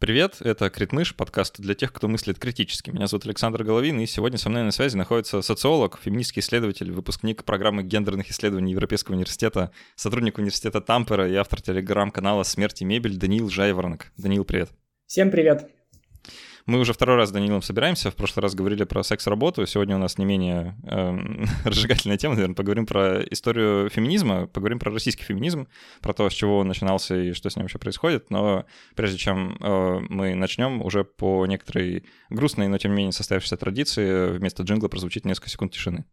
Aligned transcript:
Привет, 0.00 0.36
это 0.42 0.70
Критмыш, 0.70 1.16
подкаст 1.16 1.58
для 1.58 1.74
тех, 1.74 1.92
кто 1.92 2.06
мыслит 2.06 2.38
критически. 2.38 2.90
Меня 2.90 3.08
зовут 3.08 3.26
Александр 3.26 3.64
Головин, 3.64 3.98
и 3.98 4.06
сегодня 4.06 4.38
со 4.38 4.48
мной 4.48 4.62
на 4.62 4.70
связи 4.70 4.96
находится 4.96 5.42
социолог, 5.42 5.98
феминистский 6.00 6.38
исследователь, 6.38 6.92
выпускник 6.92 7.42
программы 7.42 7.82
гендерных 7.82 8.30
исследований 8.30 8.70
Европейского 8.70 9.16
университета, 9.16 9.72
сотрудник 9.96 10.38
университета 10.38 10.80
Тампера 10.80 11.28
и 11.28 11.34
автор 11.34 11.60
телеграм-канала 11.60 12.44
«Смерть 12.44 12.80
и 12.80 12.84
мебель» 12.84 13.16
Даниил 13.16 13.50
Жайворонок. 13.50 14.12
Даниил, 14.16 14.44
привет. 14.44 14.70
Всем 15.06 15.32
привет. 15.32 15.68
Мы 16.68 16.80
уже 16.80 16.92
второй 16.92 17.16
раз 17.16 17.30
с 17.30 17.32
Данилом 17.32 17.62
собираемся. 17.62 18.10
В 18.10 18.14
прошлый 18.14 18.42
раз 18.42 18.54
говорили 18.54 18.84
про 18.84 19.02
секс-работу. 19.02 19.64
Сегодня 19.64 19.96
у 19.96 19.98
нас 19.98 20.18
не 20.18 20.26
менее 20.26 20.76
э, 20.84 21.16
разжигательная 21.64 22.18
тема, 22.18 22.34
наверное. 22.34 22.54
Поговорим 22.54 22.84
про 22.84 23.22
историю 23.22 23.88
феминизма, 23.88 24.46
поговорим 24.48 24.78
про 24.78 24.92
российский 24.92 25.24
феминизм, 25.24 25.66
про 26.02 26.12
то, 26.12 26.28
с 26.28 26.34
чего 26.34 26.58
он 26.58 26.68
начинался 26.68 27.16
и 27.16 27.32
что 27.32 27.48
с 27.48 27.56
ним 27.56 27.64
вообще 27.64 27.78
происходит. 27.78 28.28
Но 28.28 28.66
прежде 28.94 29.16
чем 29.16 29.56
э, 29.58 30.00
мы 30.10 30.34
начнем, 30.34 30.82
уже 30.82 31.04
по 31.04 31.46
некоторой 31.46 32.04
грустной, 32.28 32.68
но 32.68 32.76
тем 32.76 32.90
не 32.90 32.98
менее 32.98 33.12
состоявшейся 33.12 33.56
традиции, 33.56 34.36
вместо 34.36 34.62
джингла 34.62 34.88
прозвучит 34.88 35.24
несколько 35.24 35.48
секунд 35.48 35.72
тишины. 35.72 36.04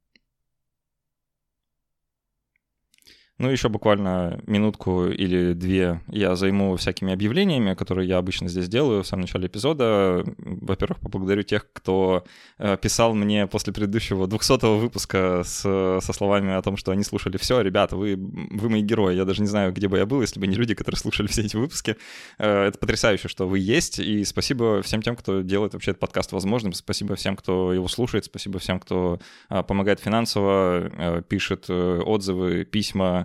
Ну, 3.38 3.50
еще 3.50 3.68
буквально 3.68 4.40
минутку 4.48 5.08
или 5.08 5.52
две 5.52 6.02
я 6.08 6.38
займу 6.38 6.78
всякими 6.78 7.12
объявлениями, 7.12 7.74
которые 7.74 8.08
я 8.08 8.18
обычно 8.18 8.48
здесь 8.48 8.70
делаю 8.70 9.04
в 9.04 9.08
самом 9.08 9.24
начале 9.24 9.48
эпизода. 9.48 10.24
Во-первых, 10.38 11.02
поблагодарю 11.02 11.44
тех, 11.44 11.68
кто 11.74 12.24
э, 12.60 12.78
писал 12.82 13.14
мне 13.14 13.46
после 13.46 13.74
предыдущего 13.74 14.28
200-го 14.28 14.78
выпуска 14.78 15.42
с, 15.44 15.60
со 15.60 16.14
словами 16.14 16.54
о 16.54 16.62
том, 16.62 16.78
что 16.78 16.94
они 16.94 17.04
слушали 17.04 17.36
все. 17.36 17.60
Ребята, 17.60 17.98
вы, 17.98 18.16
вы 18.16 18.70
мои 18.70 18.82
герои. 18.82 19.16
Я 19.16 19.26
даже 19.26 19.42
не 19.42 19.48
знаю, 19.48 19.74
где 19.74 19.90
бы 19.90 19.98
я 19.98 20.06
был, 20.06 20.22
если 20.22 20.40
бы 20.40 20.48
не 20.48 20.56
люди, 20.56 20.74
которые 20.74 20.98
слушали 20.98 21.28
все 21.28 21.42
эти 21.42 21.58
выпуски. 21.58 21.98
Э, 22.38 22.68
это 22.68 22.80
потрясающе, 22.80 23.28
что 23.28 23.50
вы 23.50 23.60
есть. 23.60 24.00
И 24.00 24.24
спасибо 24.24 24.82
всем 24.82 25.02
тем, 25.02 25.18
кто 25.18 25.42
делает 25.42 25.74
вообще 25.74 25.92
этот 25.92 26.00
подкаст 26.00 26.32
возможным. 26.32 26.72
Спасибо 26.72 27.16
всем, 27.16 27.36
кто 27.36 27.74
его 27.74 27.90
слушает. 27.90 28.24
Спасибо 28.24 28.60
всем, 28.60 28.80
кто 28.80 29.20
э, 29.50 29.62
помогает 29.62 30.00
финансово, 30.00 31.22
пишет 31.28 31.70
отзывы, 31.70 32.64
письма, 32.64 33.25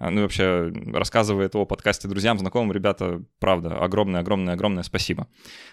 ну 0.00 0.20
и 0.20 0.22
вообще 0.22 0.72
рассказывает 0.92 1.54
о 1.54 1.66
подкасте 1.66 2.08
друзьям, 2.08 2.38
знакомым. 2.38 2.72
Ребята, 2.72 3.22
правда, 3.38 3.78
огромное-огромное-огромное 3.78 4.82
спасибо. 4.82 5.28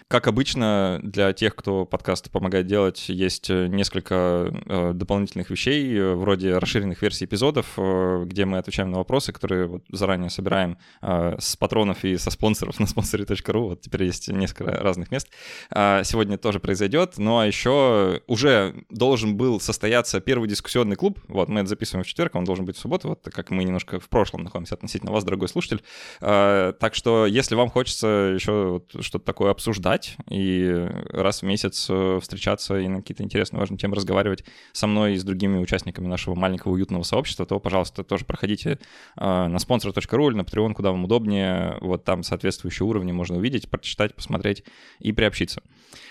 Как 0.08 0.26
обычно, 0.26 1.00
для 1.02 1.32
тех, 1.32 1.54
кто 1.54 1.84
подкаст 1.84 2.30
помогает 2.30 2.66
делать, 2.66 3.08
есть 3.08 3.48
несколько 3.50 4.52
э, 4.66 4.92
дополнительных 4.94 5.50
вещей, 5.50 5.96
э, 5.96 6.14
вроде 6.14 6.58
расширенных 6.58 7.02
версий 7.02 7.24
эпизодов, 7.24 7.74
э, 7.76 8.24
где 8.26 8.44
мы 8.44 8.58
отвечаем 8.58 8.90
на 8.90 8.98
вопросы, 8.98 9.32
которые 9.32 9.66
вот 9.66 9.84
заранее 9.90 10.30
собираем 10.30 10.78
с 11.00 11.56
патронов 11.56 12.04
и 12.04 12.16
со 12.16 12.30
спонсоров 12.30 12.78
на 12.80 12.84
sponsor.ru. 12.84 13.60
Вот 13.60 13.80
теперь 13.80 14.04
есть 14.04 14.28
несколько 14.28 14.72
разных 14.72 15.10
мест. 15.10 15.28
А, 15.70 16.02
сегодня 16.04 16.38
тоже 16.38 16.60
произойдет. 16.60 17.14
Ну 17.18 17.38
а 17.38 17.46
еще 17.46 18.20
уже 18.26 18.74
должен 18.90 19.36
был 19.36 19.60
состояться 19.60 20.20
первый 20.20 20.48
дискуссионный 20.48 20.96
клуб. 20.96 21.20
Вот 21.28 21.48
мы 21.48 21.60
это 21.60 21.68
записываем 21.68 22.04
в 22.04 22.06
четверг, 22.06 22.34
он 22.34 22.44
должен 22.44 22.64
быть 22.64 22.76
в 22.76 22.80
субботу, 22.80 23.08
вот 23.08 23.28
как 23.32 23.50
мы 23.50 23.64
немножко 23.64 24.00
в 24.00 24.08
прошлом 24.18 24.42
находимся 24.42 24.74
относительно 24.74 25.12
вас, 25.12 25.22
дорогой 25.22 25.46
слушатель. 25.46 25.80
А, 26.20 26.72
так 26.72 26.96
что, 26.96 27.24
если 27.24 27.54
вам 27.54 27.70
хочется 27.70 28.32
еще 28.34 28.82
что-то 28.98 29.24
такое 29.24 29.52
обсуждать 29.52 30.16
и 30.28 30.88
раз 31.10 31.42
в 31.42 31.44
месяц 31.44 31.86
э, 31.88 32.18
встречаться 32.20 32.80
и 32.80 32.88
на 32.88 32.96
какие-то 32.96 33.22
интересные, 33.22 33.60
важные 33.60 33.78
темы 33.78 33.94
разговаривать 33.94 34.44
со 34.72 34.88
мной 34.88 35.14
и 35.14 35.16
с 35.16 35.22
другими 35.22 35.58
участниками 35.58 36.08
нашего 36.08 36.34
маленького 36.34 36.72
уютного 36.72 37.04
сообщества, 37.04 37.46
то, 37.46 37.60
пожалуйста, 37.60 38.02
тоже 38.02 38.24
проходите 38.24 38.80
а, 39.16 39.46
на 39.46 39.58
sponsor.ru 39.58 40.30
или 40.30 40.36
на 40.36 40.42
Patreon, 40.42 40.74
куда 40.74 40.90
вам 40.90 41.04
удобнее. 41.04 41.78
Вот 41.80 42.02
там 42.02 42.24
соответствующие 42.24 42.88
уровни 42.88 43.12
можно 43.12 43.36
увидеть, 43.36 43.70
прочитать, 43.70 44.16
посмотреть 44.16 44.64
и 44.98 45.12
приобщиться. 45.12 45.62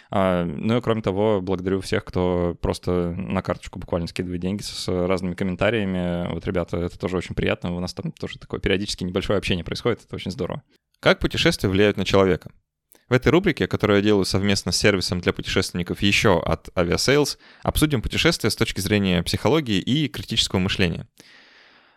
А, 0.10 0.46
ну 0.46 0.78
и 0.78 0.82
кроме 0.82 1.02
того, 1.02 1.42
благодарю 1.42 1.82
всех, 1.82 2.06
кто 2.06 2.56
просто 2.62 3.14
на 3.18 3.42
карточку 3.42 3.80
буквально 3.80 4.08
скидывает 4.08 4.42
деньги 4.42 4.62
с 4.62 4.88
разными 4.88 5.34
комментариями. 5.34 6.32
Вот, 6.34 6.46
ребята, 6.46 6.78
это 6.78 6.98
тоже 6.98 7.17
очень 7.17 7.36
приятно. 7.36 7.76
У 7.76 7.80
нас 7.80 7.94
там 7.98 8.12
тоже 8.12 8.40
такое 8.40 8.60
периодически 8.60 9.04
небольшое 9.04 9.38
общение 9.38 9.66
происходит. 9.66 10.04
Это 10.06 10.16
очень 10.16 10.32
здорово. 10.32 10.64
Как 11.00 11.20
путешествия 11.20 11.70
влияют 11.70 11.98
на 11.98 12.06
человека? 12.06 12.52
В 13.10 13.14
этой 13.14 13.30
рубрике, 13.30 13.68
которую 13.68 13.98
я 13.98 14.04
делаю 14.04 14.26
совместно 14.26 14.72
с 14.72 14.78
сервисом 14.78 15.22
для 15.22 15.32
путешественников 15.32 16.02
еще 16.02 16.42
от 16.42 16.68
Aviasales, 16.76 17.38
обсудим 17.64 18.02
путешествия 18.02 18.50
с 18.50 18.56
точки 18.56 18.82
зрения 18.82 19.24
психологии 19.24 19.80
и 19.80 20.10
критического 20.10 20.60
мышления. 20.60 21.08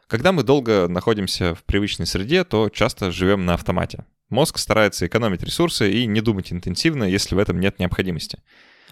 Когда 0.07 0.33
мы 0.33 0.45
долго 0.45 0.87
находимся 0.89 1.55
в 1.55 1.65
привычной 1.65 2.07
среде, 2.07 2.45
то 2.45 2.69
часто 2.69 3.11
живем 3.11 3.45
на 3.45 3.55
автомате. 3.55 4.05
Мозг 4.29 4.59
старается 4.59 5.07
экономить 5.07 5.43
ресурсы 5.43 5.91
и 5.91 6.07
не 6.07 6.21
думать 6.21 6.53
интенсивно, 6.53 7.05
если 7.05 7.35
в 7.35 7.39
этом 7.39 7.59
нет 7.59 7.81
необходимости. 7.81 8.41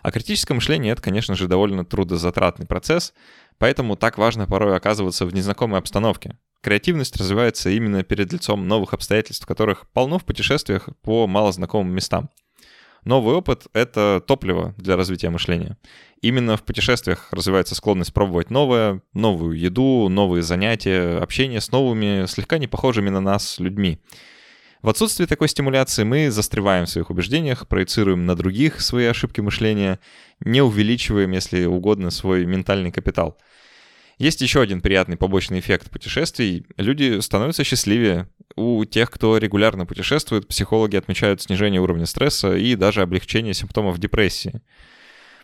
А 0.03 0.11
критическое 0.11 0.55
мышление— 0.55 0.93
это, 0.95 1.03
конечно 1.03 1.37
же, 1.37 1.47
довольно 1.47 1.85
трудозатратный 1.85 2.67
процесс, 2.67 3.15
поэтому 3.59 3.97
так 3.97 4.19
важно 4.19 4.47
порой 4.47 4.77
оказываться 4.77 5.27
в 5.27 5.35
незнакомой 5.35 5.79
обстановке. 5.79 6.37
Креативность 6.61 7.17
развивается 7.17 7.71
именно 7.71 8.03
перед 8.03 8.33
лицом 8.33 8.67
новых 8.67 8.93
обстоятельств, 8.93 9.47
которых 9.47 9.89
полно 9.91 10.19
в 10.19 10.25
путешествиях 10.25 10.89
по 11.03 11.27
малознакомым 11.27 11.95
местам. 11.95 12.31
Новый 13.05 13.37
опыт— 13.37 13.69
это 13.73 14.23
топливо 14.27 14.75
для 14.77 14.97
развития 14.97 15.31
мышления. 15.31 15.79
Именно 16.21 16.57
в 16.57 16.65
путешествиях 16.65 17.29
развивается 17.31 17.77
склонность 17.77 18.13
пробовать 18.13 18.51
новое, 18.51 19.03
новую 19.15 19.57
еду, 19.57 20.09
новые 20.09 20.43
занятия, 20.43 21.19
общение 21.19 21.61
с 21.61 21.71
новыми, 21.71 22.27
слегка 22.27 22.59
не 22.59 22.67
похожими 22.67 23.09
на 23.09 23.21
нас 23.21 23.61
людьми. 23.61 24.01
В 24.83 24.89
отсутствии 24.89 25.27
такой 25.27 25.49
стимуляции 25.49 26.05
мы 26.05 26.31
застреваем 26.31 26.87
в 26.87 26.91
своих 26.91 27.11
убеждениях, 27.11 27.67
проецируем 27.67 28.27
на 28.27 28.37
других 28.37 28.81
свои 28.81 29.07
ошибки 29.07 29.41
мышления, 29.41 30.01
не 30.41 30.61
увеличиваем, 30.61 31.31
если 31.33 31.65
угодно, 31.65 32.11
свой 32.11 32.47
ментальный 32.47 32.93
капитал. 32.93 33.39
Есть 34.19 34.41
еще 34.41 34.61
один 34.61 34.81
приятный 34.81 35.17
побочный 35.17 35.61
эффект 35.61 35.91
путешествий. 35.91 36.67
Люди 36.77 37.21
становятся 37.21 37.63
счастливее. 37.63 38.29
У 38.57 38.85
тех, 38.85 39.11
кто 39.13 39.39
регулярно 39.39 39.87
путешествует, 39.87 40.49
психологи 40.49 40.97
отмечают 40.97 41.41
снижение 41.41 41.81
уровня 41.81 42.05
стресса 42.05 42.57
и 42.57 42.75
даже 42.75 43.03
облегчение 43.03 43.55
симптомов 43.55 43.99
депрессии. 43.99 44.61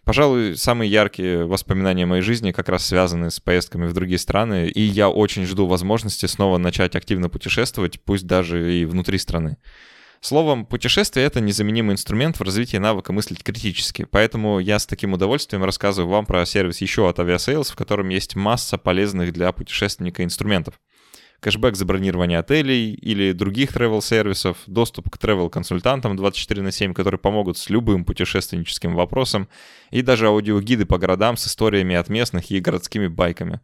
Пожалуй, 0.03 0.57
самые 0.57 0.91
яркие 0.91 1.47
воспоминания 1.47 2.05
моей 2.05 2.23
жизни 2.23 2.51
как 2.51 2.69
раз 2.69 2.85
связаны 2.85 3.31
с 3.31 3.39
поездками 3.39 3.87
в 3.87 3.95
другие 3.95 4.19
страны, 4.19 4.67
и 4.69 4.83
я 4.83 5.09
очень 5.09 5.47
жду 5.47 5.67
возможности 5.67 6.27
снова 6.27 6.59
начать 6.59 6.97
активно 6.97 7.31
путешествовать, 7.31 8.01
пусть 8.03 8.27
даже 8.27 8.75
и 8.75 8.85
внутри 8.85 9.19
страны. 9.19 9.57
Словом, 10.25 10.65
путешествие— 10.65 11.27
это 11.27 11.43
незаменимый 11.43 11.93
инструмент 11.93 12.39
в 12.39 12.43
развитии 12.43 12.79
навыка 12.79 13.13
мыслить 13.13 13.45
критически, 13.45 14.07
поэтому 14.11 14.59
я 14.59 14.79
с 14.79 14.87
таким 14.87 15.13
удовольствием 15.13 15.63
рассказываю 15.63 16.11
вам 16.11 16.25
про 16.25 16.47
сервис 16.47 16.81
еще 16.81 17.07
от 17.11 17.19
Aviasales, 17.19 17.71
в 17.71 17.77
котором 17.77 18.09
есть 18.09 18.35
масса 18.35 18.79
полезных 18.79 19.35
для 19.35 19.53
путешественника 19.53 20.25
инструментов 20.25 20.81
кэшбэк 21.41 21.77
за 21.77 21.85
бронирование 21.85 22.39
отелей 22.39 22.95
или 22.95 23.33
других 23.33 23.77
travel-сервисов, 23.77 24.57
доступ 24.67 25.11
к 25.11 25.19
travel-консультантам 25.19 26.17
24 26.17 26.63
на 26.63 26.73
7, 26.73 26.95
которые 26.95 27.19
помогут 27.19 27.59
с 27.59 27.69
любым 27.69 28.07
путешественническим 28.07 28.95
вопросом, 28.95 29.49
и 29.91 30.01
даже 30.01 30.29
аудиогиды 30.29 30.87
по 30.87 30.97
городам 30.97 31.37
с 31.37 31.47
историями 31.47 31.97
от 31.97 32.09
местных 32.09 32.51
и 32.51 32.61
городскими 32.61 33.09
байками. 33.09 33.61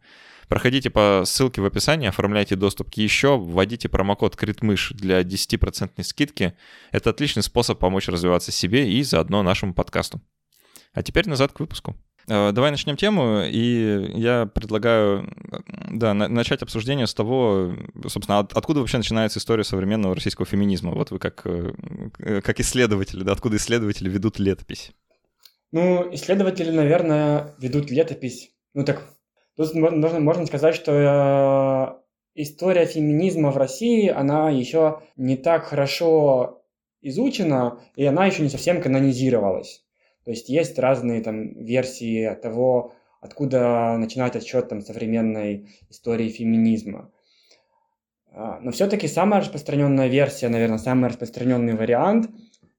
Проходите 0.51 0.89
по 0.89 1.23
ссылке 1.23 1.61
в 1.61 1.65
описании, 1.65 2.09
оформляйте 2.09 2.57
доступ 2.57 2.91
к 2.91 2.95
еще, 2.95 3.37
вводите 3.37 3.87
промокод 3.87 4.35
критмыш 4.35 4.91
для 4.91 5.21
10% 5.21 6.03
скидки. 6.03 6.55
Это 6.91 7.11
отличный 7.11 7.41
способ 7.41 7.79
помочь 7.79 8.09
развиваться 8.09 8.51
себе 8.51 8.91
и 8.91 9.01
заодно 9.01 9.43
нашему 9.43 9.73
подкасту. 9.73 10.19
А 10.91 11.03
теперь 11.03 11.29
назад 11.29 11.53
к 11.53 11.61
выпуску. 11.61 11.95
Э, 12.27 12.51
давай 12.51 12.69
начнем 12.71 12.97
тему, 12.97 13.43
и 13.45 14.11
я 14.13 14.45
предлагаю 14.45 15.33
да, 15.89 16.13
начать 16.13 16.61
обсуждение 16.63 17.07
с 17.07 17.13
того, 17.13 17.73
собственно, 18.09 18.39
откуда 18.39 18.81
вообще 18.81 18.97
начинается 18.97 19.39
история 19.39 19.63
современного 19.63 20.15
российского 20.15 20.45
феминизма. 20.45 20.91
Вот 20.91 21.11
вы 21.11 21.19
как, 21.19 21.43
э, 21.45 22.41
как 22.43 22.59
исследователи, 22.59 23.23
да, 23.23 23.31
откуда 23.31 23.55
исследователи 23.55 24.09
ведут 24.09 24.37
летопись? 24.37 24.91
Ну, 25.71 26.13
исследователи, 26.13 26.71
наверное, 26.71 27.55
ведут 27.57 27.89
летопись. 27.89 28.49
Ну 28.73 28.83
так, 28.83 29.01
тут 29.55 29.73
можно, 29.75 30.19
можно 30.19 30.45
сказать, 30.45 30.75
что 30.75 30.91
э, 32.35 32.41
история 32.41 32.85
феминизма 32.85 33.51
в 33.51 33.57
России, 33.57 34.07
она 34.09 34.49
еще 34.49 35.01
не 35.15 35.37
так 35.37 35.65
хорошо 35.65 36.63
изучена, 37.01 37.79
и 37.95 38.05
она 38.05 38.25
еще 38.25 38.43
не 38.43 38.49
совсем 38.49 38.81
канонизировалась. 38.81 39.83
То 40.23 40.31
есть 40.31 40.49
есть 40.49 40.77
разные 40.77 41.21
там 41.21 41.53
версии 41.63 42.33
того, 42.41 42.93
откуда 43.21 43.97
начинать 43.97 44.35
отсчет 44.35 44.69
там 44.69 44.81
современной 44.81 45.69
истории 45.89 46.29
феминизма. 46.29 47.11
А, 48.33 48.59
но 48.61 48.71
все-таки 48.71 49.07
самая 49.07 49.41
распространенная 49.41 50.07
версия, 50.07 50.49
наверное, 50.49 50.77
самый 50.77 51.09
распространенный 51.09 51.75
вариант, 51.75 52.29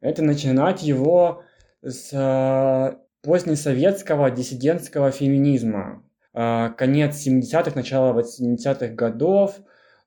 это 0.00 0.22
начинать 0.22 0.82
его 0.82 1.42
с 1.82 2.10
э, 2.12 2.96
позднесоветского 3.22 4.30
диссидентского 4.30 5.10
феминизма. 5.10 6.02
А, 6.34 6.70
конец 6.70 7.26
70-х, 7.26 7.72
начало 7.74 8.18
80-х 8.18 8.88
годов, 8.94 9.56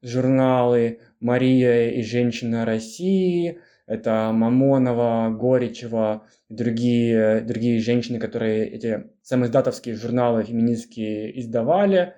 журналы 0.02 1.00
«Мария 1.20 1.92
и 1.92 2.02
женщина 2.02 2.66
России», 2.66 3.60
Это 3.88 4.32
Мамонова, 4.34 5.30
Горичева, 5.30 6.26
другие, 6.50 7.42
другие 7.42 7.80
женщины, 7.80 8.18
которые 8.18 8.68
эти 8.68 9.12
самоиздатовские 9.22 9.96
журналы 9.96 10.44
феминистские 10.44 11.40
издавали. 11.40 12.16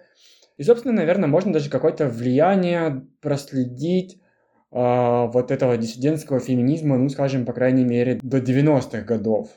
И, 0.56 0.63
собственно, 0.63 0.94
наверное, 0.94 1.27
можно 1.27 1.51
даже 1.51 1.69
какое-то 1.69 2.07
влияние 2.07 3.06
проследить 3.21 4.15
э, 4.15 4.18
вот 4.71 5.51
этого 5.51 5.75
диссидентского 5.75 6.39
феминизма, 6.39 6.98
ну, 6.98 7.09
скажем, 7.09 7.45
по 7.45 7.51
крайней 7.51 7.83
мере, 7.83 8.18
до 8.24 8.38
90-х 8.38 9.01
годов. 9.01 9.50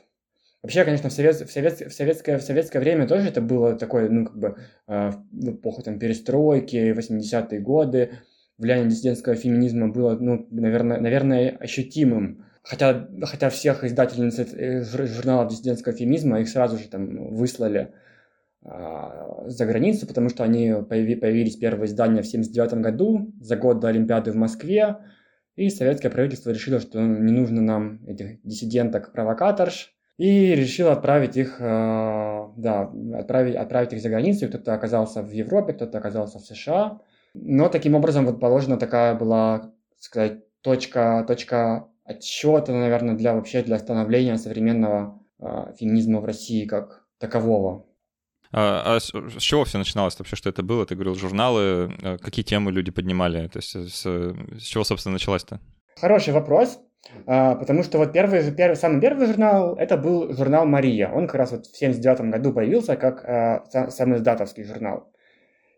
Вообще, 0.62 0.84
конечно, 0.84 1.08
в, 1.08 1.12
совет, 1.12 1.36
в, 1.36 1.50
совет, 1.50 1.80
в, 1.80 1.90
советское, 1.90 2.38
в 2.38 2.42
советское 2.42 2.80
время 2.80 3.06
тоже 3.08 3.28
это 3.28 3.40
было 3.40 3.74
такое, 3.76 4.10
ну, 4.10 4.26
как 4.26 4.38
бы, 4.38 4.56
э, 4.88 5.10
в 5.32 5.50
эпоху 5.52 5.82
там, 5.82 5.98
перестройки, 5.98 6.92
80-е 6.92 7.60
годы, 7.60 8.10
влияние 8.58 8.90
диссидентского 8.90 9.36
феминизма 9.36 9.88
было, 9.88 10.16
ну, 10.18 10.46
наверное, 10.50 11.00
наверное 11.00 11.56
ощутимым. 11.58 12.44
Хотя, 12.62 13.08
хотя 13.22 13.48
всех 13.48 13.84
издательниц 13.84 14.38
э, 14.38 14.84
журналов 14.84 15.50
диссидентского 15.50 15.94
феминизма 15.96 16.40
их 16.40 16.48
сразу 16.48 16.76
же 16.76 16.88
там 16.88 17.34
выслали 17.34 17.94
а, 18.62 19.44
за 19.46 19.64
границу, 19.64 20.06
потому 20.06 20.28
что 20.28 20.44
они 20.44 20.74
появились 20.88 21.56
первые 21.56 21.86
издания 21.86 22.22
в 22.22 22.28
1979 22.28 22.84
году, 22.84 23.32
за 23.40 23.56
год 23.56 23.80
до 23.80 23.88
Олимпиады 23.88 24.32
в 24.32 24.36
Москве, 24.36 24.98
и 25.56 25.70
советское 25.70 26.10
правительство 26.10 26.50
решило, 26.50 26.80
что 26.80 27.00
не 27.00 27.32
нужно 27.32 27.62
нам 27.62 28.04
этих 28.06 28.42
диссиденток-провокаторш, 28.42 29.94
и 30.20 30.54
решило 30.54 30.92
отправить 30.92 31.38
их, 31.38 31.56
а, 31.60 32.52
да, 32.54 32.92
отправить, 33.14 33.56
отправить 33.56 33.94
их 33.94 34.02
за 34.02 34.10
границу. 34.10 34.48
Кто-то 34.48 34.74
оказался 34.74 35.22
в 35.22 35.30
Европе, 35.30 35.72
кто-то 35.72 35.96
оказался 35.96 36.38
в 36.38 36.42
США. 36.42 37.00
Но 37.32 37.70
таким 37.70 37.94
образом 37.94 38.26
вот 38.26 38.38
положена 38.38 38.76
такая 38.76 39.14
была, 39.14 39.72
сказать, 39.98 40.42
точка, 40.60 41.24
точка 41.26 41.88
отсчета, 42.04 42.72
наверное, 42.72 43.14
для 43.14 43.32
вообще 43.34 43.62
для 43.62 43.78
становления 43.78 44.36
современного 44.36 45.18
э, 45.38 45.72
феминизма 45.78 46.20
в 46.20 46.26
России 46.26 46.66
как 46.66 47.06
такового. 47.18 47.86
А, 48.52 48.96
а 48.96 49.00
с, 49.00 49.14
с 49.14 49.40
чего 49.40 49.64
все 49.64 49.78
начиналось 49.78 50.18
вообще, 50.18 50.36
что 50.36 50.50
это 50.50 50.62
было? 50.62 50.84
Ты 50.84 50.96
говорил, 50.96 51.14
журналы, 51.14 51.96
а, 52.02 52.18
какие 52.18 52.44
темы 52.44 52.72
люди 52.72 52.90
поднимали? 52.90 53.48
То 53.48 53.58
есть 53.58 53.70
с, 53.70 54.04
с 54.04 54.62
чего, 54.62 54.84
собственно, 54.84 55.14
началось-то? 55.14 55.60
Хороший 55.98 56.34
вопрос, 56.34 56.78
потому 57.26 57.82
что 57.82 57.98
вот 57.98 58.12
первый, 58.12 58.42
первый, 58.52 58.76
самый 58.76 59.00
первый 59.00 59.26
журнал, 59.26 59.74
это 59.76 59.96
был 59.96 60.32
журнал 60.32 60.66
«Мария». 60.66 61.10
Он 61.10 61.26
как 61.26 61.36
раз 61.36 61.52
вот 61.52 61.66
в 61.66 61.76
79 61.76 62.30
году 62.32 62.52
появился 62.52 62.96
как 62.96 63.24
а, 63.24 63.64
самый 63.90 64.18
издатовский 64.18 64.64
журнал. 64.64 65.10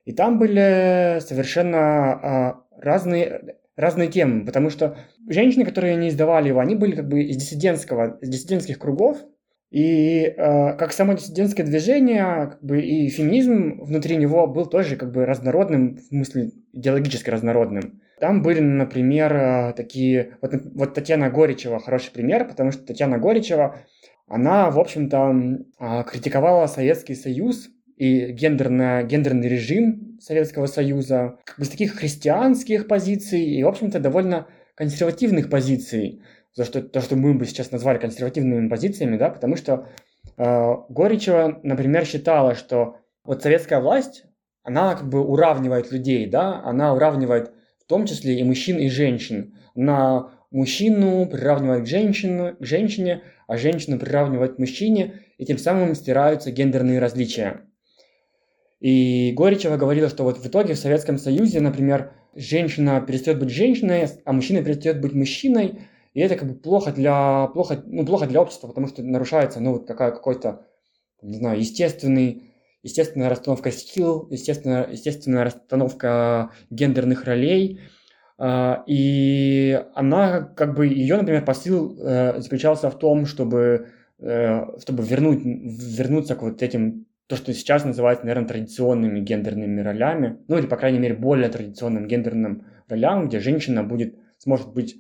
И 0.05 0.13
там 0.13 0.39
были 0.39 1.21
совершенно 1.21 1.79
а, 1.79 2.65
разные, 2.77 3.57
разные 3.77 4.09
темы, 4.09 4.45
потому 4.45 4.71
что 4.71 4.97
женщины, 5.29 5.65
которые 5.65 5.97
не 5.97 6.09
издавали 6.09 6.49
его, 6.49 6.61
они 6.61 6.75
были 6.75 6.97
как 6.97 7.09
бы 7.09 7.23
из 7.23 7.37
диссидентского, 7.37 8.19
из 8.21 8.29
диссидентских 8.29 8.79
кругов, 8.79 9.19
и 9.73 10.25
э, 10.25 10.77
как 10.77 10.93
само 10.93 11.15
диссидентское 11.15 11.65
движение, 11.65 12.51
как 12.51 12.63
бы 12.63 12.83
и 12.83 13.09
феминизм 13.09 13.83
внутри 13.83 14.17
него 14.17 14.47
был 14.47 14.67
тоже 14.67 14.97
как 14.97 15.13
бы 15.13 15.25
разнородным, 15.25 15.97
в 15.97 16.01
смысле 16.03 16.51
идеологически 16.75 17.31
разнородным. 17.31 18.03
Там 18.23 18.41
были, 18.41 18.61
например, 18.61 19.73
такие... 19.73 20.37
Вот, 20.41 20.53
вот 20.77 20.95
Татьяна 20.95 21.29
Горичева 21.29 21.81
хороший 21.81 22.13
пример, 22.13 22.47
потому 22.47 22.71
что 22.71 22.87
Татьяна 22.87 23.19
Горичева, 23.19 23.81
она, 24.29 24.71
в 24.71 24.79
общем-то, 24.79 26.05
критиковала 26.05 26.69
Советский 26.69 27.17
Союз 27.17 27.69
и 27.97 28.31
гендерно, 28.31 29.03
гендерный 29.03 29.49
режим 29.49 30.21
Советского 30.21 30.67
Союза, 30.67 31.41
как 31.43 31.59
бы 31.59 31.65
с 31.65 31.71
таких 31.71 31.97
христианских 31.97 32.87
позиций 32.87 33.43
и, 33.43 33.65
в 33.65 33.67
общем-то, 33.67 33.99
довольно 33.99 34.47
консервативных 34.77 35.51
позиций, 35.51 36.23
за 36.55 36.65
что, 36.65 36.81
то, 36.81 37.01
что 37.01 37.17
мы 37.17 37.35
бы 37.35 37.45
сейчас 37.45 37.73
назвали 37.73 37.99
консервативными 37.99 38.69
позициями, 38.69 39.17
да, 39.17 39.31
потому 39.31 39.57
что 39.57 39.89
э, 40.37 40.75
Горичева, 40.91 41.59
например, 41.65 42.07
считала, 42.07 42.55
что 42.55 42.99
вот 43.25 43.43
советская 43.43 43.81
власть, 43.81 44.27
она 44.63 44.95
как 44.95 45.09
бы 45.09 45.27
уравнивает 45.27 45.91
людей, 45.91 46.31
да, 46.31 46.63
она 46.63 46.95
уравнивает 46.95 47.51
том 47.93 48.07
числе 48.07 48.41
и 48.41 48.43
мужчин, 48.43 48.79
и 48.79 48.89
женщин. 48.89 49.53
На 49.75 50.31
мужчину 50.51 51.27
приравнивает 51.27 51.85
к, 51.85 51.87
женщину, 51.87 52.57
к 52.59 52.65
женщине, 52.65 53.21
а 53.47 53.59
женщину 53.59 53.99
приравнивает 53.99 54.57
к 54.57 54.59
мужчине, 54.59 55.21
и 55.37 55.45
тем 55.45 55.59
самым 55.59 55.95
стираются 55.95 56.51
гендерные 56.51 57.01
различия. 57.01 57.61
И 58.81 59.35
Горичева 59.37 59.77
говорила, 59.77 60.09
что 60.09 60.25
вот 60.25 60.39
в 60.39 60.47
итоге 60.47 60.73
в 60.73 60.79
Советском 60.79 61.19
Союзе, 61.19 61.61
например, 61.61 62.15
женщина 62.35 62.99
перестает 63.03 63.39
быть 63.39 63.51
женщиной, 63.51 64.09
а 64.25 64.33
мужчина 64.33 64.65
перестает 64.65 65.03
быть 65.03 65.13
мужчиной, 65.13 65.81
и 66.15 66.21
это 66.21 66.37
как 66.37 66.49
бы 66.49 66.55
плохо 66.55 66.93
для, 66.93 67.49
плохо, 67.49 67.83
ну, 67.85 68.07
плохо 68.07 68.27
для 68.27 68.41
общества, 68.41 68.69
потому 68.69 68.89
что 68.89 69.03
нарушается, 69.03 69.61
ну, 69.61 69.73
вот 69.73 69.87
какая, 69.87 70.13
какой-то, 70.13 70.65
не 71.21 71.37
знаю, 71.37 71.59
естественный, 71.59 72.52
естественная 72.83 73.29
расстановка 73.29 73.71
сил, 73.71 74.27
естественная, 74.31 74.91
естественная 74.91 75.45
расстановка 75.45 76.51
гендерных 76.71 77.25
ролей, 77.25 77.81
а, 78.39 78.83
и 78.87 79.81
она, 79.95 80.41
как 80.41 80.75
бы, 80.75 80.87
ее, 80.87 81.17
например, 81.17 81.45
посыл 81.45 81.97
э, 81.99 82.41
заключался 82.41 82.91
в 82.91 82.99
том, 82.99 83.25
чтобы, 83.27 83.89
э, 84.19 84.79
чтобы 84.81 85.05
вернуть, 85.05 85.45
вернуться 85.45 86.35
к 86.35 86.43
вот 86.43 86.61
этим 86.63 87.07
то, 87.29 87.37
что 87.37 87.55
сейчас 87.55 87.85
называется, 87.85 88.27
наверное, 88.27 88.49
традиционными 88.49 89.21
гендерными 89.21 89.81
ролями, 89.81 90.39
ну 90.49 90.59
или, 90.59 90.67
по 90.67 90.77
крайней 90.77 90.99
мере, 90.99 91.15
более 91.15 91.49
традиционным 91.51 92.09
гендерным 92.09 92.67
ролям, 92.89 93.29
где 93.29 93.39
женщина 93.39 93.85
будет, 93.85 94.17
сможет 94.39 94.73
быть 94.73 94.97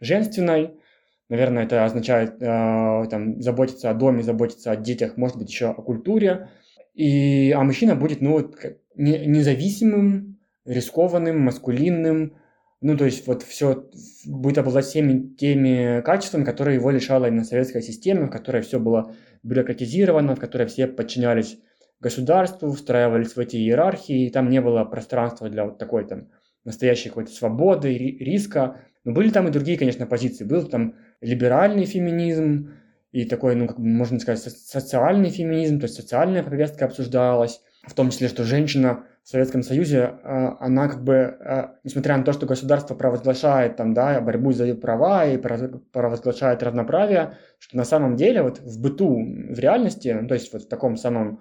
женственной, 0.00 0.80
наверное, 1.28 1.64
это 1.64 1.84
означает 1.84 2.40
э, 2.40 3.04
там, 3.10 3.42
заботиться 3.42 3.90
о 3.90 3.94
доме, 3.94 4.22
заботиться 4.22 4.70
о 4.70 4.76
детях, 4.76 5.16
может 5.16 5.36
быть, 5.36 5.50
еще 5.50 5.66
о 5.70 5.82
культуре, 5.82 6.48
и, 6.96 7.52
а 7.52 7.62
мужчина 7.62 7.94
будет, 7.94 8.22
ну, 8.22 8.32
вот, 8.32 8.56
не, 8.96 9.26
независимым, 9.26 10.38
рискованным, 10.64 11.38
маскулинным, 11.40 12.36
ну, 12.80 12.96
то 12.96 13.04
есть 13.04 13.26
вот 13.26 13.42
все 13.42 13.88
будет 14.24 14.58
обладать 14.58 14.86
всеми 14.86 15.34
теми 15.34 16.00
качествами, 16.00 16.44
которые 16.44 16.76
его 16.76 16.90
лишала 16.90 17.26
именно 17.26 17.44
советская 17.44 17.82
система, 17.82 18.26
в 18.26 18.30
которой 18.30 18.62
все 18.62 18.80
было 18.80 19.14
бюрократизировано, 19.42 20.34
в 20.34 20.40
которой 20.40 20.66
все 20.68 20.86
подчинялись 20.86 21.58
государству, 22.00 22.72
встраивались 22.72 23.36
в 23.36 23.38
эти 23.38 23.56
иерархии, 23.56 24.26
и 24.26 24.30
там 24.30 24.48
не 24.48 24.60
было 24.60 24.84
пространства 24.84 25.50
для 25.50 25.64
вот 25.66 25.78
такой 25.78 26.06
там 26.06 26.28
настоящей 26.64 27.10
какой-то 27.10 27.30
свободы, 27.30 27.96
риска. 27.96 28.80
Но 29.04 29.12
были 29.12 29.30
там 29.30 29.48
и 29.48 29.52
другие, 29.52 29.78
конечно, 29.78 30.06
позиции. 30.06 30.44
Был 30.44 30.66
там 30.66 30.94
либеральный 31.20 31.84
феминизм 31.84 32.72
и 33.16 33.24
такой, 33.24 33.54
ну, 33.54 33.66
как 33.66 33.78
бы 33.78 33.86
можно 33.86 34.20
сказать, 34.20 34.42
социальный 34.42 35.30
феминизм, 35.30 35.80
то 35.80 35.84
есть 35.84 35.94
социальная 35.94 36.42
повестка 36.42 36.84
обсуждалась, 36.84 37.62
в 37.86 37.94
том 37.94 38.10
числе, 38.10 38.28
что 38.28 38.44
женщина 38.44 39.06
в 39.24 39.28
Советском 39.30 39.62
Союзе, 39.62 40.18
а, 40.22 40.58
она 40.60 40.86
как 40.88 41.02
бы, 41.02 41.14
а, 41.14 41.76
несмотря 41.82 42.18
на 42.18 42.24
то, 42.24 42.34
что 42.34 42.44
государство 42.44 42.94
провозглашает 42.94 43.76
там, 43.76 43.94
да, 43.94 44.20
борьбу 44.20 44.52
за 44.52 44.74
права 44.74 45.24
и 45.24 45.38
провозглашает 45.38 46.62
равноправие, 46.62 47.38
что 47.58 47.78
на 47.78 47.84
самом 47.84 48.16
деле 48.16 48.42
вот 48.42 48.58
в 48.58 48.82
быту, 48.82 49.16
в 49.16 49.58
реальности, 49.58 50.14
ну, 50.20 50.28
то 50.28 50.34
есть 50.34 50.52
вот 50.52 50.64
в 50.64 50.68
таком 50.68 50.98
самом 50.98 51.40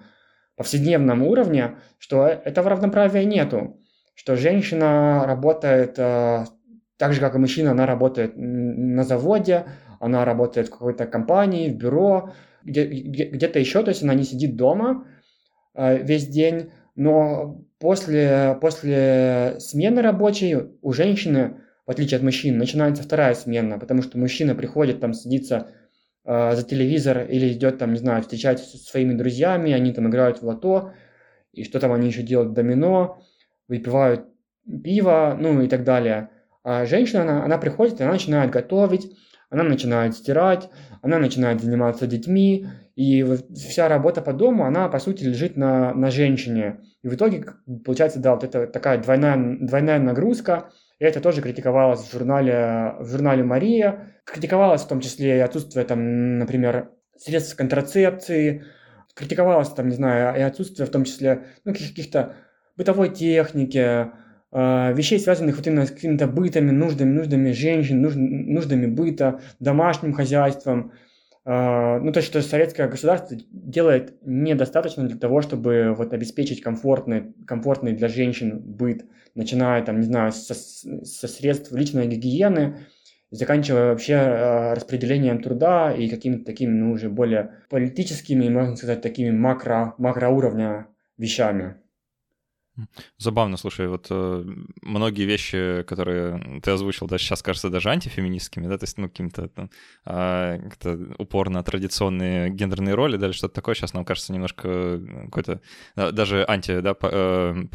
повседневном 0.55 1.23
уровне, 1.23 1.75
что 1.97 2.25
этого 2.25 2.69
равноправия 2.69 3.25
нету, 3.25 3.81
что 4.13 4.37
женщина 4.37 5.25
работает 5.27 5.99
э, 5.99 6.45
так 6.97 7.13
же, 7.13 7.19
как 7.19 7.35
и 7.35 7.39
мужчина, 7.39 7.71
она 7.71 7.85
работает 7.85 8.33
на 8.37 9.03
заводе, 9.03 9.65
она 9.99 10.25
работает 10.25 10.67
в 10.67 10.71
какой-то 10.71 11.05
компании, 11.05 11.69
в 11.69 11.75
бюро, 11.75 12.33
где, 12.63 12.85
где, 12.85 13.25
где-то 13.25 13.59
еще, 13.59 13.83
то 13.83 13.89
есть 13.89 14.03
она 14.03 14.13
не 14.13 14.23
сидит 14.23 14.55
дома 14.55 15.07
э, 15.75 16.03
весь 16.03 16.27
день, 16.27 16.71
но 16.95 17.61
после, 17.79 18.57
после 18.61 19.55
смены 19.59 20.01
рабочей 20.01 20.57
у 20.81 20.93
женщины, 20.93 21.57
в 21.85 21.91
отличие 21.91 22.17
от 22.17 22.23
мужчин, 22.23 22.57
начинается 22.57 23.03
вторая 23.03 23.33
смена, 23.35 23.77
потому 23.77 24.01
что 24.01 24.17
мужчина 24.17 24.55
приходит 24.55 24.99
там 24.99 25.13
садится 25.13 25.67
э, 26.23 26.55
за 26.55 26.63
телевизор 26.63 27.23
или 27.29 27.51
идет 27.51 27.77
там, 27.77 27.93
не 27.93 27.99
знаю, 27.99 28.21
встречается 28.21 28.65
со 28.65 28.77
своими 28.77 29.13
друзьями, 29.13 29.71
они 29.71 29.93
там 29.93 30.07
играют 30.07 30.41
в 30.41 30.45
лото, 30.45 30.93
и 31.53 31.63
что 31.63 31.79
там 31.79 31.91
они 31.91 32.07
еще 32.07 32.21
делают, 32.23 32.53
домино, 32.53 33.21
выпивают 33.67 34.25
пиво, 34.83 35.37
ну 35.39 35.61
и 35.61 35.67
так 35.67 35.83
далее. 35.83 36.29
А 36.63 36.85
женщина, 36.85 37.21
она, 37.21 37.45
она 37.45 37.57
приходит, 37.57 38.01
она 38.01 38.13
начинает 38.13 38.49
готовить, 38.49 39.15
она 39.49 39.63
начинает 39.63 40.15
стирать, 40.15 40.69
она 41.01 41.19
начинает 41.19 41.61
заниматься 41.61 42.07
детьми, 42.07 42.67
и 42.95 43.23
вся 43.53 43.89
работа 43.89 44.21
по 44.21 44.33
дому, 44.33 44.65
она, 44.65 44.87
по 44.87 44.99
сути, 44.99 45.23
лежит 45.23 45.57
на, 45.57 45.93
на 45.93 46.11
женщине. 46.11 46.79
И 47.03 47.07
в 47.07 47.15
итоге, 47.15 47.45
получается, 47.83 48.19
да, 48.19 48.33
вот 48.33 48.43
это 48.43 48.67
такая 48.67 48.97
двойная, 48.97 49.57
двойная 49.59 49.99
нагрузка, 49.99 50.71
и 50.99 51.03
это 51.03 51.19
тоже 51.19 51.41
критиковалось 51.41 52.07
в 52.07 52.11
журнале, 52.11 52.95
в 52.99 53.09
журнале 53.09 53.43
«Мария». 53.43 54.13
Критиковалось 54.23 54.81
в 54.81 54.87
том 54.87 55.01
числе 55.01 55.37
и 55.37 55.41
отсутствие, 55.41 55.85
там, 55.85 56.39
например, 56.39 56.91
средств 57.17 57.55
контрацепции. 57.55 58.63
Критиковалось, 59.13 59.69
там, 59.69 59.89
не 59.89 59.95
знаю, 59.95 60.39
и 60.39 60.41
отсутствие 60.41 60.87
в 60.87 60.91
том 60.91 61.03
числе 61.03 61.43
ну, 61.65 61.73
каких-то 61.73 62.35
бытовой 62.77 63.09
техники, 63.09 64.07
вещей, 64.55 65.19
связанных 65.19 65.57
вот 65.57 65.67
именно 65.67 65.85
с 65.85 65.91
какими-то 65.91 66.27
бытами, 66.27 66.71
нуждами, 66.71 67.11
нуждами 67.11 67.51
женщин, 67.51 68.01
нужд, 68.01 68.15
нуждами 68.15 68.85
быта, 68.87 69.41
домашним 69.59 70.13
хозяйством. 70.13 70.93
Э, 71.45 71.99
ну, 71.99 72.11
то, 72.11 72.21
что 72.21 72.41
советское 72.41 72.87
государство 72.87 73.37
делает 73.51 74.15
недостаточно 74.25 75.07
для 75.07 75.17
того, 75.17 75.41
чтобы 75.41 75.93
вот 75.95 76.13
обеспечить 76.13 76.61
комфортный, 76.61 77.33
комфортный 77.45 77.93
для 77.93 78.07
женщин 78.07 78.59
быт, 78.59 79.05
начиная 79.35 79.83
там, 79.83 79.99
не 79.99 80.05
знаю, 80.05 80.31
со, 80.31 80.53
со 80.55 81.27
средств 81.27 81.71
личной 81.71 82.07
гигиены, 82.07 82.77
заканчивая 83.29 83.89
вообще 83.89 84.13
э, 84.13 84.73
распределением 84.73 85.41
труда 85.41 85.93
и 85.93 86.09
какими-то 86.09 86.45
такими, 86.45 86.71
ну, 86.71 86.91
уже 86.91 87.09
более 87.09 87.51
политическими, 87.69 88.49
можно 88.49 88.75
сказать, 88.75 89.01
такими 89.01 89.29
макро, 89.29 89.93
макроуровня 89.97 90.87
вещами. 91.17 91.75
Забавно, 93.17 93.57
слушай, 93.57 93.87
вот 93.87 94.07
э, 94.09 94.45
многие 94.81 95.23
вещи, 95.23 95.83
которые 95.83 96.61
ты 96.61 96.71
озвучил, 96.71 97.07
даже 97.07 97.23
сейчас 97.23 97.41
кажутся 97.41 97.69
даже 97.69 97.89
антифеминистскими, 97.89 98.67
да, 98.67 98.77
то 98.77 98.83
есть, 98.83 98.97
ну, 98.97 99.07
каким-то 99.07 99.49
э, 100.05 100.59
как-то 100.63 100.99
упорно 101.17 101.63
традиционные 101.63 102.49
гендерные 102.49 102.95
роли, 102.95 103.17
да, 103.17 103.27
или 103.27 103.33
что-то 103.33 103.55
такое, 103.55 103.75
сейчас 103.75 103.93
нам 103.93 104.05
кажется 104.05 104.33
немножко 104.33 105.01
какой-то, 105.25 105.61
да, 105.95 106.11
даже 106.11 106.45
анти, 106.47 106.79
да, 106.81 106.93
по, 106.93 107.09
э. 107.11 107.65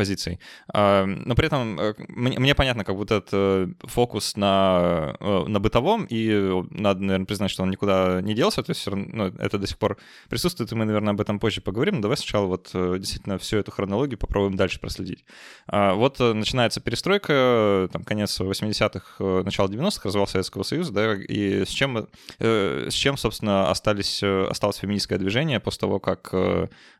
Э, 0.74 1.04
но 1.04 1.34
при 1.34 1.46
этом 1.46 1.80
э, 1.80 1.94
мне, 2.08 2.38
мне 2.38 2.54
понятно, 2.54 2.84
как 2.84 2.96
будто 2.96 3.16
этот 3.16 3.76
фокус 3.90 4.36
на, 4.36 5.16
э, 5.20 5.44
на 5.46 5.60
бытовом, 5.60 6.06
и 6.08 6.62
надо, 6.70 7.00
наверное, 7.00 7.26
признать, 7.26 7.50
что 7.50 7.62
он 7.62 7.70
никуда 7.70 8.20
не 8.20 8.34
делся, 8.34 8.62
то 8.62 8.70
есть 8.70 8.80
все 8.80 8.90
равно 8.90 9.06
ну, 9.12 9.24
это 9.26 9.58
до 9.58 9.66
сих 9.66 9.78
пор 9.78 9.98
присутствует, 10.28 10.72
и 10.72 10.74
мы, 10.74 10.84
наверное, 10.84 11.12
об 11.12 11.20
этом 11.20 11.38
позже 11.38 11.60
поговорим, 11.60 11.96
но 11.96 12.02
давай 12.02 12.16
сначала 12.16 12.46
вот 12.46 12.70
э, 12.74 12.96
действительно 12.98 13.38
всю 13.38 13.58
эту 13.58 13.70
хронологию 13.70 14.18
попробуем 14.18 14.56
дальше 14.56 14.80
проследить. 14.90 15.24
А, 15.68 15.94
вот 15.94 16.20
э, 16.20 16.32
начинается 16.32 16.80
перестройка, 16.80 17.88
там, 17.92 18.02
конец 18.02 18.40
80-х, 18.40 19.16
э, 19.20 19.42
начало 19.44 19.68
90-х, 19.68 20.00
развал 20.04 20.26
Советского 20.26 20.64
Союза, 20.64 20.92
да, 20.92 21.14
и 21.14 21.64
с 21.64 21.68
чем, 21.68 22.08
э, 22.40 22.88
с 22.90 22.94
чем, 22.94 23.16
собственно, 23.16 23.70
остались, 23.70 24.22
осталось 24.22 24.76
феминистское 24.76 25.18
движение 25.18 25.60
после 25.60 25.80
того, 25.80 26.00
как 26.00 26.34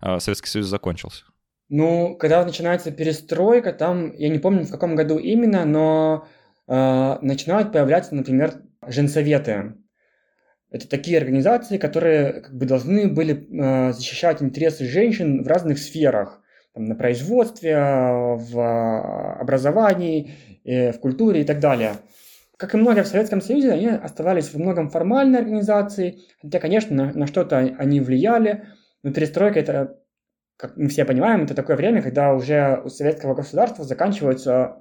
Советский 0.01 0.49
Союз 0.49 0.67
закончился? 0.67 1.25
Ну, 1.69 2.17
когда 2.17 2.45
начинается 2.45 2.91
перестройка, 2.91 3.73
там, 3.73 4.13
я 4.17 4.29
не 4.29 4.39
помню, 4.39 4.65
в 4.65 4.71
каком 4.71 4.97
году 4.97 5.19
именно, 5.19 5.65
но 5.65 6.27
э, 6.69 7.19
начинают 7.23 7.73
появляться, 7.73 8.15
например, 8.15 8.63
женсоветы. 8.87 9.75
Это 10.71 10.89
такие 10.89 11.19
организации, 11.19 11.79
которые 11.79 12.43
как 12.43 12.57
бы 12.57 12.67
должны 12.67 13.09
были 13.09 13.35
э, 13.35 13.93
защищать 13.93 14.43
интересы 14.43 14.85
женщин 14.85 15.43
в 15.43 15.47
разных 15.47 15.79
сферах 15.79 16.41
там, 16.75 16.85
на 16.85 16.95
производстве, 16.95 17.77
в 17.77 19.41
образовании, 19.41 20.31
в 20.65 20.99
культуре 21.01 21.43
и 21.43 21.45
так 21.45 21.61
далее. 21.61 21.95
Как 22.57 22.75
и 22.75 22.79
многие 22.79 23.03
в 23.03 23.09
Советском 23.09 23.41
Союзе, 23.41 23.73
они 23.73 23.89
оставались 23.89 24.53
во 24.53 24.61
многом 24.61 24.91
формальной 24.91 25.39
организацией, 25.39 26.27
хотя, 26.43 26.59
конечно, 26.59 26.95
на, 26.95 27.13
на 27.13 27.27
что-то 27.27 27.57
они 27.57 28.01
влияли, 28.01 28.65
но 29.03 29.13
перестройка 29.13 29.61
это, 29.61 29.99
как 30.59 30.77
мы 30.77 30.89
все 30.89 31.07
понимаем, 31.07 31.45
это 31.45 31.55
такое 31.55 31.77
время, 31.77 32.03
когда 32.03 32.35
уже 32.35 32.83
у 32.85 32.91
советского 32.91 33.35
государства 33.35 33.83
заканчивается, 33.83 34.77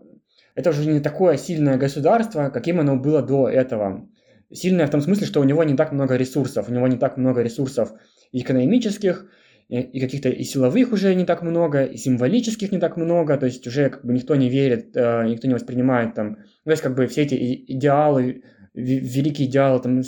это 0.56 0.72
уже 0.72 0.92
не 0.92 1.00
такое 1.00 1.38
сильное 1.38 1.78
государство, 1.78 2.50
каким 2.50 2.82
оно 2.82 2.98
было 2.98 3.22
до 3.22 3.48
этого. 3.48 4.10
Сильное 4.52 4.88
в 4.88 4.90
том 4.90 5.00
смысле, 5.00 5.26
что 5.26 5.40
у 5.40 5.46
него 5.46 5.64
не 5.64 5.78
так 5.78 5.94
много 5.94 6.18
ресурсов, 6.18 6.68
у 6.68 6.74
него 6.74 6.88
не 6.88 6.98
так 6.98 7.16
много 7.16 7.42
ресурсов 7.42 7.94
экономических, 8.34 9.32
и 9.70 10.00
каких-то 10.00 10.30
и 10.30 10.44
силовых 10.44 10.92
уже 10.92 11.14
не 11.14 11.26
так 11.26 11.44
много, 11.44 11.84
и 11.84 11.96
символических 11.96 12.72
не 12.72 12.80
так 12.80 12.98
много, 12.98 13.38
то 13.38 13.46
есть 13.46 13.66
уже 13.68 13.90
как 13.90 14.04
бы 14.04 14.14
никто 14.14 14.36
не 14.36 14.50
верит, 14.50 14.98
э, 14.98 15.28
никто 15.28 15.48
не 15.48 15.54
воспринимает 15.54 16.16
там, 16.16 16.30
ну, 16.30 16.36
то 16.66 16.72
есть 16.72 16.82
как 16.82 16.96
бы 16.96 17.06
все 17.06 17.22
эти 17.22 17.36
идеалы, 17.68 18.44
великие 18.74 19.48
идеалы 19.48 19.80
там 19.80 20.02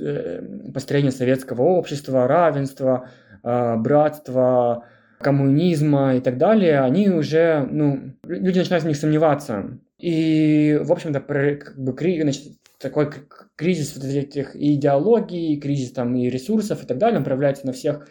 э, 0.00 0.42
построения 0.72 1.12
советского 1.12 1.62
общества, 1.62 2.26
равенства, 2.26 3.10
э, 3.44 3.76
братства, 3.76 4.86
коммунизма 5.20 6.16
и 6.16 6.20
так 6.20 6.38
далее, 6.38 6.80
они 6.80 7.10
уже, 7.10 7.68
ну, 7.70 8.14
люди 8.24 8.58
начинают 8.58 8.84
в 8.84 8.88
них 8.88 8.96
сомневаться. 8.96 9.78
И, 9.98 10.78
в 10.82 10.92
общем-то, 10.92 11.20
как 11.20 11.78
бы, 11.78 11.94
значит, 12.22 12.52
такой 12.78 13.10
кризис 13.56 13.94
вот 13.94 14.04
этих 14.04 14.56
идеологий, 14.56 15.58
кризис 15.60 15.92
там 15.92 16.14
и 16.16 16.30
ресурсов 16.30 16.82
и 16.82 16.86
так 16.86 16.98
далее, 16.98 17.18
он 17.18 17.24
проявляется 17.24 17.66
на 17.66 17.72
всех 17.72 18.06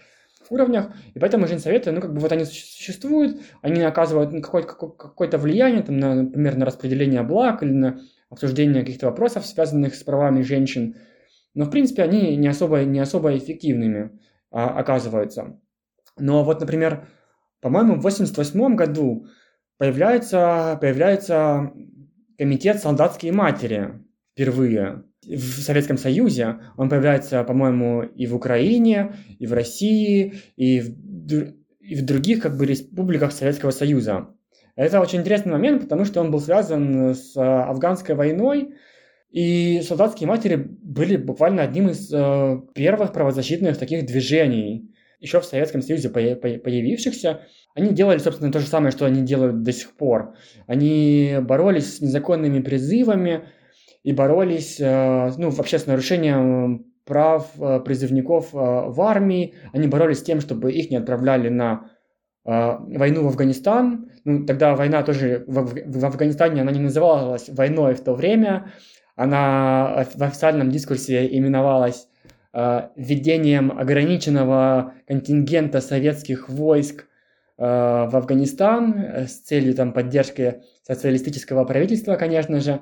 уровнях, 0.51 0.91
и 1.13 1.19
поэтому 1.19 1.47
женсоветы, 1.47 1.91
ну, 1.91 2.01
как 2.01 2.13
бы 2.13 2.19
вот 2.19 2.31
они 2.31 2.45
существуют, 2.45 3.41
они 3.61 3.81
оказывают 3.81 4.31
ну, 4.31 4.41
какое-то, 4.41 4.67
какое-то 4.67 5.37
влияние, 5.37 5.83
там, 5.83 5.97
на, 5.97 6.15
например, 6.15 6.57
на 6.57 6.65
распределение 6.65 7.23
благ 7.23 7.63
или 7.63 7.71
на 7.71 7.99
обсуждение 8.29 8.83
каких-то 8.83 9.07
вопросов, 9.07 9.45
связанных 9.45 9.95
с 9.95 10.03
правами 10.03 10.41
женщин, 10.41 10.95
но, 11.53 11.65
в 11.65 11.69
принципе, 11.71 12.03
они 12.03 12.35
не 12.35 12.47
особо, 12.47 12.83
не 12.83 12.99
особо 12.99 13.35
эффективными 13.35 14.19
а, 14.51 14.77
оказываются. 14.77 15.59
Но 16.17 16.43
вот, 16.43 16.59
например, 16.59 17.07
по-моему, 17.61 17.95
в 17.95 18.01
88 18.01 18.75
году 18.75 19.27
появляется, 19.77 20.77
появляется 20.79 21.71
комитет 22.37 22.79
«Солдатские 22.79 23.31
матери» 23.31 24.04
впервые 24.35 25.03
в 25.25 25.61
Советском 25.61 25.97
Союзе, 25.97 26.57
он 26.77 26.89
появляется, 26.89 27.43
по-моему, 27.43 28.03
и 28.03 28.27
в 28.27 28.35
Украине, 28.35 29.15
и 29.39 29.47
в 29.47 29.53
России, 29.53 30.35
и 30.57 30.81
в, 30.81 31.53
и 31.79 31.95
в 31.95 32.05
других 32.05 32.41
как 32.41 32.57
бы 32.57 32.65
республиках 32.65 33.31
Советского 33.31 33.71
Союза. 33.71 34.27
Это 34.75 34.99
очень 34.99 35.21
интересный 35.21 35.53
момент, 35.53 35.83
потому 35.83 36.03
что 36.03 36.19
он 36.19 36.31
был 36.31 36.41
связан 36.41 37.15
с 37.15 37.35
афганской 37.37 38.13
войной, 38.13 38.75
и 39.31 39.81
солдатские 39.87 40.27
матери 40.27 40.55
были 40.55 41.15
буквально 41.15 41.63
одним 41.63 41.89
из 41.89 42.13
э, 42.13 42.61
первых 42.73 43.13
правозащитных 43.13 43.77
таких 43.77 44.05
движений, 44.05 44.93
еще 45.19 45.39
в 45.39 45.45
Советском 45.45 45.81
Союзе 45.81 46.09
появившихся. 46.09 47.41
Они 47.73 47.93
делали, 47.93 48.17
собственно, 48.17 48.51
то 48.51 48.59
же 48.59 48.67
самое, 48.67 48.91
что 48.91 49.05
они 49.05 49.23
делают 49.23 49.63
до 49.63 49.71
сих 49.71 49.95
пор. 49.95 50.35
Они 50.67 51.37
боролись 51.41 51.97
с 51.97 52.01
незаконными 52.01 52.61
призывами, 52.61 53.45
и 54.05 54.13
боролись, 54.13 54.79
э, 54.79 55.31
ну, 55.37 55.49
вообще 55.49 55.79
с 55.79 55.87
нарушением 55.87 56.85
прав 57.05 57.49
э, 57.59 57.79
призывников 57.79 58.53
э, 58.53 58.57
в 58.57 59.01
армии. 59.01 59.55
Они 59.73 59.87
боролись 59.87 60.19
с 60.19 60.23
тем, 60.23 60.41
чтобы 60.41 60.71
их 60.71 60.91
не 60.91 60.97
отправляли 60.97 61.49
на 61.49 61.89
войну 62.47 63.23
в 63.23 63.27
Афганистан. 63.29 64.11
Ну, 64.23 64.45
тогда 64.45 64.75
война 64.75 65.01
тоже 65.01 65.43
в 65.47 66.05
Афганистане, 66.05 66.61
она 66.61 66.71
не 66.71 66.79
называлась 66.79 67.49
войной 67.49 67.95
в 67.95 68.01
то 68.01 68.13
время. 68.13 68.71
Она 69.15 70.05
в 70.13 70.21
официальном 70.21 70.69
дискурсе 70.69 71.25
именовалась 71.25 72.07
введением 72.53 73.71
ограниченного 73.71 74.93
контингента 75.07 75.81
советских 75.81 76.47
войск 76.47 77.07
в 77.57 78.15
Афганистан 78.15 79.25
с 79.27 79.39
целью 79.39 79.73
там, 79.73 79.91
поддержки 79.91 80.61
социалистического 80.83 81.65
правительства, 81.65 82.13
конечно 82.13 82.59
же. 82.59 82.79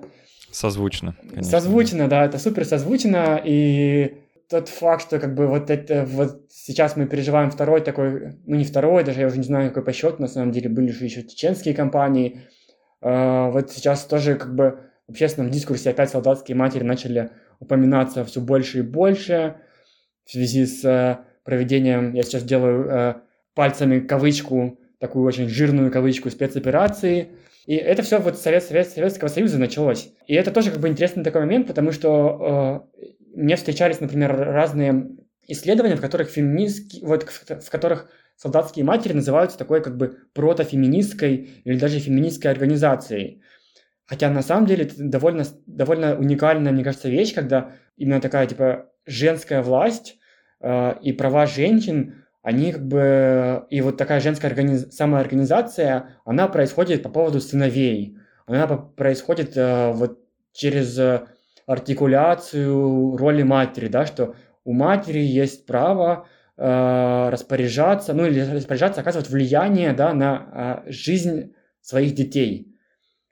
Созвучно. 0.54 1.16
Конечно. 1.20 1.44
Созвучно, 1.44 2.08
да, 2.08 2.26
это 2.26 2.38
супер 2.38 2.64
созвучно, 2.64 3.42
и 3.44 4.20
тот 4.50 4.70
факт, 4.70 5.02
что 5.02 5.20
как 5.20 5.34
бы 5.34 5.48
вот 5.48 5.72
это 5.72 6.06
вот 6.06 6.44
сейчас 6.52 6.96
мы 6.96 7.08
переживаем 7.08 7.50
второй 7.50 7.82
такой, 7.82 8.36
ну 8.46 8.56
не 8.56 8.64
второй, 8.64 9.04
даже 9.04 9.22
я 9.22 9.28
уже 9.28 9.38
не 9.38 9.44
знаю, 9.44 9.70
какой 9.70 9.84
по 9.84 9.92
счету, 9.94 10.22
на 10.22 10.28
самом 10.28 10.52
деле 10.52 10.70
были 10.70 10.92
же 10.92 11.06
еще 11.06 11.24
чеченские 11.24 11.74
компании, 11.74 12.42
э, 13.02 13.50
вот 13.52 13.72
сейчас 13.72 14.06
тоже 14.06 14.36
как 14.36 14.54
бы 14.54 14.80
в 15.08 15.12
общественном 15.12 15.50
дискурсе 15.50 15.90
опять 15.90 16.12
солдатские 16.12 16.56
матери 16.56 16.84
начали 16.84 17.32
упоминаться 17.60 18.24
все 18.24 18.40
больше 18.40 18.80
и 18.80 18.84
больше 18.84 19.56
в 20.24 20.32
связи 20.32 20.68
с 20.68 20.86
э, 20.86 21.18
проведением, 21.44 22.14
я 22.14 22.22
сейчас 22.22 22.44
делаю 22.44 22.88
э, 22.88 23.16
пальцами 23.56 24.02
кавычку, 24.02 24.80
такую 25.00 25.26
очень 25.26 25.50
жирную 25.50 25.92
кавычку 25.92 26.30
спецоперации, 26.30 27.30
и 27.66 27.76
это 27.76 28.04
все 28.04 28.20
вот 28.20 28.38
Совет, 28.38 28.64
Совет, 28.64 28.90
Советского 28.90 29.30
Союза 29.30 29.58
началось. 29.58 30.12
И 30.28 30.34
это 30.34 30.52
тоже 30.52 30.72
как 30.72 30.80
бы 30.80 30.90
интересный 30.90 31.24
такой 31.24 31.42
момент, 31.42 31.68
потому 31.68 31.92
что 31.92 32.86
э, 32.98 33.02
мне 33.36 33.56
встречались, 33.56 34.02
например, 34.02 34.36
разные 34.36 35.10
исследования, 35.48 35.96
в 35.96 36.02
которых 36.02 36.30
феминистки, 36.30 37.00
вот 37.04 37.24
в 37.24 37.70
которых 37.70 38.10
солдатские 38.36 38.84
матери 38.84 39.14
называются 39.14 39.58
такой 39.58 39.82
как 39.82 39.98
бы 39.98 40.18
протофеминистской 40.34 41.50
или 41.64 41.78
даже 41.78 42.00
феминистской 42.00 42.52
организацией. 42.52 43.42
Хотя 44.06 44.30
на 44.30 44.42
самом 44.42 44.66
деле 44.66 44.86
это 44.86 44.96
довольно, 44.98 45.46
довольно 45.66 46.18
уникальная, 46.18 46.74
мне 46.74 46.84
кажется, 46.84 47.10
вещь, 47.10 47.34
когда 47.34 47.72
именно 47.96 48.20
такая 48.20 48.46
типа 48.48 48.90
женская 49.06 49.62
власть 49.62 50.18
э, 50.60 50.96
и 51.02 51.14
права 51.14 51.46
женщин 51.46 52.23
они 52.44 52.74
как 52.74 52.86
бы... 52.86 53.66
И 53.70 53.82
вот 53.82 53.98
такая 53.98 54.20
женская 54.20 54.48
организ... 54.48 54.94
самоорганизация, 54.94 56.10
она 56.26 56.48
происходит 56.50 57.02
по 57.02 57.10
поводу 57.10 57.40
сыновей. 57.40 58.18
Она 58.46 58.68
происходит 58.68 59.56
э, 59.56 59.92
вот 59.94 60.20
через 60.52 61.00
э, 61.00 61.26
артикуляцию 61.66 63.16
роли 63.16 63.44
матери, 63.44 63.88
да, 63.88 64.06
что 64.06 64.36
у 64.66 64.74
матери 64.74 65.20
есть 65.20 65.66
право 65.66 66.28
э, 66.58 67.30
распоряжаться, 67.30 68.14
ну 68.14 68.26
или 68.26 68.42
распоряжаться, 68.42 69.00
оказывать 69.00 69.30
влияние, 69.30 69.94
да, 69.94 70.14
на 70.14 70.84
э, 70.86 70.92
жизнь 70.92 71.54
своих 71.82 72.14
детей. 72.14 72.76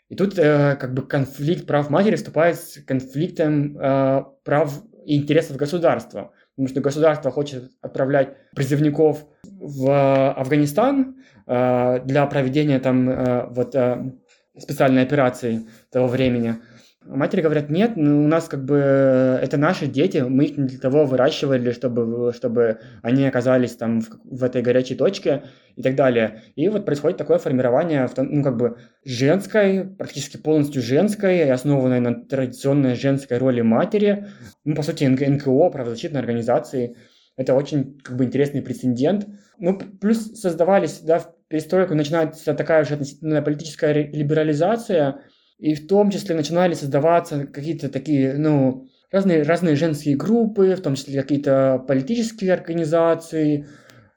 И 0.07 0.15
тут 0.15 0.39
э, 0.39 0.77
как 0.77 0.93
бы 0.93 1.05
конфликт 1.05 1.67
прав 1.67 1.89
матери 1.89 2.15
вступает 2.15 2.57
с 2.57 2.81
конфликтом 2.81 3.77
э, 3.77 4.23
прав 4.45 4.83
и 5.05 5.17
интересов 5.17 5.57
государства. 5.57 6.31
Потому 6.61 6.73
что 6.75 6.81
государство 6.81 7.31
хочет 7.31 7.71
отправлять 7.81 8.35
призывников 8.55 9.25
в 9.43 10.31
Афганистан 10.33 11.15
э, 11.47 12.01
для 12.05 12.27
проведения 12.27 12.79
там 12.79 13.09
э, 13.09 13.47
вот 13.49 13.73
э, 13.73 14.11
специальной 14.59 15.01
операции 15.01 15.67
того 15.91 16.05
времени. 16.05 16.57
Матери 17.03 17.41
говорят, 17.41 17.69
нет, 17.69 17.93
ну, 17.95 18.23
у 18.23 18.27
нас 18.27 18.47
как 18.47 18.63
бы 18.63 18.75
это 18.77 19.57
наши 19.57 19.87
дети, 19.87 20.19
мы 20.19 20.45
их 20.45 20.57
не 20.57 20.67
для 20.67 20.77
того 20.77 21.05
выращивали, 21.05 21.71
чтобы, 21.71 22.31
чтобы 22.31 22.79
они 23.01 23.25
оказались 23.25 23.75
там 23.75 24.01
в, 24.01 24.09
в 24.23 24.43
этой 24.43 24.61
горячей 24.61 24.93
точке 24.93 25.43
и 25.75 25.81
так 25.81 25.95
далее. 25.95 26.43
И 26.55 26.69
вот 26.69 26.85
происходит 26.85 27.17
такое 27.17 27.39
формирование, 27.39 28.07
ну, 28.17 28.43
как 28.43 28.55
бы 28.55 28.77
женской, 29.03 29.83
практически 29.83 30.37
полностью 30.37 30.83
женской, 30.83 31.49
основанной 31.49 32.01
на 32.01 32.23
традиционной 32.23 32.93
женской 32.93 33.39
роли 33.39 33.61
матери, 33.61 34.27
ну, 34.63 34.75
по 34.75 34.83
сути, 34.83 35.05
НКО, 35.05 35.71
правозащитной 35.71 36.19
организации. 36.19 36.95
Это 37.35 37.55
очень 37.55 37.99
как 38.03 38.15
бы 38.15 38.25
интересный 38.25 38.61
прецедент. 38.61 39.27
Ну, 39.57 39.79
плюс 39.79 40.39
создавались, 40.39 40.99
да, 40.99 41.17
в 41.17 41.33
перестройку 41.47 41.95
начинается 41.95 42.53
такая 42.53 42.83
уже 42.83 42.93
относительно 42.93 43.41
политическая 43.41 43.91
либерализация, 43.93 45.21
и 45.61 45.75
в 45.75 45.87
том 45.87 46.09
числе 46.09 46.35
начинали 46.35 46.73
создаваться 46.73 47.45
какие-то 47.45 47.87
такие, 47.87 48.33
ну, 48.33 48.87
разные, 49.11 49.43
разные 49.43 49.75
женские 49.75 50.17
группы, 50.17 50.75
в 50.75 50.81
том 50.81 50.95
числе 50.95 51.21
какие-то 51.21 51.83
политические 51.87 52.53
организации, 52.53 53.67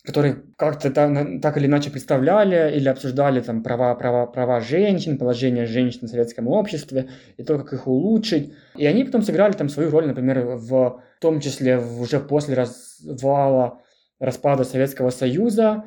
которые 0.02 0.42
как-то 0.56 0.90
так, 0.90 1.42
так 1.42 1.58
или 1.58 1.66
иначе 1.66 1.90
представляли 1.90 2.74
или 2.74 2.88
обсуждали 2.88 3.40
там 3.40 3.62
права, 3.62 3.94
права, 3.94 4.24
права 4.24 4.60
женщин, 4.60 5.18
положение 5.18 5.66
женщин 5.66 6.06
в 6.06 6.10
советском 6.10 6.48
обществе 6.48 7.10
и 7.36 7.42
то, 7.42 7.58
как 7.58 7.74
их 7.74 7.86
улучшить. 7.86 8.54
И 8.74 8.86
они 8.86 9.04
потом 9.04 9.20
сыграли 9.20 9.52
там 9.52 9.68
свою 9.68 9.90
роль, 9.90 10.06
например, 10.06 10.40
в, 10.46 10.66
в 10.66 11.02
том 11.20 11.40
числе 11.40 11.78
уже 11.78 12.20
после 12.20 12.54
развала, 12.54 13.82
распада 14.18 14.64
Советского 14.64 15.10
Союза, 15.10 15.84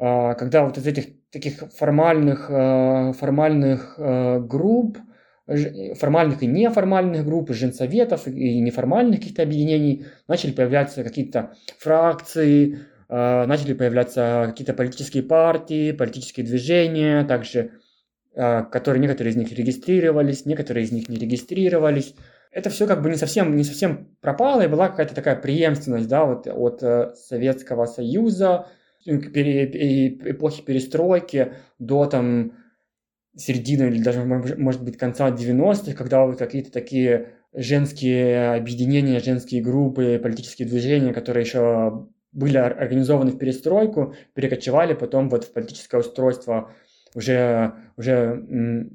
а, 0.00 0.34
когда 0.34 0.64
вот 0.64 0.78
из 0.78 0.86
этих 0.88 1.19
таких 1.30 1.62
формальных, 1.76 2.50
э, 2.50 3.12
формальных 3.12 3.94
э, 3.98 4.40
групп, 4.40 4.98
формальных 5.98 6.44
и 6.44 6.46
неформальных 6.46 7.24
групп, 7.24 7.50
женсоветов 7.50 8.28
и 8.28 8.60
неформальных 8.60 9.18
каких-то 9.18 9.42
объединений 9.42 10.06
начали 10.28 10.52
появляться 10.52 11.02
какие-то 11.02 11.54
фракции, 11.78 12.80
э, 13.08 13.46
начали 13.46 13.74
появляться 13.74 14.44
какие-то 14.46 14.74
политические 14.74 15.24
партии, 15.24 15.92
политические 15.92 16.46
движения, 16.46 17.24
также 17.24 17.72
которые 18.32 19.00
некоторые 19.00 19.32
из 19.32 19.36
них 19.36 19.52
регистрировались, 19.52 20.46
некоторые 20.46 20.84
из 20.84 20.92
них 20.92 21.08
не 21.08 21.16
регистрировались. 21.16 22.14
Это 22.52 22.70
все 22.70 22.86
как 22.86 23.02
бы 23.02 23.10
не 23.10 23.16
совсем, 23.16 23.56
не 23.56 23.64
совсем 23.64 24.16
пропало, 24.20 24.60
и 24.60 24.68
была 24.68 24.88
какая-то 24.88 25.16
такая 25.16 25.34
преемственность 25.34 26.06
да, 26.06 26.24
вот, 26.24 26.46
от 26.46 27.18
Советского 27.18 27.86
Союза, 27.86 28.68
эпохи 29.06 30.62
перестройки 30.62 31.54
до 31.78 32.06
там 32.06 32.52
середины 33.36 33.84
или 33.84 34.02
даже, 34.02 34.24
может 34.24 34.84
быть, 34.84 34.98
конца 34.98 35.30
90-х, 35.30 35.94
когда 35.94 36.26
вот 36.26 36.38
какие-то 36.38 36.70
такие 36.70 37.34
женские 37.52 38.52
объединения, 38.54 39.20
женские 39.20 39.62
группы, 39.62 40.20
политические 40.22 40.68
движения, 40.68 41.12
которые 41.12 41.44
еще 41.44 42.08
были 42.32 42.58
организованы 42.58 43.32
в 43.32 43.38
перестройку, 43.38 44.14
перекочевали 44.34 44.94
потом 44.94 45.28
вот 45.28 45.44
в 45.44 45.52
политическое 45.52 45.98
устройство 45.98 46.72
уже, 47.14 47.74
уже 47.96 48.88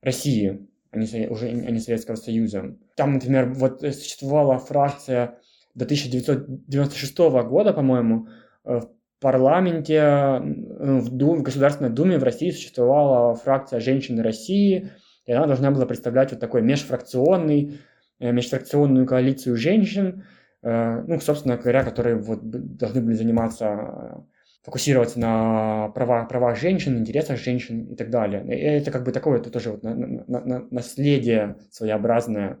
России, 0.00 0.68
а 0.90 0.98
не, 0.98 1.28
уже, 1.28 1.48
а 1.48 1.70
не 1.70 1.80
Советского 1.80 2.16
Союза. 2.16 2.76
Там, 2.96 3.14
например, 3.14 3.52
вот 3.52 3.80
существовала 3.80 4.58
фракция 4.58 5.38
до 5.74 5.84
1996 5.84 7.18
года, 7.18 7.72
по-моему, 7.72 8.28
э, 8.64 8.80
парламенте, 9.22 10.40
в, 10.42 11.08
Дум, 11.10 11.38
в 11.38 11.42
Государственной 11.42 11.90
Думе 11.90 12.18
в 12.18 12.24
России 12.24 12.50
существовала 12.50 13.34
фракция 13.34 13.80
«Женщины 13.80 14.22
России», 14.22 14.90
и 15.24 15.32
она 15.32 15.46
должна 15.46 15.70
была 15.70 15.86
представлять 15.86 16.32
вот 16.32 16.40
такой 16.40 16.62
межфракционный, 16.62 17.78
э, 18.18 18.32
межфракционную 18.32 19.06
коалицию 19.06 19.56
женщин, 19.56 20.24
э, 20.62 21.04
ну, 21.06 21.20
собственно 21.20 21.56
говоря, 21.56 21.84
которые 21.84 22.16
вот 22.16 22.40
должны 22.42 23.00
были 23.00 23.14
заниматься, 23.14 24.24
фокусироваться 24.62 25.18
на 25.18 25.88
правах, 25.94 26.28
правах 26.28 26.58
женщин, 26.58 26.98
интересах 26.98 27.38
женщин 27.38 27.86
и 27.86 27.96
так 27.96 28.10
далее. 28.10 28.44
И 28.46 28.60
это 28.60 28.90
как 28.90 29.04
бы 29.04 29.12
такое, 29.12 29.38
это 29.38 29.50
тоже 29.50 29.70
вот 29.70 29.82
на, 29.82 29.94
на, 29.94 30.24
на, 30.26 30.66
наследие 30.70 31.56
своеобразное 31.70 32.58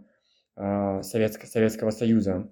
э, 0.56 1.02
Советского, 1.02 1.46
Советского 1.46 1.90
Союза. 1.90 2.48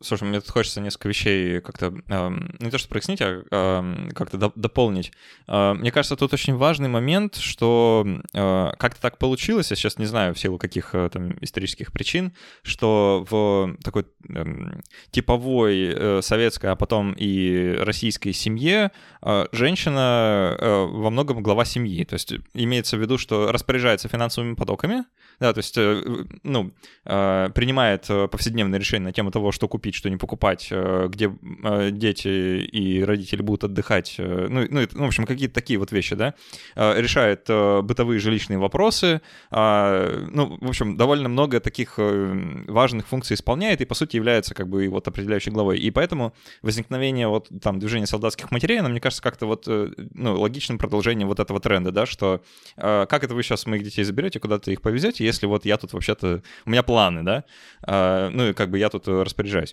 Слушай, 0.00 0.28
мне 0.28 0.40
тут 0.40 0.50
хочется 0.50 0.80
несколько 0.80 1.08
вещей 1.08 1.60
как-то, 1.60 1.92
э, 2.08 2.30
не 2.60 2.70
то 2.70 2.78
что 2.78 2.88
прояснить, 2.88 3.20
а 3.20 3.42
э, 3.50 4.10
как-то 4.14 4.36
до, 4.36 4.52
дополнить. 4.54 5.10
Э, 5.48 5.74
мне 5.74 5.90
кажется, 5.90 6.14
тут 6.14 6.32
очень 6.32 6.54
важный 6.54 6.88
момент, 6.88 7.34
что 7.34 8.06
э, 8.32 8.70
как-то 8.78 9.00
так 9.00 9.18
получилось, 9.18 9.70
я 9.70 9.76
сейчас 9.76 9.98
не 9.98 10.06
знаю 10.06 10.34
в 10.34 10.38
силу 10.38 10.56
каких 10.56 10.94
э, 10.94 11.10
там 11.12 11.36
исторических 11.40 11.90
причин, 11.90 12.32
что 12.62 13.26
в 13.28 13.76
такой 13.82 14.06
э, 14.28 14.80
типовой 15.10 15.92
э, 15.92 16.22
советской, 16.22 16.66
а 16.70 16.76
потом 16.76 17.12
и 17.14 17.74
российской 17.80 18.32
семье 18.32 18.92
э, 19.20 19.46
женщина 19.50 20.56
э, 20.60 20.84
во 20.84 21.10
многом 21.10 21.42
глава 21.42 21.64
семьи. 21.64 22.04
То 22.04 22.14
есть 22.14 22.34
имеется 22.54 22.96
в 22.96 23.00
виду, 23.00 23.18
что 23.18 23.50
распоряжается 23.50 24.08
финансовыми 24.08 24.54
потоками, 24.54 25.06
да, 25.40 25.52
то 25.52 25.58
есть, 25.58 25.76
э, 25.78 26.02
ну, 26.42 26.72
э, 27.04 27.50
принимает 27.54 28.06
э, 28.10 28.26
повседневные 28.26 28.78
решения 28.78 29.04
на 29.04 29.12
тему 29.12 29.30
того, 29.30 29.52
что 29.52 29.68
купить 29.68 29.87
купить, 29.88 29.94
что 29.94 30.10
не 30.10 30.16
покупать, 30.16 30.68
э, 30.70 31.08
где 31.08 31.30
э, 31.64 31.90
дети 31.90 32.28
и 32.28 33.02
родители 33.02 33.42
будут 33.42 33.64
отдыхать, 33.64 34.16
э, 34.18 34.46
ну, 34.50 34.66
ну, 34.70 34.86
ну 34.92 35.04
в 35.04 35.06
общем, 35.06 35.24
какие-то 35.24 35.54
такие 35.54 35.78
вот 35.78 35.92
вещи, 35.92 36.14
да, 36.14 36.34
решает 36.76 37.48
бытовые 37.48 38.18
жилищные 38.20 38.58
вопросы, 38.58 39.20
ну, 39.50 40.58
в 40.60 40.68
общем, 40.68 40.96
довольно 40.96 41.28
много 41.28 41.60
таких 41.60 41.98
важных 41.98 43.06
функций 43.06 43.34
исполняет 43.34 43.80
и, 43.80 43.84
по 43.84 43.94
сути, 43.94 44.16
является 44.16 44.54
как 44.54 44.68
бы 44.68 44.88
вот 44.88 45.08
определяющей 45.08 45.50
главой. 45.50 45.78
И 45.78 45.90
поэтому 45.90 46.32
возникновение 46.62 47.28
вот 47.28 47.48
там 47.62 47.78
движения 47.78 48.06
солдатских 48.06 48.50
матерей, 48.50 48.80
оно, 48.80 48.88
мне 48.88 49.00
кажется, 49.00 49.22
как-то 49.22 49.46
вот, 49.46 49.66
ну, 49.66 50.40
логичным 50.40 50.78
продолжением 50.78 51.28
вот 51.28 51.40
этого 51.40 51.60
тренда, 51.60 51.92
да, 51.92 52.06
что 52.06 52.42
как 52.76 53.24
это 53.24 53.34
вы 53.34 53.42
сейчас 53.42 53.66
моих 53.66 53.82
детей 53.82 54.04
заберете, 54.04 54.40
куда-то 54.40 54.70
их 54.70 54.80
повезете, 54.82 55.24
если 55.24 55.46
вот 55.46 55.64
я 55.64 55.76
тут 55.76 55.92
вообще-то, 55.92 56.42
у 56.66 56.70
меня 56.70 56.82
планы, 56.82 57.22
да, 57.22 58.30
ну, 58.30 58.48
и 58.48 58.52
как 58.52 58.70
бы 58.70 58.78
я 58.78 58.88
тут 58.88 59.08
распоряжаюсь 59.08 59.72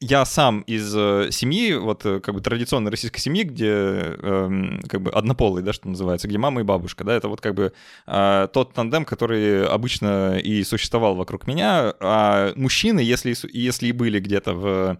я 0.00 0.24
сам 0.24 0.60
из 0.60 0.94
э, 0.94 1.30
семьи, 1.32 1.74
вот 1.74 2.06
э, 2.06 2.20
как 2.20 2.32
бы 2.32 2.40
традиционной 2.40 2.92
российской 2.92 3.18
семьи, 3.18 3.42
где 3.42 3.66
э, 3.68 4.78
как 4.88 5.02
бы 5.02 5.10
однополый, 5.10 5.64
да, 5.64 5.72
что 5.72 5.88
называется, 5.88 6.28
где 6.28 6.38
мама 6.38 6.60
и 6.60 6.64
бабушка, 6.64 7.02
да, 7.02 7.16
это 7.16 7.28
вот 7.28 7.40
как 7.40 7.54
бы 7.54 7.72
э, 8.06 8.48
тот 8.52 8.74
тандем, 8.74 9.04
который 9.04 9.66
обычно 9.66 10.38
и 10.38 10.62
существовал 10.62 11.16
вокруг 11.16 11.48
меня, 11.48 11.94
а 11.98 12.52
мужчины, 12.54 13.00
если, 13.00 13.34
если 13.52 13.88
и 13.88 13.92
были 13.92 14.20
где-то 14.20 14.54
в 14.54 14.98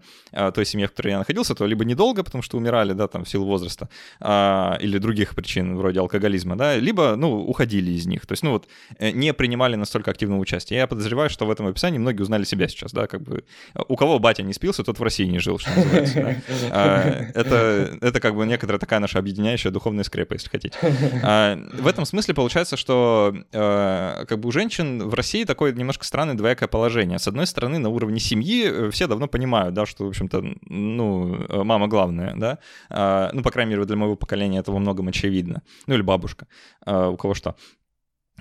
той 0.51 0.65
семье, 0.65 0.87
в 0.87 0.91
которой 0.91 1.11
я 1.11 1.19
находился, 1.19 1.55
то 1.55 1.65
либо 1.65 1.85
недолго, 1.85 2.23
потому 2.23 2.41
что 2.41 2.57
умирали, 2.57 2.93
да, 2.93 3.07
там, 3.07 3.23
в 3.23 3.29
силу 3.29 3.45
возраста, 3.45 3.89
или 4.21 4.97
других 4.97 5.33
причин, 5.33 5.75
вроде 5.77 6.01
алкоголизма, 6.01 6.55
да, 6.55 6.75
либо, 6.75 7.15
ну, 7.15 7.39
уходили 7.45 7.91
из 7.91 8.05
них, 8.05 8.25
то 8.25 8.33
есть, 8.33 8.43
ну, 8.43 8.51
вот, 8.51 8.67
не 8.99 9.33
принимали 9.33 9.75
настолько 9.75 10.11
активного 10.11 10.39
участия. 10.39 10.75
Я 10.75 10.87
подозреваю, 10.87 11.29
что 11.29 11.45
в 11.45 11.51
этом 11.51 11.67
описании 11.67 11.97
многие 11.97 12.21
узнали 12.21 12.43
себя 12.43 12.67
сейчас, 12.67 12.91
да, 12.91 13.07
как 13.07 13.21
бы, 13.21 13.43
у 13.87 13.95
кого 13.95 14.19
батя 14.19 14.43
не 14.43 14.53
спился, 14.53 14.83
тот 14.89 14.99
в 14.99 15.03
России 15.03 15.25
не 15.25 15.37
жил, 15.37 15.59
что 15.59 15.69
называется. 15.75 16.35
А, 16.71 17.27
это, 17.35 17.97
это 18.01 18.19
как 18.19 18.35
бы 18.35 18.45
некоторая 18.45 18.79
такая 18.79 18.99
наша 18.99 19.19
объединяющая 19.19 19.71
духовная 19.71 20.03
скрепа, 20.03 20.33
если 20.33 20.49
хотите. 20.49 20.77
А, 21.23 21.57
в 21.73 21.85
этом 21.85 22.05
смысле 22.05 22.33
получается, 22.33 22.75
что 22.75 23.35
а, 23.53 24.25
как 24.25 24.39
бы 24.39 24.49
у 24.49 24.51
женщин 24.51 25.07
в 25.07 25.13
России 25.13 25.43
такое 25.43 25.73
немножко 25.73 26.05
странное 26.05 26.35
двоякое 26.35 26.67
положение. 26.67 27.19
С 27.19 27.27
одной 27.27 27.45
стороны, 27.45 27.77
на 27.77 27.89
уровне 27.89 28.19
семьи 28.19 28.65
э, 28.65 28.89
все 28.91 29.07
давно 29.07 29.27
понимают, 29.27 29.75
да, 29.75 29.85
что, 29.85 30.05
в 30.05 30.09
общем-то, 30.09 30.43
ну, 30.61 31.63
мама 31.63 31.87
главная, 31.87 32.33
да, 32.35 33.29
ну, 33.33 33.43
по 33.43 33.51
крайней 33.51 33.71
мере, 33.71 33.85
для 33.85 33.95
моего 33.95 34.15
поколения 34.15 34.59
это 34.59 34.71
во 34.71 34.79
многом 34.79 35.07
очевидно. 35.07 35.61
Ну, 35.87 35.93
или 35.93 36.01
бабушка, 36.01 36.47
у 36.85 37.17
кого 37.17 37.33
что. 37.33 37.55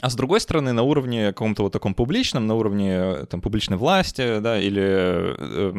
А 0.00 0.10
с 0.10 0.14
другой 0.14 0.40
стороны, 0.40 0.72
на 0.72 0.82
уровне 0.82 1.28
каком-то 1.28 1.64
вот 1.64 1.72
таком 1.72 1.94
публичном, 1.94 2.46
на 2.46 2.54
уровне 2.54 2.90
э, 2.92 3.26
там, 3.28 3.40
публичной 3.40 3.76
власти, 3.76 4.38
да, 4.40 4.60
или 4.60 4.82
э, 4.82 5.72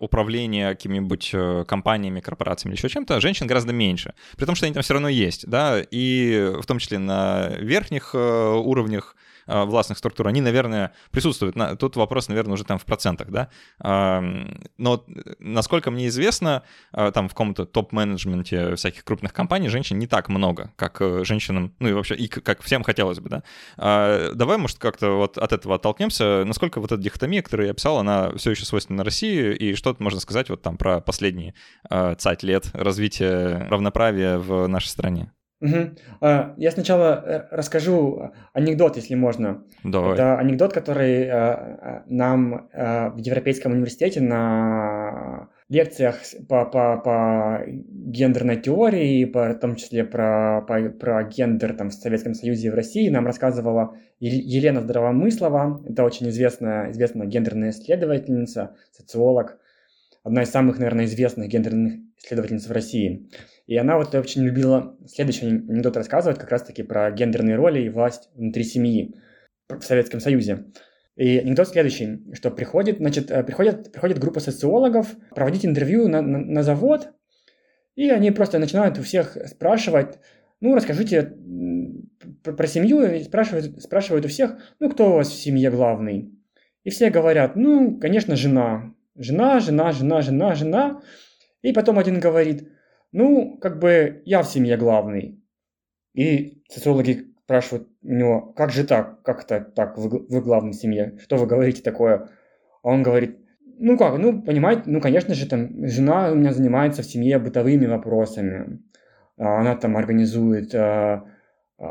управления 0.00 0.68
какими-нибудь 0.70 1.30
э, 1.32 1.64
компаниями, 1.66 2.20
корпорациями 2.20 2.72
или 2.72 2.78
еще 2.78 2.88
чем-то, 2.88 3.20
женщин 3.20 3.46
гораздо 3.46 3.72
меньше. 3.72 4.14
При 4.36 4.44
том, 4.44 4.54
что 4.54 4.66
они 4.66 4.74
там 4.74 4.82
все 4.82 4.94
равно 4.94 5.08
есть, 5.08 5.48
да, 5.48 5.80
и 5.90 6.52
в 6.60 6.66
том 6.66 6.78
числе 6.78 6.98
на 6.98 7.48
верхних 7.58 8.10
э, 8.14 8.52
уровнях 8.54 9.16
властных 9.46 9.98
структур, 9.98 10.28
они, 10.28 10.40
наверное, 10.40 10.92
присутствуют. 11.10 11.56
Тут 11.78 11.96
вопрос, 11.96 12.28
наверное, 12.28 12.54
уже 12.54 12.64
там 12.64 12.78
в 12.78 12.84
процентах, 12.84 13.28
да. 13.30 13.48
Но, 13.78 15.04
насколько 15.38 15.90
мне 15.90 16.08
известно, 16.08 16.62
там 16.92 17.28
в 17.28 17.32
каком-то 17.32 17.64
топ-менеджменте 17.64 18.74
всяких 18.76 19.04
крупных 19.04 19.32
компаний 19.32 19.68
женщин 19.68 19.98
не 19.98 20.06
так 20.06 20.28
много, 20.28 20.72
как 20.76 21.00
женщинам, 21.24 21.74
ну 21.78 21.88
и 21.88 21.92
вообще, 21.92 22.14
и 22.14 22.28
как 22.28 22.62
всем 22.62 22.82
хотелось 22.82 23.20
бы, 23.20 23.28
да. 23.28 24.32
Давай, 24.34 24.58
может, 24.58 24.78
как-то 24.78 25.12
вот 25.12 25.38
от 25.38 25.52
этого 25.52 25.76
оттолкнемся. 25.76 26.44
Насколько 26.44 26.80
вот 26.80 26.92
эта 26.92 27.02
дихотомия, 27.02 27.42
которую 27.42 27.68
я 27.68 27.74
писал, 27.74 27.98
она 27.98 28.32
все 28.36 28.50
еще 28.50 28.64
свойственна 28.64 29.04
России, 29.04 29.54
и 29.54 29.74
что 29.74 29.94
можно 29.98 30.20
сказать 30.20 30.50
вот 30.50 30.62
там 30.62 30.76
про 30.76 31.00
последние 31.00 31.54
цать 32.18 32.42
лет 32.42 32.70
развития 32.72 33.66
равноправия 33.70 34.38
в 34.38 34.66
нашей 34.66 34.88
стране? 34.88 35.32
Угу. 35.60 35.96
Я 36.58 36.70
сначала 36.70 37.24
э, 37.24 37.48
расскажу 37.50 38.32
анекдот, 38.52 38.96
если 38.96 39.14
можно. 39.14 39.64
Давай. 39.84 40.12
Это 40.12 40.38
анекдот, 40.38 40.74
который 40.74 41.22
э, 41.22 41.28
э, 41.30 42.02
нам 42.06 42.68
в 42.72 43.16
Европейском 43.16 43.72
университете 43.72 44.20
на 44.20 45.48
лекциях 45.68 46.16
по, 46.48 46.66
по, 46.66 46.98
по 46.98 47.64
гендерной 47.66 48.56
теории, 48.56 49.24
по, 49.24 49.48
в 49.48 49.58
том 49.58 49.76
числе 49.76 50.04
про, 50.04 50.62
по, 50.62 50.90
про 50.90 51.24
гендер 51.24 51.74
там, 51.74 51.88
в 51.88 51.94
Советском 51.94 52.34
Союзе 52.34 52.68
и 52.68 52.70
в 52.70 52.74
России, 52.74 53.08
нам 53.08 53.26
рассказывала 53.26 53.96
Елена 54.20 54.82
Здравомыслова. 54.82 55.82
Это 55.88 56.04
очень 56.04 56.28
известная, 56.28 56.90
известная 56.92 57.26
гендерная 57.26 57.70
исследовательница, 57.70 58.76
социолог, 58.92 59.58
одна 60.26 60.42
из 60.42 60.50
самых, 60.50 60.78
наверное, 60.78 61.04
известных 61.04 61.46
гендерных 61.46 61.94
исследовательниц 62.18 62.66
в 62.66 62.72
России. 62.72 63.30
И 63.68 63.76
она 63.76 63.96
вот 63.96 64.12
очень 64.12 64.42
любила 64.42 64.96
следующий 65.06 65.46
анекдот 65.46 65.96
рассказывать 65.96 66.38
как 66.38 66.50
раз-таки 66.50 66.82
про 66.82 67.12
гендерные 67.12 67.54
роли 67.54 67.82
и 67.82 67.88
власть 67.88 68.28
внутри 68.34 68.64
семьи 68.64 69.14
в 69.68 69.82
Советском 69.82 70.18
Союзе. 70.18 70.64
И 71.14 71.38
анекдот 71.38 71.68
следующий, 71.68 72.24
что 72.34 72.50
приходит, 72.50 72.98
значит, 72.98 73.30
э, 73.30 73.44
приходит, 73.44 73.92
приходит 73.92 74.18
группа 74.18 74.40
социологов 74.40 75.14
проводить 75.30 75.64
интервью 75.64 76.08
на, 76.08 76.22
на, 76.22 76.38
на 76.38 76.62
завод, 76.64 77.08
и 77.94 78.10
они 78.10 78.32
просто 78.32 78.58
начинают 78.58 78.98
у 78.98 79.02
всех 79.02 79.38
спрашивать, 79.46 80.18
ну, 80.60 80.74
расскажите 80.74 81.34
про, 82.42 82.52
про 82.52 82.66
семью, 82.66 83.02
и 83.02 83.22
спрашивают, 83.22 83.80
спрашивают 83.80 84.26
у 84.26 84.28
всех, 84.28 84.56
ну, 84.80 84.90
кто 84.90 85.12
у 85.12 85.14
вас 85.14 85.28
в 85.28 85.40
семье 85.40 85.70
главный? 85.70 86.32
И 86.82 86.90
все 86.90 87.10
говорят, 87.10 87.54
ну, 87.54 87.96
конечно, 87.98 88.34
жена. 88.34 88.92
Жена, 89.16 89.60
жена, 89.60 89.92
жена, 89.92 90.22
жена, 90.22 90.54
жена. 90.54 91.02
И 91.62 91.72
потом 91.72 91.98
один 91.98 92.20
говорит, 92.20 92.68
ну, 93.12 93.58
как 93.58 93.78
бы 93.78 94.22
я 94.24 94.42
в 94.42 94.46
семье 94.46 94.76
главный. 94.76 95.42
И 96.14 96.62
социологи 96.68 97.34
спрашивают 97.44 97.88
у 98.02 98.12
него, 98.12 98.52
как 98.56 98.70
же 98.70 98.84
так, 98.84 99.22
как 99.22 99.44
это 99.44 99.60
так, 99.60 99.96
вы, 99.96 100.26
вы 100.28 100.40
главный 100.40 100.72
в 100.72 100.76
семье, 100.76 101.16
что 101.22 101.36
вы 101.36 101.46
говорите 101.46 101.82
такое? 101.82 102.28
А 102.82 102.88
он 102.88 103.02
говорит, 103.02 103.38
ну 103.78 103.96
как, 103.96 104.18
ну, 104.18 104.42
понимаете, 104.42 104.82
ну, 104.86 105.00
конечно 105.00 105.34
же, 105.34 105.46
там, 105.46 105.86
жена 105.86 106.32
у 106.32 106.34
меня 106.34 106.52
занимается 106.52 107.02
в 107.02 107.06
семье 107.06 107.38
бытовыми 107.38 107.86
вопросами. 107.86 108.80
А 109.38 109.60
она 109.60 109.76
там 109.76 109.96
организует 109.96 110.74
а, 110.74 111.24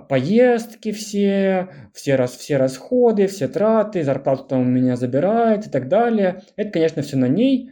поездки 0.10 0.92
все, 0.92 1.70
все, 1.94 2.16
раз, 2.16 2.36
все 2.36 2.58
расходы, 2.58 3.28
все 3.28 3.48
траты, 3.48 4.04
зарплату 4.04 4.46
там 4.46 4.62
у 4.62 4.66
меня 4.66 4.96
забирает 4.96 5.68
и 5.68 5.70
так 5.70 5.88
далее. 5.88 6.42
Это, 6.56 6.72
конечно, 6.72 7.02
все 7.02 7.18
на 7.18 7.28
ней. 7.28 7.72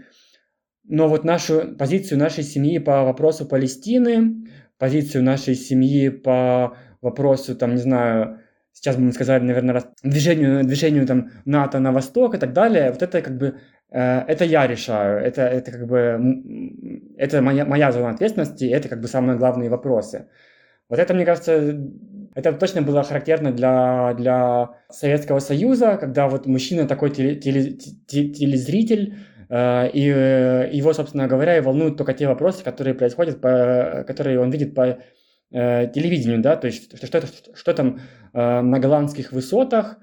Но 0.83 1.07
вот 1.07 1.23
нашу 1.23 1.75
позицию 1.77 2.19
нашей 2.19 2.43
семьи 2.43 2.77
по 2.77 3.03
вопросу 3.03 3.45
Палестины, 3.45 4.47
позицию 4.77 5.23
нашей 5.23 5.55
семьи 5.55 6.09
по 6.09 6.77
вопросу, 7.01 7.55
там, 7.55 7.71
не 7.71 7.81
знаю, 7.81 8.41
сейчас 8.73 8.97
бы 8.97 9.03
мы 9.03 9.11
сказали, 9.13 9.43
наверное, 9.43 9.83
движению, 10.03 10.63
движению 10.63 11.07
там 11.07 11.31
НАТО 11.45 11.79
на 11.79 11.91
восток 11.91 12.35
и 12.35 12.37
так 12.37 12.53
далее, 12.53 12.91
вот 12.91 13.01
это 13.01 13.21
как 13.21 13.37
бы, 13.37 13.59
э, 13.91 14.19
это 14.27 14.43
я 14.43 14.67
решаю, 14.67 15.19
это, 15.23 15.43
это 15.43 15.71
как 15.71 15.87
бы, 15.87 17.13
это 17.17 17.41
моя, 17.41 17.65
моя 17.65 17.91
зона 17.91 18.09
ответственности, 18.09 18.65
это 18.65 18.89
как 18.89 18.99
бы 18.99 19.07
самые 19.07 19.37
главные 19.37 19.69
вопросы. 19.69 20.27
Вот 20.89 20.99
это, 20.99 21.13
мне 21.13 21.25
кажется, 21.25 21.79
это 22.35 22.53
точно 22.53 22.81
было 22.81 23.03
характерно 23.03 23.51
для, 23.51 24.13
для 24.15 24.69
Советского 24.89 25.39
Союза, 25.39 25.97
когда 25.97 26.27
вот 26.27 26.45
мужчина 26.45 26.87
такой 26.87 27.09
теле, 27.09 27.35
теле, 27.35 27.77
телезритель, 28.07 29.15
Э, 29.53 29.87
и 29.93 30.09
э, 30.09 30.69
его, 30.71 30.93
собственно 30.93 31.27
говоря, 31.27 31.57
и 31.57 31.61
волнуют 31.61 31.95
только 31.95 32.13
те 32.13 32.27
вопросы, 32.27 32.63
которые 32.63 32.95
происходят, 32.95 33.39
по, 33.39 34.03
которые 34.07 34.39
он 34.39 34.49
видит 34.49 34.73
по 34.73 34.97
э, 35.51 35.87
телевидению, 35.93 36.41
да, 36.41 36.55
то 36.55 36.65
есть 36.65 36.97
что, 36.97 37.21
что, 37.21 37.55
что 37.55 37.73
там 37.73 37.99
на 38.33 38.79
голландских 38.79 39.31
высотах 39.31 39.99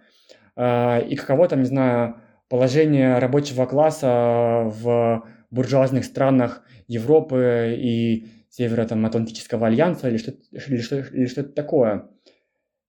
и 0.57 1.17
каково 1.19 1.49
там, 1.49 1.61
не 1.61 1.65
знаю, 1.65 2.17
положение 2.49 3.19
рабочего 3.19 3.67
класса 3.67 4.63
в 4.67 5.25
буржуазных 5.51 6.05
странах 6.05 6.63
Европы 6.87 7.75
и 7.77 8.29
Северо-Атлантического 8.51 9.67
альянса 9.67 10.09
или 10.09 10.19
что-то 10.19 10.39
или 10.53 10.81
что, 10.81 10.99
или 10.99 11.27
что 11.27 11.45
такое. 11.45 12.09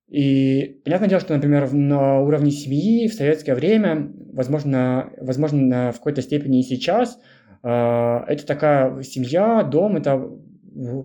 И 0.09 0.81
понятное 0.83 1.07
дело, 1.07 1.21
что, 1.21 1.33
например, 1.33 1.71
на 1.71 2.19
уровне 2.19 2.51
семьи 2.51 3.07
в 3.07 3.13
советское 3.13 3.55
время, 3.55 4.11
возможно, 4.33 5.13
возможно 5.17 5.93
в 5.93 5.97
какой-то 5.97 6.21
степени 6.21 6.59
и 6.59 6.63
сейчас, 6.63 7.17
а, 7.63 8.25
это 8.27 8.45
такая 8.45 9.03
семья, 9.03 9.63
дом, 9.63 9.95
это 9.95 10.29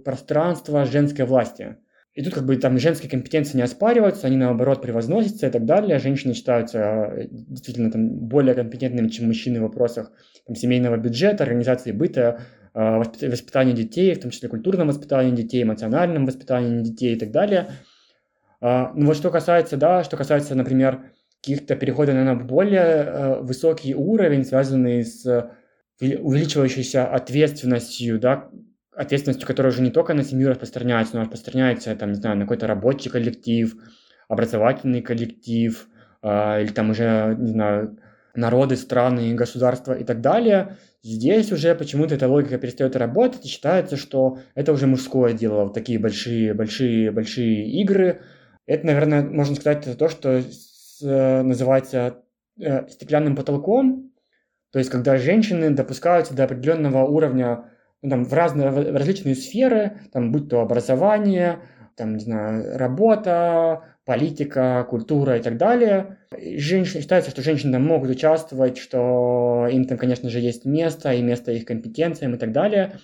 пространство 0.05 0.85
женской 0.85 1.25
власти. 1.25 1.77
И 2.15 2.23
тут 2.23 2.33
как 2.33 2.47
бы 2.47 2.57
там 2.57 2.79
женские 2.79 3.11
компетенции 3.11 3.59
не 3.59 3.63
оспариваются, 3.63 4.27
они 4.27 4.39
наоборот 4.39 4.81
превозносятся 4.81 5.49
и 5.49 5.51
так 5.51 5.67
далее. 5.67 5.99
Женщины 5.99 6.33
считаются 6.33 6.79
э, 6.79 7.27
действительно 7.31 7.91
там 7.91 8.09
более 8.09 8.55
компетентными, 8.55 9.09
чем 9.09 9.27
мужчины 9.27 9.61
в 9.61 9.65
вопросах 9.65 10.11
там, 10.47 10.57
семейного 10.57 10.97
бюджета, 10.97 11.45
организации 11.45 11.93
быта, 11.93 12.41
а, 12.77 12.99
воспитания 12.99 13.73
детей, 13.73 14.15
в 14.15 14.21
том 14.21 14.31
числе 14.31 14.49
культурного 14.49 14.89
воспитания 14.89 15.33
детей, 15.33 15.65
эмоционального 15.65 16.27
воспитания 16.27 16.83
детей 16.83 17.17
и 17.17 17.19
так 17.19 17.33
далее– 17.33 17.67
а, 18.61 18.93
ну 18.95 19.07
вот 19.07 19.17
что 19.17 19.31
касается, 19.31 19.77
да, 19.77 20.03
что 20.05 20.17
касается, 20.17 20.55
например, 20.55 21.11
каких-то 21.41 21.77
переходов 21.77 22.15
на 22.15 22.35
более 22.35 22.83
э, 22.83 23.41
высокий 23.41 23.95
уровень, 23.95 24.45
связанный 24.45 25.05
с 25.05 25.25
э, 25.27 25.51
увеличивающейся 26.01 27.07
ответственностью, 27.07 28.19
да, 28.19 28.49
ответственностью, 28.93 29.47
которая 29.47 29.73
уже 29.73 29.83
не 29.83 29.91
только 29.91 30.15
на 30.15 30.25
семью 30.25 30.49
распространяется, 30.49 31.17
но 31.17 31.23
распространяется, 31.23 31.95
там, 31.95 32.11
не 32.11 32.17
знаю, 32.17 32.37
на 32.37 32.45
какой-то 32.45 32.67
рабочий 32.67 33.11
коллектив, 33.11 33.77
образовательный 34.29 35.03
коллектив, 35.03 35.87
э, 36.23 36.63
или 36.63 36.73
там 36.73 36.91
уже, 36.91 37.37
не 37.39 37.51
знаю, 37.53 37.99
народы, 38.35 38.77
страны, 38.77 39.35
государства 39.35 39.93
и 39.93 40.05
так 40.05 40.21
далее. 40.21 40.77
Здесь 41.07 41.53
уже 41.53 41.75
почему-то 41.75 42.15
эта 42.17 42.29
логика 42.29 42.59
перестает 42.59 42.97
работать, 42.97 43.45
и 43.45 43.49
считается, 43.49 43.97
что 43.97 44.39
это 44.55 44.73
уже 44.73 44.87
мужское 44.87 45.33
дело, 45.35 45.65
вот 45.65 45.75
такие 45.75 45.99
большие, 45.99 46.53
большие, 46.53 47.13
большие 47.13 47.69
игры– 47.71 48.23
это, 48.67 48.87
наверное, 48.87 49.23
можно 49.23 49.55
сказать, 49.55 49.87
это 49.87 49.97
то, 49.97 50.09
что 50.09 50.41
с, 50.41 51.01
э, 51.03 51.43
называется 51.43 52.23
э, 52.59 52.89
стеклянным 52.89 53.37
потолком. 53.37 54.13
То 54.73 54.81
есть, 54.81 54.91
когда 54.91 55.17
женщины 55.17 55.71
допускаются 55.71 56.35
до 56.35 56.45
определенного 56.45 57.05
уровня 57.05 57.71
ну, 58.03 58.11
там, 58.11 58.25
в 58.25 58.33
разные 58.35 58.71
в 58.71 58.97
различные 58.97 59.37
сферы, 59.37 60.01
там, 60.13 60.33
будь 60.33 60.49
то 60.49 60.61
образование, 60.61 61.61
там, 61.97 62.15
не 62.15 62.21
знаю, 62.21 62.77
работа, 62.77 63.96
политика, 64.07 64.87
культура 64.89 65.37
и 65.37 65.43
так 65.43 65.59
далее. 65.59 66.17
Женщины, 66.31 67.03
считается, 67.03 67.31
что 67.31 67.43
женщины 67.43 67.79
могут 67.79 68.09
участвовать, 68.09 68.79
что 68.79 69.69
им 69.71 69.85
там, 69.85 69.99
конечно 69.99 70.31
же, 70.31 70.39
есть 70.39 70.65
место, 70.65 71.13
и 71.13 71.23
место 71.23 71.53
их 71.53 71.67
компетенциям 71.67 72.35
и 72.35 72.39
так 72.39 72.53
далее. 72.53 73.01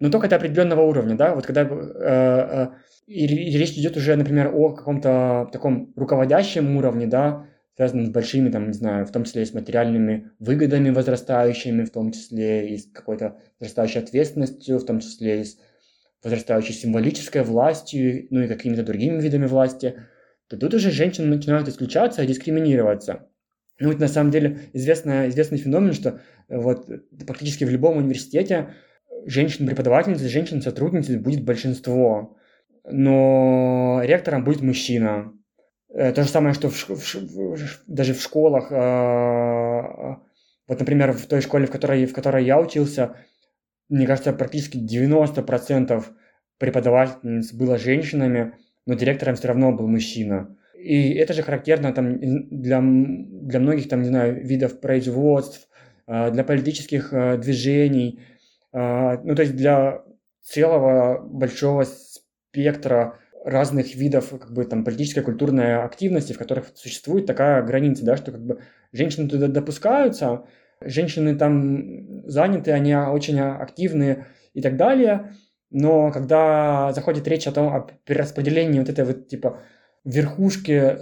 Но 0.00 0.10
только 0.10 0.28
до 0.28 0.36
определенного 0.36 0.82
уровня, 0.82 1.14
да, 1.14 1.34
вот 1.34 1.44
когда 1.44 1.62
э, 1.62 1.66
э, 1.70 2.68
и 3.06 3.26
речь 3.26 3.72
идет 3.72 3.96
уже, 3.96 4.16
например, 4.16 4.50
о 4.54 4.70
каком-то 4.70 5.48
таком 5.52 5.92
руководящем 5.94 6.76
уровне, 6.76 7.06
да, 7.06 7.46
связанном 7.76 8.06
с 8.06 8.10
большими, 8.10 8.50
там, 8.50 8.68
не 8.68 8.72
знаю, 8.72 9.06
в 9.06 9.12
том 9.12 9.24
числе 9.24 9.42
и 9.42 9.46
с 9.46 9.52
материальными 9.52 10.30
выгодами 10.38 10.90
возрастающими, 10.90 11.84
в 11.84 11.90
том 11.90 12.12
числе 12.12 12.70
и 12.70 12.78
с 12.78 12.90
какой-то 12.90 13.36
возрастающей 13.60 14.00
ответственностью, 14.00 14.78
в 14.78 14.86
том 14.86 15.00
числе 15.00 15.42
и 15.42 15.44
с 15.44 15.58
возрастающей 16.22 16.74
символической 16.74 17.42
властью, 17.42 18.26
ну 18.30 18.42
и 18.42 18.48
какими-то 18.48 18.82
другими 18.82 19.20
видами 19.20 19.46
власти, 19.46 20.02
то 20.48 20.56
тут 20.56 20.74
уже 20.74 20.90
женщины 20.90 21.26
начинают 21.26 21.68
исключаться 21.68 22.22
и 22.22 22.26
дискриминироваться. 22.26 23.28
Ну, 23.80 23.90
это 23.92 24.00
на 24.00 24.08
самом 24.08 24.30
деле 24.30 24.60
известный, 24.72 25.28
известный 25.28 25.58
феномен, 25.58 25.92
что 25.92 26.20
вот 26.48 26.88
практически 27.26 27.64
в 27.64 27.70
любом 27.70 27.96
университете 27.98 28.74
женщин-преподавательниц, 29.26 30.20
женщин-сотрудниц 30.20 31.08
будет 31.10 31.44
большинство 31.44 32.38
но 32.90 34.00
ректором 34.02 34.44
будет 34.44 34.62
мужчина. 34.62 35.32
Э, 35.90 36.12
то 36.12 36.22
же 36.22 36.28
самое, 36.28 36.54
что 36.54 36.70
в, 36.70 36.88
в, 36.88 37.14
в, 37.14 37.58
даже 37.86 38.14
в 38.14 38.22
школах, 38.22 38.70
э, 38.70 40.16
вот, 40.66 40.78
например, 40.78 41.12
в 41.12 41.26
той 41.26 41.40
школе, 41.40 41.66
в 41.66 41.70
которой, 41.70 42.06
в 42.06 42.12
которой 42.12 42.44
я 42.44 42.60
учился, 42.60 43.16
мне 43.88 44.06
кажется, 44.06 44.32
практически 44.32 44.78
90% 44.78 46.04
преподавательниц 46.58 47.52
было 47.52 47.78
женщинами, 47.78 48.54
но 48.86 48.94
директором 48.94 49.36
все 49.36 49.48
равно 49.48 49.72
был 49.72 49.86
мужчина. 49.86 50.56
И 50.74 51.14
это 51.14 51.32
же 51.32 51.42
характерно 51.42 51.92
там 51.92 52.18
для, 52.20 52.80
для 52.80 53.60
многих, 53.60 53.88
там, 53.88 54.02
не 54.02 54.08
знаю, 54.08 54.44
видов 54.44 54.80
производств, 54.80 55.68
а, 56.06 56.30
для 56.30 56.44
политических 56.44 57.12
а, 57.12 57.36
движений, 57.36 58.20
а, 58.72 59.20
ну, 59.22 59.34
то 59.34 59.42
есть 59.42 59.56
для 59.56 60.02
целого 60.42 61.20
большого 61.22 61.84
спектра 61.84 63.18
разных 63.44 63.94
видов 63.94 64.30
как 64.30 64.52
бы 64.52 64.64
там 64.64 64.84
политической 64.84 65.22
культурной 65.22 65.82
активности, 65.82 66.32
в 66.32 66.38
которых 66.38 66.66
существует 66.74 67.26
такая 67.26 67.62
граница, 67.62 68.04
да, 68.04 68.16
что 68.16 68.32
как 68.32 68.44
бы 68.44 68.60
женщины 68.92 69.28
туда 69.28 69.48
допускаются, 69.48 70.44
женщины 70.80 71.36
там 71.36 72.28
заняты, 72.28 72.72
они 72.72 72.94
очень 72.94 73.40
активны 73.40 74.26
и 74.54 74.62
так 74.62 74.76
далее, 74.76 75.32
но 75.70 76.10
когда 76.10 76.92
заходит 76.92 77.28
речь 77.28 77.46
о 77.46 77.52
том, 77.52 77.74
о 77.74 77.86
перераспределении 78.04 78.78
вот 78.78 78.88
этой 78.88 79.04
вот 79.04 79.28
типа 79.28 79.60
верхушки 80.04 80.98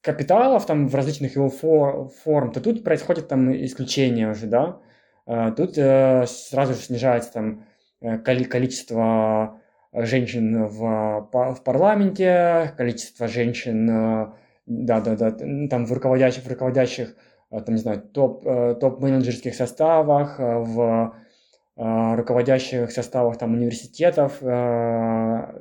капиталов 0.00 0.64
там 0.66 0.88
в 0.88 0.94
различных 0.94 1.36
его 1.36 1.50
фор, 1.50 2.08
форм, 2.24 2.52
то 2.52 2.60
тут 2.60 2.84
происходит 2.84 3.28
там 3.28 3.54
исключение 3.54 4.30
уже, 4.30 4.46
да. 4.46 4.80
А, 5.26 5.50
тут 5.50 5.76
э, 5.76 6.24
сразу 6.26 6.72
же 6.72 6.80
снижается 6.80 7.32
там 7.32 7.66
э, 8.00 8.16
количество 8.18 9.60
женщин 9.92 10.66
в, 10.66 11.28
в 11.30 11.62
парламенте, 11.64 12.72
количество 12.78 13.28
женщин, 13.28 13.90
э, 13.90 14.32
да, 14.66 15.00
да, 15.00 15.16
да, 15.16 15.30
там 15.68 15.84
в 15.84 15.92
руководящих, 15.92 16.44
в 16.44 16.48
руководящих, 16.48 17.14
там, 17.50 17.74
не 17.74 17.80
знаю, 17.80 18.02
топ, 18.02 18.44
топ-менеджерских 18.44 19.54
составах, 19.54 20.38
в 20.38 21.14
руководящих 21.76 22.90
составах 22.90 23.38
там 23.38 23.54
университетов, 23.54 24.38
там, 24.40 25.52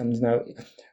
не 0.00 0.16
знаю, 0.16 0.46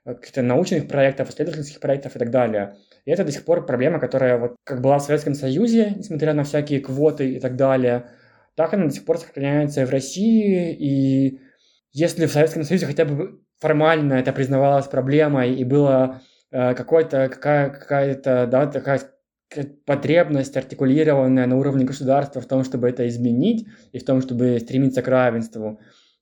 каких-то 0.05 0.43
научных 0.43 0.87
проектов, 0.87 1.29
исследовательских 1.29 1.79
проектов 1.79 2.15
и 2.15 2.19
так 2.19 2.29
далее. 2.29 2.75
И 3.05 3.11
это 3.11 3.25
до 3.25 3.31
сих 3.31 3.43
пор 3.43 3.65
проблема, 3.65 3.99
которая 3.99 4.37
вот 4.37 4.55
как 4.63 4.81
была 4.81 4.99
в 4.99 5.03
Советском 5.03 5.33
Союзе, 5.33 5.95
несмотря 5.97 6.33
на 6.33 6.43
всякие 6.43 6.79
квоты 6.79 7.33
и 7.33 7.39
так 7.39 7.55
далее, 7.55 8.05
так 8.55 8.73
она 8.73 8.85
до 8.85 8.91
сих 8.91 9.03
пор 9.03 9.17
сохраняется 9.17 9.81
и 9.81 9.85
в 9.85 9.89
России. 9.89 10.73
И 10.73 11.41
если 11.91 12.27
в 12.27 12.31
Советском 12.31 12.63
Союзе 12.63 12.85
хотя 12.85 13.05
бы 13.05 13.41
формально 13.59 14.13
это 14.13 14.31
признавалось 14.31 14.87
проблемой 14.87 15.55
и 15.55 15.63
было 15.63 16.21
э, 16.51 16.75
какой-то, 16.75 17.29
какая, 17.29 17.71
какая-то, 17.71 18.45
да, 18.45 18.67
такая 18.67 18.99
потребность 19.85 20.55
артикулированная 20.57 21.47
на 21.47 21.57
уровне 21.57 21.85
государства 21.85 22.41
в 22.41 22.45
том, 22.45 22.63
чтобы 22.63 22.89
это 22.89 23.07
изменить 23.07 23.67
и 23.91 23.99
в 23.99 24.05
том, 24.05 24.21
чтобы 24.21 24.59
стремиться 24.59 25.01
к 25.01 25.07
равенству, 25.07 25.79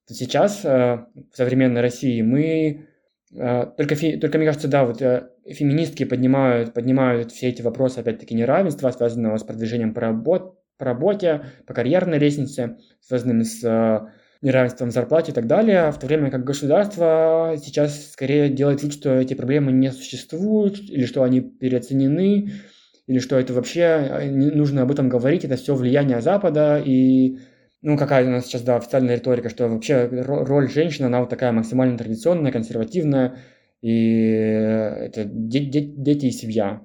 то 0.08 0.14
сейчас 0.14 0.66
э, 0.66 1.06
в 1.32 1.36
современной 1.36 1.82
России 1.82 2.22
мы 2.22 2.88
э, 3.34 3.66
только, 3.78 3.96
только 4.20 4.38
мне 4.38 4.48
кажется, 4.48 4.68
да, 4.68 4.86
вот 4.86 5.02
э, 5.02 5.30
феминистки 5.46 6.04
поднимают, 6.04 6.74
поднимают 6.74 7.32
все 7.32 7.50
эти 7.50 7.62
вопросы, 7.62 8.00
опять-таки, 8.00 8.36
неравенства, 8.36 8.92
связанного 8.92 9.38
с 9.38 9.44
продвижением 9.44 9.94
по, 9.94 10.02
работ, 10.02 10.60
по 10.78 10.86
работе, 10.86 11.46
по 11.66 11.74
карьерной 11.74 12.20
лестнице, 12.20 12.78
связанными 13.00 13.44
с 13.44 14.10
неравенством 14.42 14.90
в 14.90 14.94
зарплате 14.94 15.32
и 15.32 15.36
так 15.36 15.48
далее, 15.48 15.92
в 15.92 16.00
то 16.00 16.08
время 16.08 16.32
как 16.32 16.44
государство 16.44 17.56
сейчас 17.64 18.12
скорее 18.12 18.50
делает 18.50 18.82
вид, 18.82 18.94
что 18.94 19.14
эти 19.14 19.36
проблемы 19.36 19.72
не 19.72 19.92
существуют, 19.92 20.80
или 20.80 21.06
что 21.06 21.24
они 21.24 21.42
переоценены, 21.42 22.52
или 23.08 23.20
что 23.20 23.40
это 23.40 23.54
вообще 23.54 24.30
не 24.30 24.52
нужно 24.52 24.84
об 24.84 24.92
этом 24.92 25.10
говорить, 25.10 25.46
это 25.46 25.56
все 25.56 25.76
влияние 25.76 26.22
Запада, 26.22 26.82
и 26.84 27.40
ну, 27.82 27.98
какая 27.98 28.26
у 28.28 28.30
нас 28.30 28.46
сейчас, 28.46 28.62
да, 28.62 28.76
официальная 28.78 29.16
риторика, 29.16 29.50
что 29.50 29.68
вообще 29.68 30.06
роль 30.08 30.70
женщины, 30.70 31.08
она 31.08 31.20
вот 31.20 31.30
такая 31.30 31.52
максимально 31.52 31.98
традиционная, 31.98 32.52
консервативная, 32.52 33.40
и 33.82 34.22
это 34.24 35.26
дети 35.26 36.26
и 36.26 36.32
семья 36.32 36.82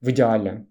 в 0.00 0.10
идеале. 0.10 0.66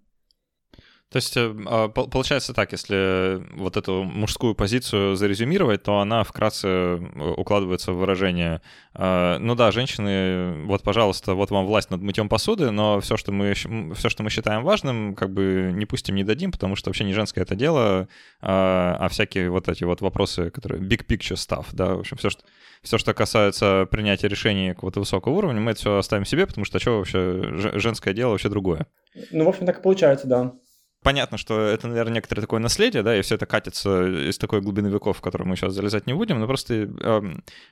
То 1.10 1.17
есть 1.17 1.38
э, 1.38 1.56
а, 1.67 1.88
получается 1.88 2.54
так, 2.54 2.74
если 2.74 3.41
вот 3.56 3.78
эту 3.78 4.04
мужскую 4.04 4.56
позицию 4.56 5.15
зарезюмировать, 5.15 5.82
то 5.84 6.00
она 6.00 6.26
вкратце 6.26 6.67
э, 6.67 7.34
укладывается 7.38 7.93
в 7.93 7.98
выражение 7.98 8.62
э, 8.93 9.38
«Ну 9.39 9.56
да, 9.56 9.72
женщины, 9.72 10.65
вот, 10.65 10.84
пожалуйста, 10.84 11.34
вот 11.34 11.50
вам 11.50 11.65
власть 11.65 11.91
над 11.91 12.02
мытьем 12.02 12.28
посуды, 12.28 12.72
но 12.72 13.00
все, 13.00 13.15
что 13.15 13.32
мы, 13.32 13.54
все, 13.54 14.10
что 14.10 14.24
мы 14.24 14.30
считаем 14.30 14.63
важным, 14.63 15.15
как 15.15 15.32
бы 15.32 15.72
не 15.74 15.86
пустим, 15.86 16.13
не 16.15 16.26
дадим, 16.26 16.52
потому 16.52 16.76
что 16.76 16.89
вообще 16.89 17.06
не 17.06 17.13
женское 17.13 17.43
это 17.43 17.56
дело, 17.56 18.10
а, 18.41 18.98
а 19.00 19.08
всякие 19.08 19.50
вот 19.50 19.70
эти 19.70 19.86
вот 19.86 20.02
вопросы, 20.02 20.50
которые 20.50 20.82
big 20.82 21.06
picture 21.08 21.38
stuff, 21.38 21.67
да, 21.72 21.96
в 21.96 22.00
общем, 22.00 22.17
все, 22.17 22.30
что, 22.30 22.43
все, 22.84 22.98
что 22.98 23.13
касается 23.13 23.88
принятия 23.89 24.28
решений 24.28 24.74
какого-то 24.74 25.00
высокого 25.00 25.36
уровня, 25.36 25.62
мы 25.62 25.72
это 25.72 25.80
все 25.80 25.98
оставим 25.98 26.26
себе, 26.26 26.46
потому 26.46 26.65
что 26.65 26.80
что 26.80 26.98
вообще 26.98 27.80
женское 27.80 28.13
дело 28.13 28.32
вообще 28.32 28.50
другое». 28.50 28.88
Ну, 29.32 29.46
в 29.46 29.48
общем, 29.48 29.65
так 29.65 29.80
и 29.80 29.82
получается, 29.82 30.28
да 30.28 30.54
понятно, 31.03 31.38
что 31.38 31.60
это, 31.60 31.88
наверное, 31.88 32.15
некоторое 32.15 32.41
такое 32.41 32.60
наследие, 32.60 33.03
да, 33.03 33.17
и 33.17 33.21
все 33.21 33.36
это 33.36 33.45
катится 33.45 34.29
из 34.29 34.38
такой 34.38 34.62
глубины 34.62 34.88
веков, 34.88 35.17
в 35.17 35.21
которую 35.21 35.47
мы 35.47 35.55
сейчас 35.55 35.73
залезать 35.73 36.07
не 36.07 36.13
будем, 36.13 36.39
но 36.39 36.47
просто 36.47 36.73
э, 36.73 36.88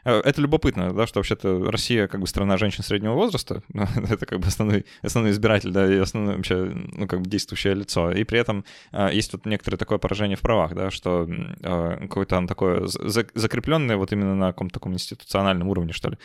э, 0.06 0.20
это 0.22 0.42
любопытно, 0.42 0.94
да, 0.94 1.08
что 1.08 1.20
вообще-то 1.20 1.70
Россия 1.72 2.08
как 2.08 2.22
бы 2.22 2.28
страна 2.28 2.58
женщин 2.58 2.84
среднего 2.84 3.14
возраста, 3.14 3.62
это 3.74 4.26
как 4.26 4.40
бы 4.40 4.48
основной, 4.48 4.86
основной 5.02 5.32
избиратель, 5.32 5.72
да, 5.72 5.92
и 5.92 5.98
основное 5.98 6.38
вообще, 6.38 6.56
ну, 6.56 7.08
как 7.08 7.22
бы 7.22 7.30
действующее 7.30 7.76
лицо, 7.76 8.12
и 8.12 8.24
при 8.24 8.40
этом 8.40 8.64
э, 8.92 9.10
есть 9.14 9.34
вот 9.34 9.46
некоторое 9.46 9.78
такое 9.78 9.98
поражение 9.98 10.38
в 10.38 10.42
правах, 10.42 10.74
да, 10.74 10.92
что 10.92 11.28
э, 11.28 11.98
какое-то 12.02 12.38
оно 12.38 12.48
такое 12.48 12.88
закрепленное 12.88 13.98
вот 13.98 14.12
именно 14.14 14.36
на 14.36 14.48
каком-то 14.48 14.76
таком 14.76 14.94
институциональном 14.94 15.68
уровне, 15.68 15.94
что 15.94 16.10
ли. 16.10 16.18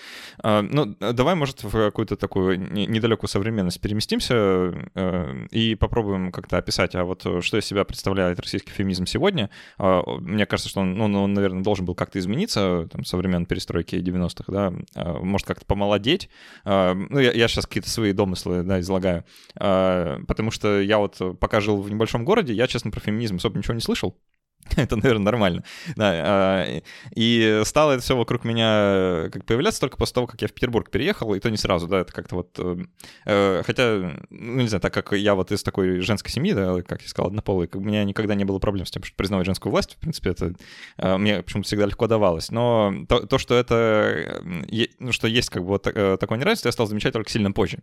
Э, 0.44 0.60
ну, 0.60 0.96
давай, 1.00 1.34
может, 1.34 1.64
в 1.64 1.70
какую-то 1.70 2.16
такую 2.16 2.60
недалекую 2.70 3.28
современность 3.28 3.80
переместимся 3.80 4.34
э, 4.94 5.46
и 5.50 5.74
попробуем 5.74 6.30
как-то 6.30 6.58
описать 6.58 6.89
а 6.94 7.05
вот 7.05 7.24
э, 7.26 7.40
что 7.40 7.59
из 7.59 7.64
себя 7.64 7.85
представляет 7.85 8.40
российский 8.40 8.70
феминизм 8.70 9.07
сегодня, 9.07 9.50
а, 9.79 10.03
мне 10.20 10.46
кажется, 10.46 10.68
что 10.68 10.81
он, 10.81 10.94
ну, 10.94 11.22
он 11.22 11.33
наверное, 11.33 11.62
должен 11.62 11.87
был 11.87 11.94
как-то 11.94 12.18
измениться 12.18 12.88
там, 12.90 13.05
со 13.05 13.16
времен 13.16 13.46
перестройки 13.46 13.96
90-х, 13.96 14.53
да, 14.53 14.72
а, 14.94 15.18
может 15.18 15.46
как-то 15.46 15.64
помолодеть. 15.66 16.29
А, 16.64 16.94
ну, 16.94 17.18
я, 17.18 17.33
я 17.33 17.48
сейчас 17.48 17.66
какие-то 17.66 17.90
свои 17.90 18.12
домыслы, 18.12 18.62
да, 18.62 18.81
излагаю, 18.81 19.24
потому 19.55 20.50
что 20.50 20.81
я 20.81 20.98
вот 20.98 21.18
пока 21.38 21.61
жил 21.61 21.81
в 21.81 21.90
небольшом 21.90 22.24
городе, 22.24 22.53
я, 22.53 22.66
честно, 22.66 22.90
про 22.90 23.00
феминизм 23.00 23.37
особо 23.37 23.59
ничего 23.59 23.74
не 23.74 23.81
слышал. 23.81 24.16
Это, 24.77 24.96
наверное, 24.96 25.25
нормально. 25.25 25.64
Да, 25.96 26.12
а, 26.12 26.81
и 27.14 27.62
стало 27.64 27.92
это 27.92 28.03
все 28.03 28.16
вокруг 28.16 28.44
меня 28.44 29.29
как 29.33 29.44
появляться 29.44 29.81
только 29.81 29.96
после 29.96 30.14
того, 30.14 30.27
как 30.27 30.40
я 30.42 30.49
в 30.49 30.53
Петербург 30.53 30.90
переехал, 30.90 31.35
и 31.35 31.40
то 31.40 31.51
не 31.51 31.57
сразу, 31.57 31.87
да, 31.87 32.01
это 32.01 32.12
как-то 32.12 32.37
вот... 32.37 32.59
Э, 32.59 32.77
э, 33.27 33.62
хотя, 33.64 34.12
ну, 34.31 34.62
не 34.62 34.68
знаю, 34.68 34.81
так 34.81 34.92
как 34.92 35.12
я 35.12 35.35
вот 35.35 35.51
из 35.53 35.62
такой 35.62 36.01
женской 36.01 36.31
семьи, 36.31 36.53
да, 36.53 36.83
как 36.83 37.03
я 37.03 37.09
сказал, 37.09 37.29
однополый, 37.29 37.68
у 37.73 37.81
меня 37.81 38.05
никогда 38.05 38.35
не 38.35 38.44
было 38.44 38.59
проблем 38.59 38.87
с 38.87 38.90
тем, 38.90 39.03
что 39.03 39.16
признавать 39.16 39.46
женскую 39.46 39.73
власть, 39.73 39.94
в 39.94 39.99
принципе, 39.99 40.31
это 40.31 40.55
э, 40.99 41.16
мне 41.16 41.42
почему-то 41.42 41.66
всегда 41.66 41.87
легко 41.87 42.07
давалось. 42.07 42.51
Но 42.51 42.94
то, 43.09 43.27
то 43.27 43.38
что 43.38 43.55
это... 43.55 44.42
Ну, 44.99 45.12
что 45.12 45.27
есть 45.27 45.51
как 45.51 45.62
бы 45.62 45.68
вот 45.68 45.83
такое 45.83 46.38
неравенство, 46.38 46.68
я 46.68 46.73
стал 46.73 46.87
замечать 46.87 47.12
только 47.12 47.31
сильно 47.31 47.53
позже. 47.53 47.79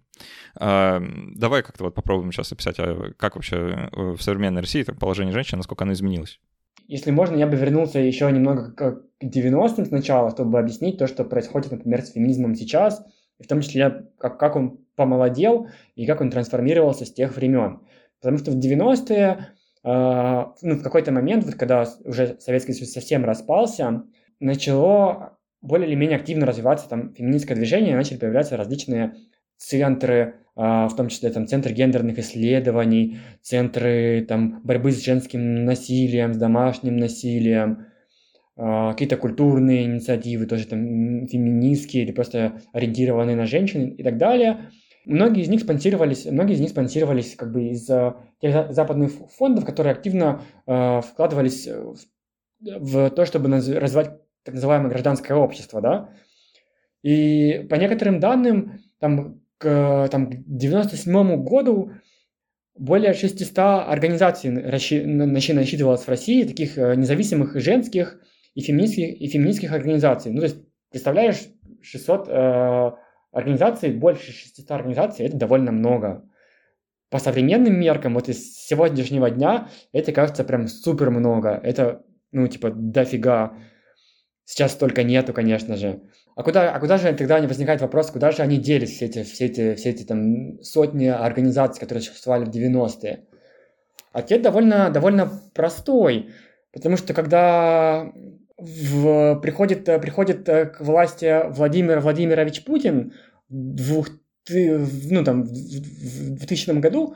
А, 0.55 1.01
давай 1.35 1.63
как-то 1.63 1.85
вот 1.85 1.95
попробуем 1.95 2.31
сейчас 2.31 2.51
описать, 2.51 2.75
а 2.79 3.11
как 3.17 3.35
вообще 3.35 3.89
в 3.91 4.19
современной 4.19 4.61
России 4.61 4.83
положение 4.83 5.33
женщин, 5.33 5.57
насколько 5.57 5.83
оно 5.83 5.93
изменилось. 5.93 6.39
Если 6.87 7.11
можно, 7.11 7.35
я 7.35 7.47
бы 7.47 7.57
вернулся 7.57 7.99
еще 7.99 8.31
немного 8.31 8.71
к 8.71 9.03
90-м 9.21 9.85
сначала, 9.85 10.31
чтобы 10.31 10.59
объяснить 10.59 10.97
то, 10.97 11.07
что 11.07 11.25
происходит, 11.25 11.71
например, 11.71 12.01
с 12.01 12.11
феминизмом 12.11 12.55
сейчас, 12.55 13.05
и 13.39 13.43
в 13.43 13.47
том 13.47 13.61
числе, 13.61 14.07
как, 14.17 14.39
как 14.39 14.55
он 14.55 14.79
помолодел 14.95 15.67
и 15.95 16.05
как 16.05 16.21
он 16.21 16.31
трансформировался 16.31 17.05
с 17.05 17.13
тех 17.13 17.35
времен. 17.35 17.81
Потому 18.19 18.37
что 18.37 18.51
в 18.51 18.57
90-е, 18.57 19.47
э, 19.83 20.45
ну, 20.61 20.75
в 20.75 20.81
какой-то 20.81 21.11
момент, 21.11 21.43
вот 21.43 21.55
когда 21.55 21.85
уже 22.03 22.37
Советский 22.39 22.73
Союз 22.73 22.93
совсем 22.93 23.25
распался, 23.25 24.03
начало 24.39 25.37
более 25.61 25.87
или 25.87 25.95
менее 25.95 26.17
активно 26.17 26.45
развиваться 26.45 26.87
там 26.87 27.13
феминистское 27.13 27.57
движение, 27.57 27.95
начали 27.95 28.17
появляться 28.17 28.57
различные 28.57 29.15
центры, 29.57 30.35
а, 30.45 30.46
в 30.57 30.95
том 30.97 31.07
числе 31.09 31.29
там 31.29 31.45
центры 31.45 31.71
гендерных 31.71 32.17
исследований, 32.17 33.19
центры 33.43 34.25
там 34.27 34.61
борьбы 34.63 34.91
с 34.91 35.05
женским 35.05 35.65
насилием, 35.65 36.33
с 36.33 36.37
домашним 36.37 36.97
насилием, 36.97 37.85
а, 38.55 38.93
какие-то 38.93 39.17
культурные 39.17 39.83
инициативы, 39.83 40.47
тоже 40.47 40.65
там 40.65 41.27
феминистские 41.27 42.03
или 42.03 42.11
просто 42.11 42.59
ориентированные 42.73 43.35
на 43.35 43.45
женщин 43.45 43.89
и 43.89 44.01
так 44.01 44.17
далее. 44.17 44.71
Многие 45.05 45.43
из 45.43 45.47
них 45.47 45.61
спонсировались, 45.61 46.25
многие 46.25 46.55
из 46.55 46.59
них 46.59 46.71
спонсировались 46.71 47.35
как 47.35 47.51
бы 47.51 47.67
из 47.67 47.85
тех 48.41 48.73
западных 48.73 49.11
фондов, 49.37 49.63
которые 49.63 49.93
активно 49.93 50.41
э, 50.65 51.01
вкладывались 51.01 51.67
в, 51.67 51.97
в 52.59 53.09
то, 53.11 53.25
чтобы 53.25 53.49
развивать 53.49 54.19
так 54.43 54.55
называемое 54.55 54.89
гражданское 54.89 55.35
общество, 55.35 55.79
да. 55.79 56.09
И 57.03 57.65
по 57.69 57.75
некоторым 57.75 58.19
данным, 58.19 58.79
там 58.99 59.41
к 59.57 60.07
там, 60.11 60.29
97 60.45 61.43
году 61.43 61.91
более 62.75 63.13
600 63.13 63.57
организаций 63.57 64.49
насчитывалось 64.51 66.01
в 66.01 66.09
России, 66.09 66.43
таких 66.43 66.77
э, 66.77 66.95
независимых 66.95 67.59
женских 67.59 68.19
и 68.53 68.61
феминистских, 68.61 69.19
и 69.19 69.27
феминистских 69.27 69.71
организаций. 69.71 70.31
Ну, 70.31 70.39
то 70.39 70.45
есть, 70.45 70.57
представляешь, 70.91 71.47
600 71.81 72.27
э, 72.27 72.91
организаций, 73.31 73.93
больше 73.93 74.31
600 74.31 74.71
организаций, 74.71 75.25
это 75.25 75.37
довольно 75.37 75.71
много. 75.71 76.23
По 77.09 77.19
современным 77.19 77.79
меркам, 77.79 78.13
вот 78.13 78.29
из 78.29 78.55
сегодняшнего 78.55 79.29
дня, 79.29 79.69
это 79.93 80.11
кажется 80.11 80.43
прям 80.43 80.67
супер 80.67 81.09
много. 81.09 81.49
Это, 81.63 82.03
ну, 82.31 82.47
типа, 82.47 82.69
дофига. 82.71 83.57
Сейчас 84.43 84.73
столько 84.73 85.03
нету, 85.03 85.33
конечно 85.33 85.77
же. 85.77 86.01
А 86.37 86.43
куда, 86.43 86.71
а 86.71 86.79
куда 86.79 86.99
же 86.99 87.11
тогда 87.13 87.39
не 87.39 87.47
возникает 87.47 87.81
вопрос, 87.81 88.11
куда 88.11 88.29
же 88.29 88.43
они 88.43 88.57
делись, 88.57 88.91
все 88.91 89.05
эти, 89.05 89.23
все 89.23 89.45
эти, 89.47 89.73
все 89.73 89.89
эти 89.89 90.03
там 90.03 90.61
сотни 90.61 91.07
организаций, 91.07 91.79
которые 91.79 92.03
существовали 92.03 92.45
в 92.45 92.49
90-е? 92.49 93.25
Ответ 94.11 94.43
довольно, 94.43 94.91
довольно 94.91 95.31
простой, 95.55 96.29
потому 96.71 96.95
что 96.95 97.15
когда 97.15 98.11
в, 98.55 99.39
приходит, 99.39 99.85
приходит 99.85 100.45
к 100.45 100.77
власти 100.79 101.49
Владимир 101.49 102.01
Владимирович 102.01 102.63
Путин 102.65 103.13
в, 103.49 104.05
ну, 104.47 105.23
там, 105.23 105.41
в 105.41 106.35
2000 106.35 106.79
году, 106.79 107.15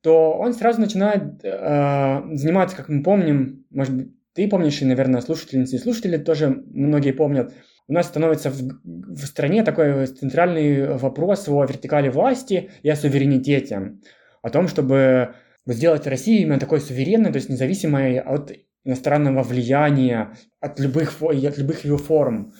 то 0.00 0.32
он 0.32 0.54
сразу 0.54 0.80
начинает 0.80 1.44
э, 1.44 2.22
заниматься, 2.32 2.74
как 2.74 2.88
мы 2.88 3.02
помним, 3.02 3.66
может 3.68 3.94
быть, 3.94 4.08
ты 4.32 4.48
помнишь, 4.48 4.80
и, 4.80 4.86
наверное, 4.86 5.20
слушательницы 5.20 5.76
и 5.76 5.78
слушатели 5.78 6.16
тоже 6.16 6.64
многие 6.70 7.12
помнят, 7.12 7.52
у 7.92 7.94
нас 7.94 8.06
становится 8.06 8.50
в, 8.50 8.80
в 8.84 9.26
стране 9.26 9.62
такой 9.62 10.06
центральный 10.06 10.96
вопрос 10.96 11.46
о 11.48 11.62
вертикали 11.64 12.08
власти 12.08 12.70
и 12.82 12.88
о 12.88 12.96
суверенитете, 12.96 13.98
о 14.40 14.48
том, 14.48 14.66
чтобы 14.66 15.34
сделать 15.66 16.06
Россию 16.06 16.42
именно 16.42 16.58
такой 16.58 16.80
суверенной, 16.80 17.30
то 17.30 17.36
есть 17.36 17.50
независимой 17.50 18.18
от 18.18 18.52
иностранного 18.84 19.42
влияния, 19.42 20.34
от 20.58 20.80
любых, 20.80 21.20
от 21.20 21.58
любых 21.58 21.84
его 21.84 21.98
форм. 21.98 22.54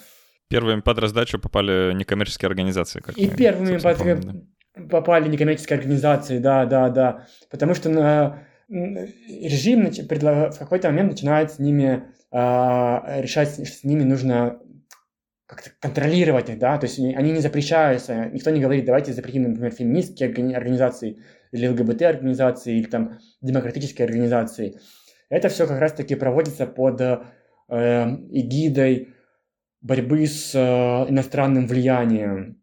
Первыми 0.48 0.82
под 0.82 0.98
раздачу 0.98 1.38
попали 1.40 1.94
некоммерческие 1.94 2.48
организации. 2.48 3.00
Как 3.00 3.16
и 3.16 3.26
первыми 3.26 3.78
под, 3.78 3.96
помним, 3.96 4.48
да. 4.74 4.82
попали 4.82 5.30
некоммерческие 5.30 5.78
организации, 5.78 6.38
да, 6.40 6.66
да, 6.66 6.90
да. 6.90 7.26
Потому 7.50 7.74
что 7.74 7.88
на, 7.88 8.42
режим 8.68 9.86
в 9.86 10.58
какой-то 10.58 10.88
момент 10.88 11.12
начинает 11.12 11.52
с 11.52 11.58
ними 11.58 12.04
э, 12.30 12.36
решать, 13.22 13.48
с 13.48 13.82
ними 13.82 14.02
нужно 14.02 14.60
как-то 15.52 15.70
контролировать 15.80 16.48
их, 16.48 16.58
да, 16.58 16.78
то 16.78 16.86
есть 16.86 16.98
они 16.98 17.32
не 17.32 17.40
запрещаются, 17.40 18.30
никто 18.32 18.50
не 18.50 18.60
говорит, 18.60 18.86
давайте 18.86 19.12
запретим, 19.12 19.42
например, 19.42 19.70
феминистские 19.70 20.30
организации 20.56 21.22
или 21.52 21.68
ЛГБТ-организации, 21.68 22.78
или 22.78 22.86
там 22.86 23.18
демократические 23.42 24.06
организации. 24.06 24.80
Это 25.28 25.50
все 25.50 25.66
как 25.66 25.78
раз-таки 25.78 26.14
проводится 26.14 26.66
под 26.66 27.00
э, 27.00 27.18
эгидой 27.68 29.14
борьбы 29.82 30.26
с 30.26 30.54
э, 30.54 30.58
иностранным 31.10 31.66
влиянием. 31.66 32.62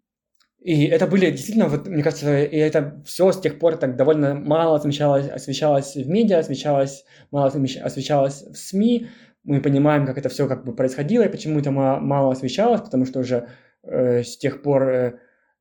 И 0.59 0.85
это 0.85 1.07
были 1.07 1.31
действительно, 1.31 1.67
вот, 1.67 1.87
мне 1.87 2.03
кажется, 2.03 2.43
и 2.43 2.57
это 2.57 3.01
все 3.05 3.31
с 3.31 3.39
тех 3.39 3.59
пор 3.59 3.77
так 3.77 3.95
довольно 3.95 4.33
мало 4.35 4.75
освещалось, 4.77 5.29
освещалось 5.29 5.95
в 5.95 6.09
медиа, 6.09 6.39
освещалось, 6.39 7.05
мало 7.31 7.47
освещалось 7.47 8.41
в 8.41 8.55
СМИ. 8.55 9.07
Мы 9.49 9.61
понимаем, 9.61 10.05
как 10.05 10.19
это 10.19 10.29
все 10.29 10.47
как 10.47 10.63
бы 10.63 10.75
происходило 10.75 11.23
и 11.23 11.27
почему 11.27 11.59
это 11.59 11.71
мало 11.71 12.33
освещалось, 12.33 12.81
потому 12.81 13.07
что 13.07 13.19
уже 13.19 13.47
э, 13.81 14.21
с 14.21 14.37
тех 14.37 14.61
пор, 14.61 14.83
э, 14.89 15.13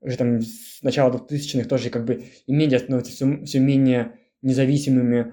уже 0.03 0.18
там 0.18 0.42
с 0.42 0.83
начала 0.83 1.11
2000-х 1.11 1.66
тоже 1.66 1.88
как 1.88 2.05
бы 2.05 2.24
и 2.46 2.53
медиа 2.53 2.81
становятся 2.81 3.12
все, 3.12 3.42
все 3.46 3.61
менее 3.61 4.12
независимыми 4.42 5.33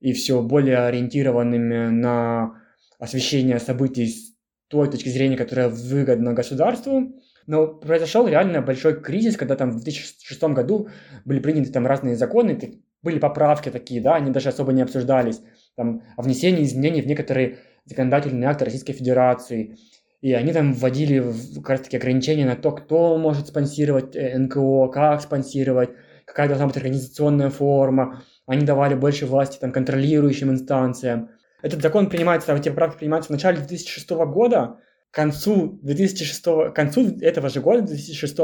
и 0.00 0.14
все 0.14 0.40
более 0.40 0.78
ориентированными 0.78 1.90
на 1.90 2.54
освещение 2.98 3.58
событий 3.58 4.06
с 4.06 4.32
той 4.68 4.90
точки 4.90 5.10
зрения, 5.10 5.36
которая 5.36 5.68
выгодна 5.68 6.32
государству. 6.32 7.12
Но 7.46 7.66
произошел 7.66 8.26
реально 8.26 8.62
большой 8.62 8.98
кризис, 8.98 9.36
когда 9.36 9.56
там 9.56 9.72
в 9.72 9.82
2006 9.82 10.42
году 10.54 10.88
были 11.26 11.40
приняты 11.40 11.70
там 11.70 11.86
разные 11.86 12.16
законы, 12.16 12.80
были 13.02 13.18
поправки 13.18 13.68
такие, 13.68 14.00
да, 14.00 14.14
они 14.14 14.30
даже 14.30 14.48
особо 14.48 14.72
не 14.72 14.80
обсуждались, 14.80 15.42
там, 15.76 16.02
о 16.16 16.22
внесении 16.22 16.64
изменений 16.64 17.02
в 17.02 17.06
некоторые 17.06 17.58
законодательные 17.84 18.48
акты 18.48 18.64
Российской 18.64 18.92
Федерации. 18.92 19.76
И 20.20 20.32
они 20.34 20.52
там 20.52 20.74
вводили 20.74 21.24
как 21.56 21.70
раз 21.70 21.80
таки 21.80 21.96
ограничения 21.96 22.44
на 22.44 22.56
то, 22.56 22.72
кто 22.72 23.16
может 23.16 23.48
спонсировать 23.48 24.14
э, 24.14 24.38
НКО, 24.38 24.88
как 24.88 25.22
спонсировать, 25.22 25.90
какая 26.26 26.48
должна 26.48 26.66
быть 26.66 26.76
организационная 26.76 27.50
форма. 27.50 28.22
Они 28.46 28.66
давали 28.66 28.94
больше 28.94 29.26
власти 29.26 29.58
там, 29.58 29.72
контролирующим 29.72 30.50
инстанциям. 30.50 31.30
Этот 31.62 31.82
закон 31.82 32.08
принимается, 32.08 32.54
эти 32.54 32.68
поправки 32.68 32.98
принимаются 32.98 33.28
в 33.28 33.32
начале 33.32 33.58
2006 33.58 34.10
года, 34.10 34.78
к 35.10 35.14
концу 35.14 35.78
2006, 35.82 36.44
к 36.44 36.72
концу 36.72 37.18
этого 37.20 37.48
же 37.48 37.60
года, 37.60 37.82
2006, 37.82 38.38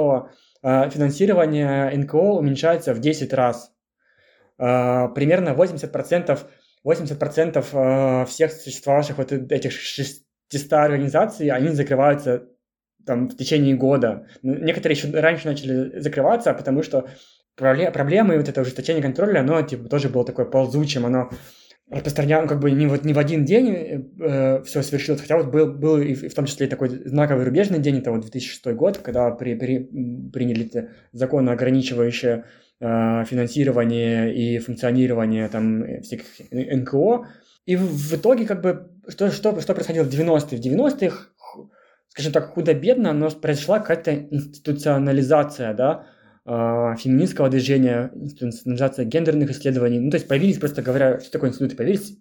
э, 0.63 0.91
финансирование 0.91 1.91
НКО 1.97 2.17
уменьшается 2.17 2.95
в 2.95 3.01
10 3.01 3.33
раз. 3.33 3.73
Э, 4.59 5.09
примерно 5.15 5.51
80%, 5.51 6.47
80% 6.87 7.65
э, 7.73 8.27
всех 8.27 8.53
существовавших 8.53 9.19
вот 9.19 9.33
этих 9.33 9.73
600 9.73 10.73
организаций, 10.73 11.49
они 11.49 11.71
закрываются 11.71 12.49
там 13.05 13.29
в 13.29 13.37
течение 13.37 13.75
года. 13.75 14.27
Ну, 14.43 14.55
некоторые 14.55 14.97
еще 14.97 15.11
раньше 15.11 15.47
начали 15.47 15.99
закрываться, 16.01 16.55
потому 16.55 16.83
что 16.83 17.09
проблемы, 17.57 18.37
вот 18.37 18.49
это 18.49 18.61
ужесточение 18.61 19.03
контроля, 19.03 19.41
оно 19.41 19.63
типа 19.63 19.89
тоже 19.89 20.09
было 20.09 20.25
такое 20.25 20.47
ползучим, 20.47 21.07
оно 21.07 21.31
распространял, 21.89 22.43
ну, 22.43 22.49
как 22.49 22.61
бы 22.61 22.71
не, 22.71 22.87
вот, 22.87 23.05
не 23.05 23.13
в 23.13 23.19
один 23.19 23.45
день 23.45 23.69
э, 23.71 24.03
э 24.21 24.63
все 24.65 24.83
совершилось, 24.83 25.21
хотя 25.21 25.37
вот 25.37 25.47
был, 25.47 25.73
был 25.73 25.99
и 25.99 26.15
в 26.15 26.35
том 26.35 26.47
числе 26.47 26.67
такой 26.67 26.89
знаковый 26.89 27.45
рубежный 27.45 27.79
день, 27.79 27.99
это 27.99 28.11
вот 28.11 28.23
2006 28.23 28.67
год, 28.75 28.99
когда 28.99 29.31
при, 29.31 29.55
при, 29.55 29.79
приняли 30.33 30.91
законы, 31.13 31.51
ограничивающие 31.51 32.33
э, 32.33 32.66
финансирование 32.79 34.35
и 34.35 34.59
функционирование 34.59 35.49
там 35.49 36.03
всех 36.03 36.23
НКО, 36.51 37.27
и 37.67 37.77
в, 37.77 37.83
в 37.83 38.15
итоге 38.15 38.47
как 38.47 38.63
бы 38.63 38.91
что, 39.09 39.31
что, 39.31 39.61
что 39.61 39.75
происходило 39.75 40.05
в 40.05 40.09
90-е? 40.09 40.59
В 40.59 40.61
90-х, 40.61 41.29
скажем 42.09 42.33
так, 42.33 42.51
худо-бедно, 42.55 43.13
но 43.13 43.31
произошла 43.31 43.81
какая-то 43.81 44.15
институционализация, 44.15 45.75
да, 45.75 46.07
э, 46.45 46.97
феминистского 46.97 47.49
движения, 47.49 48.11
институционализация 48.15 49.05
гендерных 49.05 49.51
исследований. 49.51 49.99
Ну, 49.99 50.11
то 50.11 50.17
есть 50.17 50.29
появились, 50.29 50.59
просто 50.59 50.83
говоря, 50.83 51.21
что 51.21 51.33
такое 51.33 51.51
институты? 51.51 51.77
Появились 51.77 52.19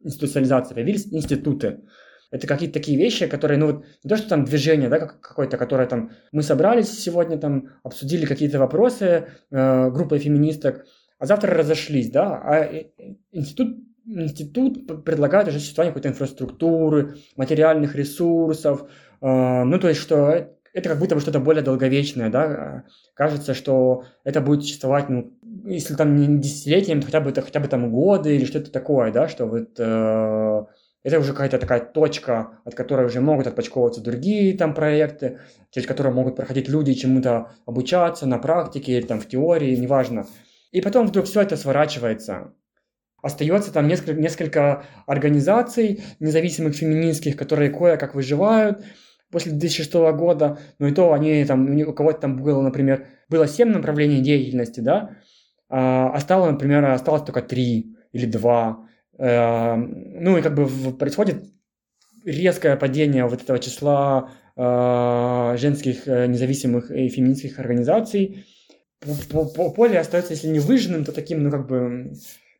институциализация, 0.00 0.74
появились 0.74 1.12
институты. 1.12 1.80
Это 2.30 2.46
какие-то 2.46 2.74
такие 2.74 2.98
вещи, 2.98 3.26
которые, 3.26 3.58
ну 3.58 3.66
вот, 3.66 3.84
не 4.04 4.08
то, 4.08 4.16
что 4.16 4.28
там 4.28 4.44
движение, 4.44 4.88
да, 4.88 4.98
какое-то, 4.98 5.56
которое 5.56 5.88
там, 5.88 6.10
мы 6.30 6.42
собрались 6.42 6.98
сегодня 6.98 7.38
там, 7.38 7.70
обсудили 7.82 8.26
какие-то 8.26 8.58
вопросы 8.58 9.28
э, 9.50 9.90
группой 9.90 10.18
феминисток, 10.18 10.84
а 11.18 11.26
завтра 11.26 11.54
разошлись, 11.54 12.10
да, 12.10 12.40
а 12.44 12.58
э, 12.64 12.90
институт, 13.32 13.78
институт 14.04 15.04
предлагает 15.04 15.48
уже 15.48 15.58
существование 15.58 15.92
какой-то 15.92 16.10
инфраструктуры, 16.10 17.16
материальных 17.36 17.94
ресурсов, 17.94 18.82
э, 19.22 19.62
ну, 19.64 19.78
то 19.78 19.88
есть, 19.88 20.00
что 20.00 20.54
это 20.74 20.88
как 20.90 20.98
будто 20.98 21.14
бы 21.14 21.20
что-то 21.20 21.40
более 21.40 21.62
долговечное, 21.62 22.28
да, 22.28 22.84
кажется, 23.14 23.54
что 23.54 24.04
это 24.24 24.40
будет 24.40 24.62
существовать, 24.62 25.08
ну, 25.08 25.32
если 25.64 25.94
там 25.94 26.14
не 26.14 26.40
десятилетиями, 26.40 27.00
то 27.00 27.06
хотя 27.06 27.20
бы, 27.20 27.30
это, 27.30 27.42
хотя 27.42 27.60
бы 27.60 27.68
там 27.68 27.90
годы 27.90 28.36
или 28.36 28.44
что-то 28.44 28.70
такое, 28.70 29.12
да, 29.12 29.28
что 29.28 29.46
вот 29.46 29.70
э, 29.78 30.64
это 31.02 31.18
уже 31.18 31.32
какая-то 31.32 31.58
такая 31.58 31.80
точка, 31.80 32.58
от 32.64 32.74
которой 32.74 33.06
уже 33.06 33.20
могут 33.20 33.46
отпочковываться 33.46 34.02
другие 34.02 34.56
там 34.56 34.74
проекты, 34.74 35.38
через 35.70 35.86
которые 35.86 36.12
могут 36.12 36.36
проходить 36.36 36.68
люди 36.68 36.94
чему-то 36.94 37.52
обучаться 37.66 38.26
на 38.26 38.38
практике 38.38 38.98
или 38.98 39.06
там 39.06 39.20
в 39.20 39.28
теории, 39.28 39.76
неважно. 39.76 40.26
И 40.72 40.80
потом 40.80 41.06
вдруг 41.06 41.26
все 41.26 41.42
это 41.42 41.56
сворачивается. 41.56 42.52
Остается 43.22 43.72
там 43.72 43.88
несколько, 43.88 44.20
несколько 44.20 44.84
организаций 45.06 46.02
независимых 46.20 46.74
феминистских, 46.74 47.36
которые 47.36 47.70
кое-как 47.70 48.14
выживают, 48.14 48.84
после 49.30 49.52
2006 49.52 49.92
года, 50.16 50.58
но 50.78 50.88
и 50.88 50.92
то 50.92 51.12
они 51.12 51.44
там, 51.44 51.76
у 51.80 51.92
кого-то 51.92 52.20
там 52.20 52.42
было, 52.42 52.62
например, 52.62 53.06
было 53.28 53.46
7 53.46 53.68
направлений 53.68 54.20
деятельности, 54.20 54.80
да, 54.80 55.16
а, 55.68 56.10
а 56.10 56.20
стало, 56.20 56.50
например, 56.50 56.84
осталось 56.86 57.22
только 57.22 57.42
3 57.42 57.96
или 58.12 58.26
2. 58.26 58.87
А, 59.18 59.76
ну 59.76 60.38
и 60.38 60.42
как 60.42 60.54
бы 60.54 60.68
происходит 60.96 61.44
резкое 62.24 62.76
падение 62.76 63.26
вот 63.26 63.42
этого 63.42 63.58
числа 63.58 64.30
а, 64.56 65.56
женских 65.56 66.06
э, 66.06 66.26
независимых 66.26 66.90
и 66.90 67.08
феминистских 67.08 67.58
организаций. 67.58 68.44
Поле 69.76 69.98
остается, 69.98 70.32
если 70.32 70.48
не 70.48 70.58
выжженным, 70.58 71.04
то 71.04 71.12
таким, 71.12 71.42
ну 71.42 71.50
как 71.50 71.68
бы 71.68 72.12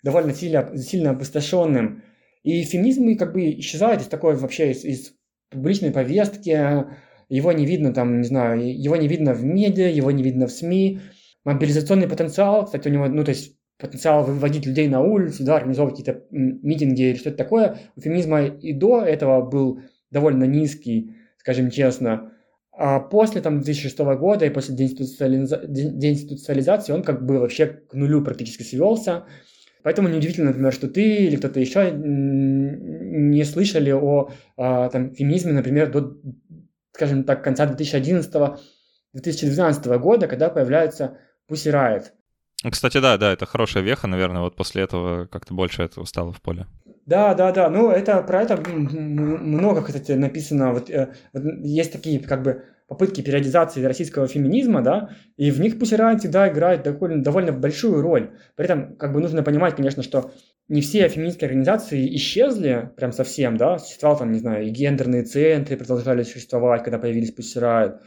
довольно 0.03 0.33
сильно, 0.33 0.77
сильно 0.77 1.11
опустошенным. 1.11 2.05
И 2.45 2.63
феминизм 2.63 3.17
как 3.17 3.33
бы 3.33 3.51
исчезает 3.59 4.01
из 4.01 4.07
такой 4.07 4.37
вообще 4.37 4.71
из, 4.71 4.85
из 4.85 5.13
публичной 5.51 5.91
повестке, 5.91 6.87
его 7.29 7.53
не 7.53 7.67
видно 7.67 7.93
там, 7.93 8.21
не 8.21 8.27
знаю, 8.27 8.61
его 8.61 8.97
не 8.97 9.09
видно 9.09 9.35
в 9.35 9.45
медиа, 9.45 9.89
его 9.89 10.11
не 10.11 10.23
видно 10.23 10.47
в 10.47 10.53
СМИ. 10.53 11.01
Мобилизационный 11.45 12.09
потенциал, 12.09 12.65
кстати, 12.65 12.89
у 12.89 12.91
него, 12.91 13.09
ну, 13.09 13.25
то 13.25 13.31
есть 13.31 13.58
потенциал 13.79 14.25
выводить 14.25 14.67
людей 14.67 14.89
на 14.89 15.01
улицу, 15.01 15.45
да, 15.45 15.57
организовывать 15.57 15.99
какие-то 15.99 16.25
митинги 16.31 17.03
или 17.03 17.17
что-то 17.17 17.37
такое, 17.37 17.79
у 17.97 18.01
феминизма 18.01 18.45
и 18.45 18.73
до 18.73 19.03
этого 19.03 19.43
был 19.43 19.81
довольно 20.11 20.45
низкий, 20.45 21.15
скажем 21.37 21.71
честно. 21.71 22.33
А 22.73 23.01
после 23.01 23.41
там 23.41 23.61
2006 23.61 23.99
года 24.19 24.45
и 24.47 24.51
после 24.51 24.77
деинституциализации 24.77 26.93
он 26.93 27.03
как 27.03 27.25
бы 27.25 27.39
вообще 27.41 27.67
к 27.67 27.95
нулю 27.95 28.23
практически 28.23 28.63
свелся. 28.63 29.25
Поэтому 29.83 30.09
неудивительно, 30.09 30.49
например, 30.49 30.73
что 30.73 30.89
ты 30.89 31.27
или 31.27 31.37
кто-то 31.37 31.61
еще 31.61 31.93
не 31.93 33.45
слышали 33.45 33.93
о 33.93 34.31
а, 34.57 34.89
там, 34.91 35.15
феминизме, 35.15 35.53
например, 35.53 35.91
до, 35.91 36.17
скажем 36.93 37.25
так, 37.25 37.43
конца 37.43 37.67
2011-2012 37.67 39.99
года, 39.99 40.27
когда 40.27 40.49
появляется 40.49 41.19
Pussy 41.49 41.73
Riot. 41.73 42.13
Кстати, 42.65 42.99
да, 42.99 43.17
да, 43.17 43.33
это 43.33 43.47
хорошая 43.47 43.83
веха, 43.83 44.09
наверное, 44.09 44.43
вот 44.43 44.57
после 44.57 44.83
этого 44.83 45.27
как-то 45.27 45.55
больше 45.55 45.83
этого 45.83 46.05
стало 46.05 46.33
в 46.33 46.41
поле. 46.41 46.67
Да, 47.07 47.35
да, 47.35 47.53
да, 47.53 47.71
ну 47.71 47.91
это 47.91 48.21
про 48.23 48.43
это 48.43 48.57
много, 48.57 49.83
кстати, 49.83 50.13
написано, 50.13 50.73
вот, 50.73 50.91
э, 50.91 51.15
есть 51.63 51.93
такие 51.93 52.19
как 52.21 52.43
бы 52.43 52.65
попытки 52.89 53.21
периодизации 53.21 53.85
российского 53.85 54.27
феминизма, 54.27 54.83
да, 54.83 55.11
и 55.37 55.51
в 55.51 55.61
них 55.61 55.77
Riot 55.77 56.19
всегда 56.19 56.49
играет 56.49 56.83
довольно, 56.83 57.23
довольно 57.23 57.53
большую 57.53 58.03
роль. 58.03 58.31
При 58.57 58.65
этом, 58.65 58.97
как 58.97 59.13
бы, 59.13 59.21
нужно 59.21 59.43
понимать, 59.43 59.77
конечно, 59.77 60.03
что 60.03 60.33
не 60.69 60.81
все 60.81 61.09
феминистские 61.09 61.47
организации 61.49 62.15
исчезли 62.17 62.91
прям 62.97 63.13
совсем, 63.13 63.57
да, 63.57 63.79
существовал 63.79 64.19
там, 64.19 64.33
не 64.33 64.39
знаю, 64.39 64.67
и 64.67 64.71
гендерные 64.71 65.23
центры 65.23 65.77
продолжали 65.77 66.23
существовать, 66.25 66.83
когда 66.83 66.99
появились 66.99 67.33
Riot, 67.57 68.01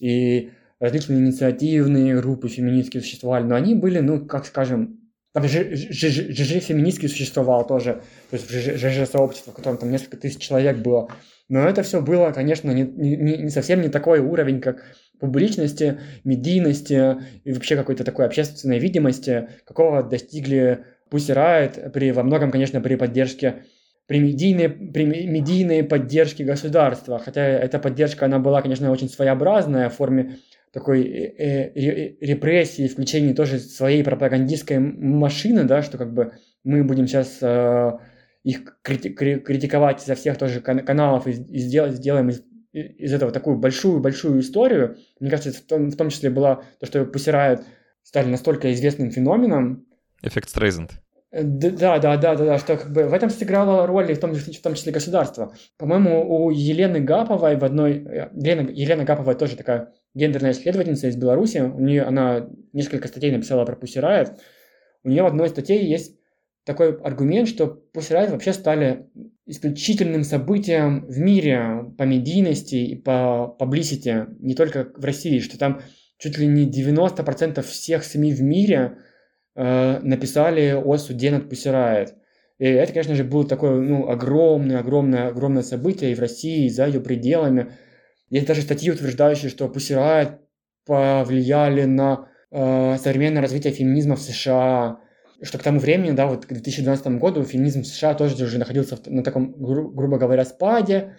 и 0.00 0.50
различные 0.80 1.20
инициативные 1.20 2.16
группы 2.20 2.48
феминистские 2.48 3.02
существовали, 3.02 3.44
но 3.44 3.54
они 3.54 3.74
были, 3.74 4.00
ну, 4.00 4.24
как 4.26 4.46
скажем, 4.46 5.00
там 5.32 5.46
ЖЖ 5.46 6.64
феминистский 6.64 7.08
существовал 7.08 7.66
тоже, 7.66 8.00
то 8.30 8.36
есть 8.36 8.50
ЖЖ-сообщество, 8.50 9.52
в 9.52 9.54
котором 9.54 9.76
там 9.76 9.90
несколько 9.90 10.16
тысяч 10.16 10.38
человек 10.38 10.78
было. 10.78 11.10
Но 11.48 11.60
это 11.60 11.82
все 11.82 12.00
было, 12.00 12.32
конечно, 12.32 12.70
не, 12.70 12.82
не, 12.82 13.36
не 13.36 13.50
совсем 13.50 13.82
не 13.82 13.88
такой 13.88 14.20
уровень, 14.20 14.60
как 14.60 14.84
публичности, 15.20 16.00
медийности 16.24 17.18
и 17.44 17.52
вообще 17.52 17.76
какой-то 17.76 18.02
такой 18.02 18.24
общественной 18.24 18.78
видимости, 18.78 19.50
какого 19.66 20.02
достигли 20.02 20.84
Pussy 21.10 21.34
Riot 21.34 21.90
при, 21.90 22.12
во 22.12 22.22
многом, 22.22 22.50
конечно, 22.50 22.80
при 22.80 22.96
поддержке 22.96 23.64
при 24.06 24.20
медийной, 24.20 24.68
при 24.68 25.04
медийной 25.04 25.82
поддержке 25.82 26.44
государства. 26.44 27.18
Хотя 27.18 27.42
эта 27.42 27.78
поддержка, 27.78 28.26
она 28.26 28.38
была, 28.38 28.62
конечно, 28.62 28.90
очень 28.90 29.08
своеобразная 29.08 29.88
в 29.90 29.94
форме 29.94 30.36
такой 30.72 31.02
э, 31.04 31.72
э, 31.74 32.16
репрессии, 32.20 32.88
включения 32.88 33.34
тоже 33.34 33.58
своей 33.58 34.04
пропагандистской 34.04 34.78
машины, 34.78 35.64
да, 35.64 35.82
что 35.82 35.98
как 35.98 36.12
бы 36.12 36.32
мы 36.64 36.84
будем 36.84 37.06
сейчас 37.06 37.38
э, 37.40 37.92
их 38.42 38.78
критиковать 38.82 40.02
изо 40.04 40.14
всех 40.14 40.38
тоже 40.38 40.60
каналов 40.60 41.26
и, 41.26 41.30
и 41.30 41.58
сделать, 41.58 41.94
сделаем 41.94 42.28
из, 42.28 42.42
из 42.72 43.12
этого 43.12 43.32
такую 43.32 43.58
большую-большую 43.58 44.40
историю. 44.40 44.98
Мне 45.18 45.30
кажется, 45.30 45.52
в 45.52 45.64
том, 45.64 45.90
в 45.90 45.96
том 45.96 46.10
числе 46.10 46.30
было 46.30 46.64
то, 46.78 46.86
что 46.86 47.04
Пусирают 47.06 47.62
стали 48.02 48.28
настолько 48.28 48.72
известным 48.72 49.10
феноменом. 49.10 49.86
Эффект 50.22 50.50
Стрейзенд. 50.50 51.00
Да, 51.42 51.98
да, 51.98 52.16
да, 52.16 52.16
да, 52.16 52.34
да, 52.34 52.58
что 52.58 52.78
как 52.78 52.90
бы 52.90 53.04
в 53.04 53.12
этом 53.12 53.28
сыграло 53.28 53.86
роль 53.86 54.14
в 54.14 54.18
том, 54.18 54.32
в 54.32 54.62
том 54.62 54.74
числе 54.74 54.92
государство. 54.92 55.52
По-моему, 55.76 56.24
у 56.26 56.50
Елены 56.50 57.00
Гаповой 57.00 57.56
в 57.56 57.64
одной... 57.64 58.04
Э, 58.06 58.30
Елена, 58.34 58.70
Елена 58.70 59.04
Гаповая 59.04 59.34
тоже 59.34 59.56
такая 59.56 59.92
гендерная 60.14 60.52
исследовательница 60.52 61.08
из 61.08 61.16
Беларуси. 61.16 61.58
У 61.58 61.80
нее 61.80 62.04
она 62.04 62.48
несколько 62.72 63.08
статей 63.08 63.30
написала 63.32 63.66
про 63.66 63.76
Пусирает. 63.76 64.40
У 65.04 65.10
нее 65.10 65.24
в 65.24 65.26
одной 65.26 65.50
статье 65.50 65.84
есть 65.86 66.16
такой 66.64 66.96
аргумент, 66.96 67.48
что 67.48 67.66
Пусирает 67.66 68.30
вообще 68.30 68.54
стали 68.54 69.10
исключительным 69.44 70.24
событием 70.24 71.06
в 71.06 71.18
мире 71.18 71.92
по 71.98 72.04
медийности 72.04 72.76
и 72.76 72.96
по 72.96 73.48
публисити, 73.58 74.26
не 74.40 74.54
только 74.54 74.88
в 74.96 75.04
России, 75.04 75.40
что 75.40 75.58
там 75.58 75.82
чуть 76.18 76.38
ли 76.38 76.46
не 76.46 76.66
90% 76.66 77.60
всех 77.62 78.04
СМИ 78.04 78.32
в 78.32 78.42
мире 78.42 78.98
Э, 79.58 80.00
написали 80.02 80.72
о 80.72 80.98
суде 80.98 81.30
над 81.30 81.48
Пусирает. 81.48 82.14
И 82.58 82.66
это, 82.66 82.92
конечно 82.92 83.14
же, 83.14 83.24
было 83.24 83.46
такое 83.48 83.80
ну, 83.80 84.06
огромное, 84.06 84.80
огромное, 84.80 85.28
огромное 85.28 85.62
событие 85.62 86.12
и 86.12 86.14
в 86.14 86.20
России, 86.20 86.66
и 86.66 86.70
за 86.70 86.86
ее 86.86 87.00
пределами. 87.00 87.72
Есть 88.28 88.46
даже 88.46 88.60
статьи, 88.60 88.90
утверждающие, 88.90 89.48
что 89.48 89.68
Пусирает 89.70 90.40
повлияли 90.84 91.84
на 91.84 92.28
э, 92.50 92.98
современное 92.98 93.40
развитие 93.40 93.72
феминизма 93.72 94.16
в 94.16 94.20
США, 94.20 95.00
что 95.40 95.58
к 95.58 95.62
тому 95.62 95.80
времени, 95.80 96.10
да, 96.10 96.26
вот 96.26 96.44
к 96.44 96.52
2012 96.52 97.06
году 97.18 97.42
феминизм 97.42 97.82
в 97.82 97.86
США 97.86 98.12
тоже 98.12 98.44
уже 98.44 98.58
находился 98.58 98.96
в, 98.96 99.06
на 99.06 99.22
таком, 99.22 99.52
гру, 99.52 99.88
грубо 99.88 100.18
говоря, 100.18 100.44
спаде, 100.44 101.16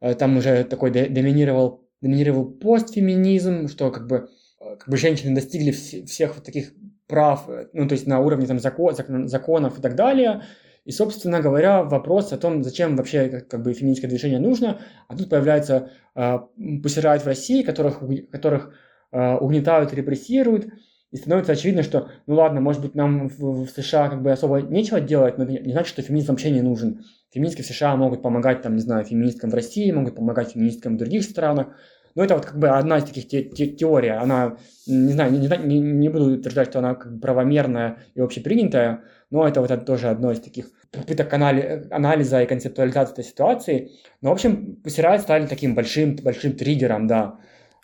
э, 0.00 0.14
там 0.14 0.36
уже 0.38 0.64
такой 0.64 0.90
доминировал, 0.90 1.88
доминировал 2.00 2.50
постфеминизм, 2.50 3.68
что 3.68 3.92
как 3.92 4.08
бы, 4.08 4.28
э, 4.60 4.76
как 4.76 4.88
бы 4.88 4.96
женщины 4.96 5.36
достигли 5.36 5.72
вс- 5.72 6.04
всех 6.06 6.34
вот 6.34 6.44
таких 6.44 6.72
прав, 7.10 7.48
ну, 7.72 7.86
то 7.86 7.94
есть 7.94 8.06
на 8.06 8.20
уровне 8.20 8.46
там, 8.46 8.58
закон, 8.58 8.94
законов 9.28 9.78
и 9.78 9.82
так 9.82 9.96
далее. 9.96 10.42
И, 10.84 10.92
собственно 10.92 11.40
говоря, 11.40 11.82
вопрос 11.82 12.32
о 12.32 12.38
том, 12.38 12.64
зачем 12.64 12.96
вообще 12.96 13.44
как, 13.48 13.62
бы 13.62 13.74
феминистское 13.74 14.08
движение 14.08 14.38
нужно, 14.38 14.78
а 15.08 15.16
тут 15.16 15.28
появляется 15.28 15.90
э, 16.14 16.38
посирают 16.82 17.22
в 17.22 17.26
России, 17.26 17.62
которых, 17.62 18.02
которых 18.30 18.72
э, 19.12 19.34
угнетают, 19.36 19.92
репрессируют, 19.92 20.68
и 21.10 21.16
становится 21.16 21.52
очевидно, 21.52 21.82
что, 21.82 22.08
ну 22.26 22.36
ладно, 22.36 22.60
может 22.60 22.80
быть, 22.80 22.94
нам 22.94 23.28
в, 23.28 23.66
в 23.66 23.70
США 23.70 24.08
как 24.08 24.22
бы 24.22 24.30
особо 24.30 24.62
нечего 24.62 25.00
делать, 25.00 25.38
но 25.38 25.44
не 25.44 25.72
значит, 25.72 25.88
что 25.88 26.02
феминизм 26.02 26.32
вообще 26.32 26.50
не 26.50 26.62
нужен. 26.62 27.04
Феминистки 27.32 27.62
в 27.62 27.66
США 27.66 27.96
могут 27.96 28.22
помогать, 28.22 28.62
там, 28.62 28.76
не 28.76 28.80
знаю, 28.80 29.04
феминисткам 29.04 29.50
в 29.50 29.54
России, 29.54 29.90
могут 29.90 30.14
помогать 30.14 30.52
феминисткам 30.52 30.94
в 30.94 30.98
других 30.98 31.24
странах, 31.24 31.68
ну, 32.14 32.22
это 32.22 32.34
вот 32.34 32.46
как 32.46 32.58
бы 32.58 32.68
одна 32.68 32.98
из 32.98 33.04
таких 33.04 33.28
те- 33.28 33.44
те- 33.44 33.68
теорий. 33.68 34.10
Она, 34.10 34.56
не 34.86 35.12
знаю, 35.12 35.32
не, 35.32 35.38
не, 35.38 35.80
не 35.80 36.08
буду 36.08 36.34
утверждать, 36.34 36.68
что 36.68 36.78
она 36.80 36.94
как 36.94 37.14
бы 37.14 37.20
правомерная 37.20 37.98
и 38.14 38.20
общепринятая, 38.20 39.02
но 39.30 39.46
это 39.46 39.60
вот 39.60 39.70
это 39.70 39.84
тоже 39.84 40.08
одно 40.08 40.32
из 40.32 40.40
таких 40.40 40.70
попыток 40.90 41.32
анали- 41.32 41.86
анализа 41.90 42.42
и 42.42 42.46
концептуализации 42.46 43.12
этой 43.12 43.24
ситуации. 43.24 43.90
Но, 44.22 44.30
в 44.30 44.32
общем, 44.32 44.76
посирать 44.76 45.22
стали 45.22 45.46
таким 45.46 45.74
большим, 45.74 46.16
большим 46.16 46.52
триггером, 46.52 47.06
да. 47.06 47.38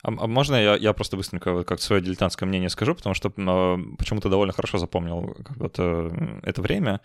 А, 0.06 0.12
а 0.20 0.26
можно 0.28 0.54
я, 0.54 0.76
я 0.76 0.92
просто 0.92 1.16
быстренько 1.16 1.64
как 1.64 1.80
свое 1.80 2.00
дилетантское 2.00 2.48
мнение 2.48 2.70
скажу, 2.70 2.94
потому 2.94 3.14
что 3.14 3.32
э, 3.36 3.78
почему-то 3.98 4.28
довольно 4.28 4.52
хорошо 4.52 4.78
запомнил 4.78 5.34
как 5.44 5.56
бы 5.56 5.66
это, 5.66 6.40
это 6.44 6.62
время. 6.62 7.00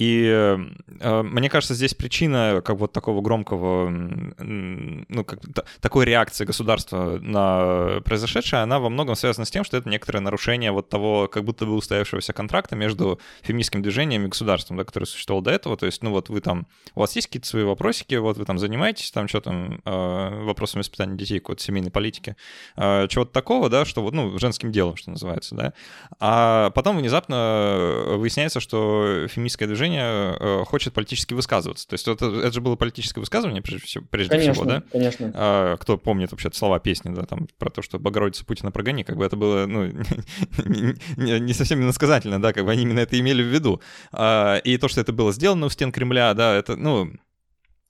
И 0.00 0.24
э, 0.24 1.22
мне 1.22 1.50
кажется, 1.50 1.74
здесь 1.74 1.92
причина 1.94 2.62
как 2.64 2.78
вот 2.78 2.90
такого 2.90 3.20
громкого, 3.20 3.90
ну, 3.90 5.24
как, 5.24 5.40
такой 5.80 6.06
реакции 6.06 6.46
государства 6.46 7.18
на 7.20 8.00
произошедшее, 8.00 8.62
она 8.62 8.78
во 8.78 8.88
многом 8.88 9.14
связана 9.14 9.44
с 9.44 9.50
тем, 9.50 9.62
что 9.62 9.76
это 9.76 9.90
некоторое 9.90 10.20
нарушение 10.20 10.72
вот 10.72 10.88
того, 10.88 11.28
как 11.28 11.44
будто 11.44 11.66
бы 11.66 11.74
устоявшегося 11.74 12.32
контракта 12.32 12.76
между 12.76 13.20
феминистским 13.42 13.82
движением 13.82 14.24
и 14.24 14.28
государством, 14.28 14.78
да, 14.78 14.84
который 14.84 15.04
существовал 15.04 15.42
до 15.42 15.50
этого. 15.50 15.76
То 15.76 15.84
есть, 15.84 16.02
ну, 16.02 16.10
вот 16.12 16.30
вы 16.30 16.40
там, 16.40 16.66
у 16.94 17.00
вас 17.00 17.14
есть 17.14 17.26
какие-то 17.26 17.48
свои 17.48 17.64
вопросики, 17.64 18.14
вот 18.14 18.38
вы 18.38 18.46
там 18.46 18.58
занимаетесь 18.58 19.10
там 19.10 19.28
что 19.28 19.42
там, 19.42 19.82
э, 19.84 20.44
вопросами 20.44 20.80
воспитания 20.80 21.16
детей, 21.16 21.40
какой-то 21.40 21.62
семейной 21.62 21.90
политики, 21.90 22.30
э, 22.30 22.34
чего-то 22.76 23.32
такого, 23.32 23.68
да, 23.68 23.84
что 23.84 24.02
вот, 24.02 24.14
ну, 24.14 24.38
женским 24.38 24.72
делом, 24.72 24.96
что 24.96 25.10
называется, 25.10 25.54
да. 25.54 25.72
А 26.18 26.70
потом 26.70 26.98
внезапно 26.98 28.04
выясняется, 28.16 28.60
что 28.60 29.26
феминистское 29.28 29.68
движение 29.68 30.36
э, 30.38 30.64
хочет 30.64 30.94
политически 30.94 31.34
высказываться. 31.34 31.88
То 31.88 31.94
есть 31.94 32.08
это, 32.08 32.26
это 32.26 32.52
же 32.52 32.60
было 32.60 32.76
политическое 32.76 33.20
высказывание, 33.20 33.62
прежде 33.62 33.86
всего, 33.86 34.04
прежде 34.10 34.30
конечно, 34.30 34.52
всего 34.52 34.64
да? 34.66 34.82
Конечно, 34.92 35.32
а, 35.34 35.76
Кто 35.76 35.98
помнит 35.98 36.30
вообще 36.30 36.50
слова 36.52 36.78
песни, 36.78 37.14
да, 37.14 37.24
там, 37.24 37.48
про 37.58 37.70
то, 37.70 37.82
что 37.82 37.98
Богородица 37.98 38.44
Путина 38.44 38.70
прогони, 38.70 39.02
как 39.02 39.16
бы 39.16 39.24
это 39.24 39.36
было, 39.36 39.66
ну, 39.66 39.86
не, 40.64 41.40
не 41.40 41.54
совсем 41.54 41.80
иносказательно, 41.82 42.40
да, 42.40 42.52
как 42.52 42.64
бы 42.64 42.70
они 42.70 42.82
именно 42.82 43.00
это 43.00 43.18
имели 43.18 43.42
в 43.42 43.46
виду. 43.46 43.80
А, 44.12 44.56
и 44.58 44.76
то, 44.78 44.88
что 44.88 45.00
это 45.00 45.12
было 45.12 45.32
сделано 45.32 45.66
у 45.66 45.70
стен 45.70 45.92
Кремля, 45.92 46.34
да, 46.34 46.54
это, 46.54 46.76
ну, 46.76 47.12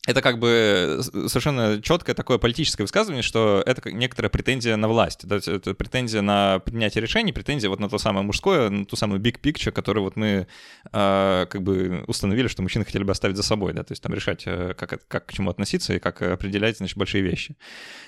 это 0.06 0.22
как 0.22 0.38
бы 0.38 1.00
совершенно 1.02 1.80
четкое 1.82 2.14
такое 2.14 2.38
политическое 2.38 2.84
высказывание, 2.84 3.22
что 3.22 3.62
это 3.66 3.92
некоторая 3.92 4.30
претензия 4.30 4.76
на 4.76 4.88
власть, 4.88 5.26
да, 5.26 5.36
это 5.36 5.74
претензия 5.74 6.22
на 6.22 6.58
принятие 6.60 7.02
решений, 7.02 7.32
претензия 7.32 7.68
вот 7.68 7.80
на 7.80 7.88
то 7.90 7.98
самое 7.98 8.24
мужское, 8.24 8.70
на 8.70 8.86
ту 8.86 8.96
самую 8.96 9.20
big 9.20 9.40
picture, 9.40 9.72
которую 9.72 10.04
вот 10.04 10.16
мы 10.16 10.46
э, 10.92 11.46
как 11.50 11.62
бы 11.62 12.02
установили, 12.06 12.48
что 12.48 12.62
мужчины 12.62 12.86
хотели 12.86 13.04
бы 13.04 13.12
оставить 13.12 13.36
за 13.36 13.42
собой, 13.42 13.74
да, 13.74 13.84
то 13.84 13.92
есть 13.92 14.02
там 14.02 14.14
решать, 14.14 14.44
э, 14.46 14.72
как, 14.74 15.06
как 15.06 15.26
к 15.26 15.32
чему 15.34 15.50
относиться 15.50 15.92
и 15.92 15.98
как 15.98 16.22
определять, 16.22 16.78
значит, 16.78 16.96
большие 16.96 17.22
вещи. 17.22 17.56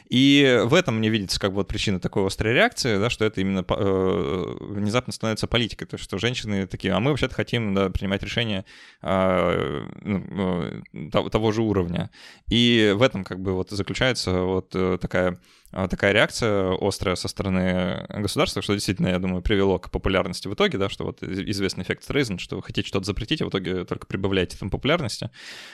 И 0.09 0.63
в 0.65 0.73
этом 0.73 0.97
мне 0.97 1.11
видится 1.11 1.39
как 1.39 1.51
бы 1.51 1.57
вот 1.57 1.69
причина 1.69 2.01
такой 2.01 2.27
острой 2.27 2.55
реакции, 2.55 2.99
да, 2.99 3.11
что 3.11 3.27
это 3.27 3.43
именно 3.43 3.65
э, 3.69 4.57
внезапно 4.61 5.13
становится 5.13 5.47
политикой, 5.47 5.85
то 5.85 5.95
есть 5.97 6.05
что 6.05 6.17
женщины 6.17 6.67
такие, 6.67 6.95
а 6.95 7.01
мы 7.01 7.11
вообще-то 7.11 7.35
хотим 7.35 7.75
да, 7.75 7.91
принимать 7.91 8.23
решения 8.23 8.65
э, 9.03 9.87
ну, 10.01 10.83
того 11.11 11.53
же 11.53 11.61
уровня, 11.61 11.82
уровня. 11.83 12.11
И 12.49 12.93
в 12.97 13.03
этом 13.03 13.25
как 13.25 13.41
бы 13.41 13.53
вот 13.53 13.71
заключается 13.71 14.43
вот 14.43 14.75
э, 14.75 14.99
такая 15.01 15.39
такая 15.73 16.13
реакция 16.13 16.77
острая 16.81 17.17
со 17.17 17.29
стороны 17.29 18.07
государства, 18.09 18.63
что 18.63 18.75
действительно, 18.75 19.09
я 19.09 19.19
думаю, 19.19 19.43
привело 19.43 19.79
к 19.79 19.91
популярности 19.91 20.49
в 20.49 20.55
итоге, 20.55 20.79
да, 20.79 20.89
что 20.89 21.05
вот 21.05 21.23
известный 21.23 21.83
эффект 21.83 22.05
Стрейзен, 22.05 22.39
что 22.39 22.57
вы 22.57 22.63
хотите 22.63 22.87
что-то 22.87 23.07
запретить, 23.07 23.41
а 23.41 23.47
в 23.47 23.49
итоге 23.49 23.85
только 23.85 24.07
прибавляете 24.07 24.57
там 24.59 24.71
популярности. 24.71 25.31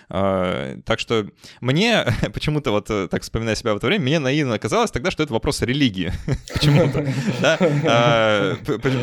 А, 0.09 0.78
так 0.84 1.01
что 1.01 1.26
мне 1.61 2.07
почему-то 2.32 2.70
вот 2.70 2.90
э, 2.90 3.09
так 3.11 3.22
вспоминая 3.22 3.57
себя 3.57 3.74
в 3.74 3.78
это 3.78 3.86
время, 3.86 4.03
мне 4.03 4.18
наивно 4.18 4.59
казалось 4.59 4.90
тогда, 4.90 5.11
что 5.11 5.22
это 5.22 5.32
вопрос 5.32 5.62
религии. 5.62 6.12
Почему-то. 6.53 7.07
А, 7.42 8.57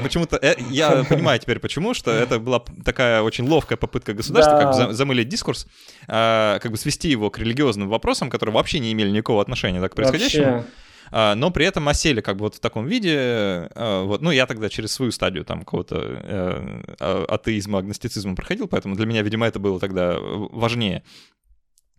почему-то, 0.04 0.38
э, 0.38 0.56
я 0.70 1.04
понимаю 1.04 1.39
теперь 1.39 1.60
почему, 1.60 1.93
что 1.93 2.12
это 2.12 2.39
была 2.39 2.64
такая 2.84 3.22
очень 3.22 3.48
ловкая 3.48 3.78
попытка 3.78 4.14
государства 4.14 4.58
как 4.58 4.88
бы 4.88 4.93
замылить 4.93 5.28
дискурс, 5.28 5.68
как 6.08 6.72
бы 6.72 6.78
свести 6.78 7.10
его 7.10 7.30
к 7.30 7.38
религиозным 7.38 7.89
вопросам, 7.89 8.30
которые 8.30 8.54
вообще 8.54 8.80
не 8.80 8.93
имели 8.93 9.10
никакого 9.10 9.41
отношения 9.41 9.86
к 9.86 9.96
происходящему. 9.96 10.66
А, 11.12 11.36
но 11.36 11.51
при 11.51 11.66
этом 11.66 11.88
осели 11.88 12.22
как 12.22 12.38
бы 12.38 12.43
вот 12.43 12.56
в 12.56 12.60
таком 12.60 12.88
виде. 12.88 13.16
А, 13.76 14.03
вот, 14.03 14.22
ну, 14.22 14.32
я 14.32 14.45
тогда 14.45 14.70
через 14.70 14.91
свою 14.91 15.12
стадию 15.12 15.45
там 15.45 15.60
какого-то 15.60 15.95
э, 15.97 16.84
а, 16.99 17.26
атеизма, 17.30 17.80
агностицизма 17.80 18.36
проходил, 18.36 18.68
поэтому 18.68 18.95
для 18.95 19.06
меня, 19.06 19.22
видимо, 19.22 19.45
это 19.45 19.60
было 19.60 19.80
тогда 19.80 20.18
важнее. 20.20 21.03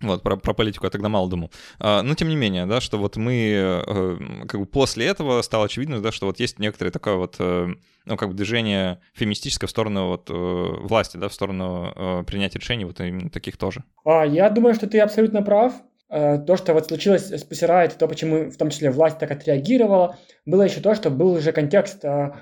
Вот, 0.03 0.23
про, 0.23 0.37
про 0.37 0.53
политику 0.53 0.85
я 0.85 0.91
тогда 0.91 1.09
мало 1.09 1.31
думал. 1.31 1.51
но 1.81 2.15
тем 2.15 2.29
не 2.29 2.37
менее, 2.37 2.67
да, 2.67 2.83
что 2.83 2.99
вот 2.99 3.17
мы, 3.17 3.83
э, 3.87 4.19
как 4.47 4.61
бы 4.61 4.67
после 4.67 5.07
этого 5.07 5.41
стало 5.41 5.65
очевидно, 5.65 6.03
да, 6.03 6.13
что 6.13 6.27
вот 6.27 6.39
есть 6.39 6.59
некоторое 6.59 6.91
такое 6.91 7.15
вот, 7.15 7.37
э, 7.39 7.69
ну, 8.05 8.17
как 8.19 8.29
бы 8.29 8.35
движение 8.35 9.01
феминистическое 9.15 9.69
в 9.69 9.71
сторону 9.71 10.09
вот 10.09 10.29
власти, 10.29 11.17
да, 11.17 11.31
в 11.31 11.33
сторону 11.33 12.25
принятия 12.27 12.59
решений 12.59 12.85
вот 12.85 13.01
именно 13.01 13.31
таких 13.31 13.57
тоже. 13.57 13.85
А, 14.05 14.27
я 14.27 14.51
думаю, 14.51 14.75
что 14.75 14.87
ты 14.87 15.01
абсолютно 15.01 15.41
прав. 15.41 15.73
Э, 16.09 16.39
то, 16.39 16.57
что 16.57 16.73
вот 16.73 16.87
случилось 16.87 17.33
с 17.33 17.45
Riot, 17.45 17.97
то, 17.99 18.07
почему 18.07 18.51
в 18.51 18.57
том 18.57 18.71
числе 18.71 18.91
власть 18.91 19.19
так 19.19 19.31
отреагировала, 19.31 20.17
было 20.45 20.63
еще 20.63 20.81
то, 20.81 20.95
что 20.95 21.11
был 21.11 21.33
уже 21.33 21.53
контекст 21.53 22.05
э, 22.05 22.33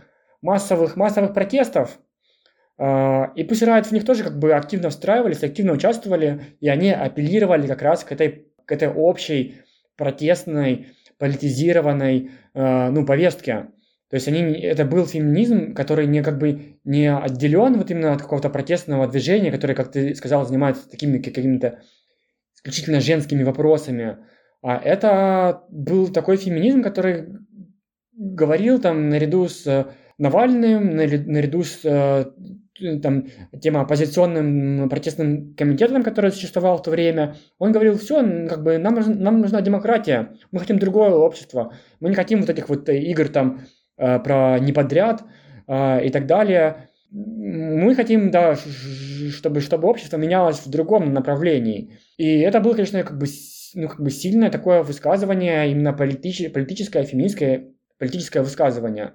массовых, 0.42 0.96
массовых 0.96 1.32
протестов, 1.32 1.98
э, 2.78 2.84
и 3.36 3.42
Riot 3.42 3.84
в 3.84 3.92
них 3.92 4.04
тоже 4.04 4.22
как 4.22 4.38
бы 4.38 4.52
активно 4.52 4.90
встраивались, 4.90 5.42
активно 5.42 5.72
участвовали, 5.72 6.56
и 6.60 6.68
они 6.68 6.90
апеллировали 6.90 7.66
как 7.66 7.80
раз 7.80 8.04
к 8.04 8.12
этой, 8.12 8.48
к 8.66 8.72
этой 8.72 8.88
общей 8.88 9.62
протестной, 9.96 10.88
политизированной 11.18 12.32
ну, 12.54 13.06
повестке. 13.06 13.68
То 14.10 14.16
есть 14.16 14.26
они, 14.26 14.40
это 14.60 14.84
был 14.84 15.06
феминизм, 15.06 15.72
который 15.74 16.08
не 16.08 16.22
как 16.22 16.38
бы 16.38 16.78
не 16.84 17.06
отделен 17.06 17.78
вот 17.78 17.90
именно 17.92 18.12
от 18.12 18.22
какого-то 18.22 18.50
протестного 18.50 19.06
движения, 19.06 19.52
который, 19.52 19.76
как 19.76 19.92
ты 19.92 20.14
сказал, 20.16 20.44
занимается 20.44 20.90
такими 20.90 21.18
какими-то 21.18 21.80
исключительно 22.64 23.00
женскими 23.00 23.42
вопросами. 23.42 24.18
А 24.62 24.78
это 24.78 25.64
был 25.68 26.08
такой 26.08 26.38
феминизм, 26.38 26.82
который 26.82 27.28
говорил 28.12 28.80
там 28.80 29.10
наряду 29.10 29.48
с 29.48 29.86
Навальным, 30.16 30.94
наряду 30.94 31.64
с 31.64 31.80
э, 31.84 32.26
там, 33.02 33.26
тем 33.60 33.76
оппозиционным 33.76 34.88
протестным 34.88 35.54
комитетом, 35.54 36.04
который 36.04 36.30
существовал 36.30 36.78
в 36.78 36.82
то 36.82 36.92
время, 36.92 37.34
он 37.58 37.72
говорил, 37.72 37.98
все, 37.98 38.22
как 38.48 38.62
бы 38.62 38.78
нам, 38.78 38.94
нам 38.94 39.40
нужна 39.40 39.60
демократия, 39.60 40.30
мы 40.52 40.60
хотим 40.60 40.78
другое 40.78 41.10
общество, 41.10 41.74
мы 41.98 42.10
не 42.10 42.14
хотим 42.14 42.40
вот 42.40 42.48
этих 42.48 42.68
вот 42.68 42.88
игр 42.88 43.28
там 43.28 43.62
э, 43.96 44.20
про 44.20 44.58
неподряд 44.60 45.24
э, 45.66 46.06
и 46.06 46.10
так 46.10 46.26
далее. 46.26 46.88
Мы 47.10 47.94
хотим, 47.96 48.30
да, 48.30 48.56
чтобы, 49.45 49.61
чтобы 49.61 49.88
общество 49.88 50.16
менялось 50.16 50.61
в 50.61 50.70
другом 50.70 51.12
направлении. 51.12 51.99
И 52.16 52.38
это 52.38 52.61
было, 52.61 52.72
конечно, 52.72 53.03
как 53.03 53.18
бы, 53.18 53.26
ну, 53.74 53.88
как 53.88 54.01
бы 54.01 54.11
сильное 54.11 54.51
такое 54.51 54.82
высказывание, 54.82 55.70
именно 55.70 55.92
политич, 55.92 56.51
политическое, 56.51 57.05
феминистское 57.05 57.68
политическое 57.99 58.40
высказывание. 58.40 59.12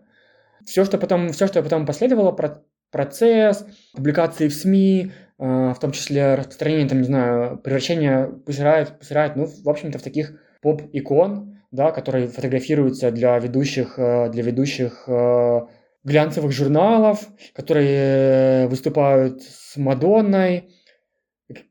Все, 0.63 0.85
что 0.85 0.99
потом, 0.99 1.29
все, 1.29 1.47
что 1.47 1.63
потом 1.63 1.87
последовало, 1.87 2.31
про, 2.31 2.63
процесс, 2.91 3.65
публикации 3.95 4.49
в 4.49 4.53
СМИ, 4.53 5.11
э, 5.39 5.73
в 5.75 5.79
том 5.81 5.93
числе 5.93 6.35
распространение, 6.35 6.87
там, 6.87 6.99
не 6.99 7.05
знаю, 7.05 7.57
превращение 7.57 8.27
посирает, 8.45 8.99
посирает, 8.99 9.35
ну, 9.35 9.47
в 9.47 9.67
общем-то, 9.67 9.97
в 9.97 10.03
таких 10.03 10.33
поп-икон, 10.61 11.57
да, 11.71 11.89
которые 11.89 12.27
фотографируются 12.27 13.09
для 13.09 13.39
ведущих, 13.39 13.97
э, 13.97 14.29
для 14.29 14.43
ведущих 14.43 15.05
э, 15.07 15.59
глянцевых 16.03 16.51
журналов, 16.51 17.27
которые 17.53 18.67
выступают 18.67 19.41
с 19.41 19.77
Мадонной. 19.77 20.69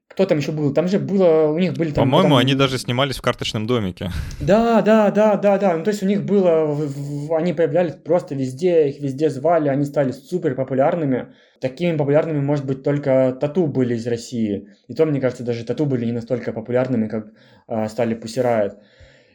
Кто 0.08 0.26
там 0.26 0.38
еще 0.38 0.50
был? 0.50 0.74
Там 0.74 0.88
же 0.88 0.98
было, 0.98 1.46
у 1.48 1.58
них 1.58 1.74
были 1.74 1.92
там... 1.92 2.04
По-моему, 2.04 2.30
потом... 2.30 2.38
они 2.38 2.54
даже 2.54 2.78
снимались 2.78 3.16
в 3.16 3.22
карточном 3.22 3.68
домике. 3.68 4.10
Да, 4.40 4.82
да, 4.82 5.10
да, 5.12 5.36
да, 5.36 5.58
да. 5.58 5.76
Ну, 5.76 5.84
то 5.84 5.90
есть 5.90 6.02
у 6.02 6.06
них 6.06 6.24
было, 6.24 6.76
они 7.30 7.52
появлялись 7.52 7.94
просто 7.94 8.34
везде, 8.34 8.88
их 8.88 9.00
везде 9.00 9.30
звали, 9.30 9.68
они 9.68 9.84
стали 9.84 10.10
супер 10.10 10.56
популярными. 10.56 11.34
Такими 11.60 11.96
популярными, 11.96 12.40
может 12.40 12.66
быть, 12.66 12.82
только 12.82 13.36
тату 13.40 13.68
были 13.68 13.94
из 13.94 14.06
России. 14.08 14.68
И 14.88 14.94
то, 14.94 15.06
мне 15.06 15.20
кажется, 15.20 15.44
даже 15.44 15.64
тату 15.64 15.86
были 15.86 16.04
не 16.04 16.12
настолько 16.12 16.52
популярными, 16.52 17.06
как 17.06 17.28
э, 17.68 17.88
стали 17.88 18.14
Пусирает. 18.14 18.76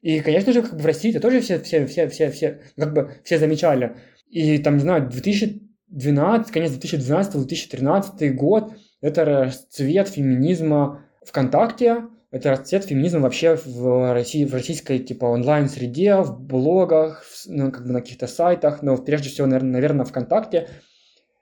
И, 0.02 0.20
конечно 0.20 0.52
же, 0.52 0.62
как 0.64 0.74
бы 0.74 0.80
в 0.80 0.86
России 0.86 1.12
это 1.12 1.22
тоже 1.22 1.40
все, 1.40 1.60
все, 1.60 1.86
все, 1.86 2.10
все, 2.10 2.30
все, 2.30 2.60
как 2.78 2.94
бы 2.94 3.14
все 3.24 3.38
замечали. 3.38 3.96
И 4.34 4.58
там, 4.58 4.78
не 4.78 4.80
знаю, 4.80 5.10
2012, 5.10 6.52
конец 6.52 6.72
2012-2013 6.72 8.30
год, 8.32 8.74
это 9.00 9.26
расцвет 9.26 10.08
феминизма 10.08 11.06
ВКонтакте, 11.24 12.06
это 12.32 12.50
расцвет 12.50 12.84
феминизма 12.84 13.20
вообще 13.20 13.60
в 13.64 14.12
России, 14.12 14.44
в 14.44 14.54
российской 14.56 14.98
типа 14.98 15.26
онлайн-среде, 15.26 16.16
в 16.16 16.42
блогах, 16.42 17.24
в, 17.24 17.46
ну, 17.46 17.72
как 17.72 17.86
бы 17.86 17.94
на 17.94 18.02
каких-то 18.02 18.26
сайтах, 18.26 18.82
но 18.82 18.98
прежде 18.98 19.30
всего, 19.30 19.46
наверное, 19.46 20.04
ВКонтакте. 20.04 20.68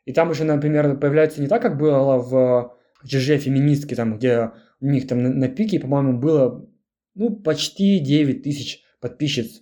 И 0.03 0.11
там 0.11 0.31
уже, 0.31 0.43
например, 0.43 0.97
появляется 0.97 1.41
не 1.41 1.47
так, 1.47 1.61
как 1.61 1.77
было 1.77 2.17
в 2.17 2.75
ЖЖ 3.05 3.37
феминистки, 3.41 3.95
там, 3.95 4.17
где 4.17 4.51
у 4.81 4.87
них 4.87 5.07
там 5.07 5.23
на, 5.23 5.29
на 5.29 5.47
пике, 5.47 5.79
по-моему, 5.79 6.19
было 6.19 6.67
ну, 7.15 7.37
почти 7.37 7.99
9 7.99 8.43
тысяч 8.43 8.83
подписчиц 8.99 9.61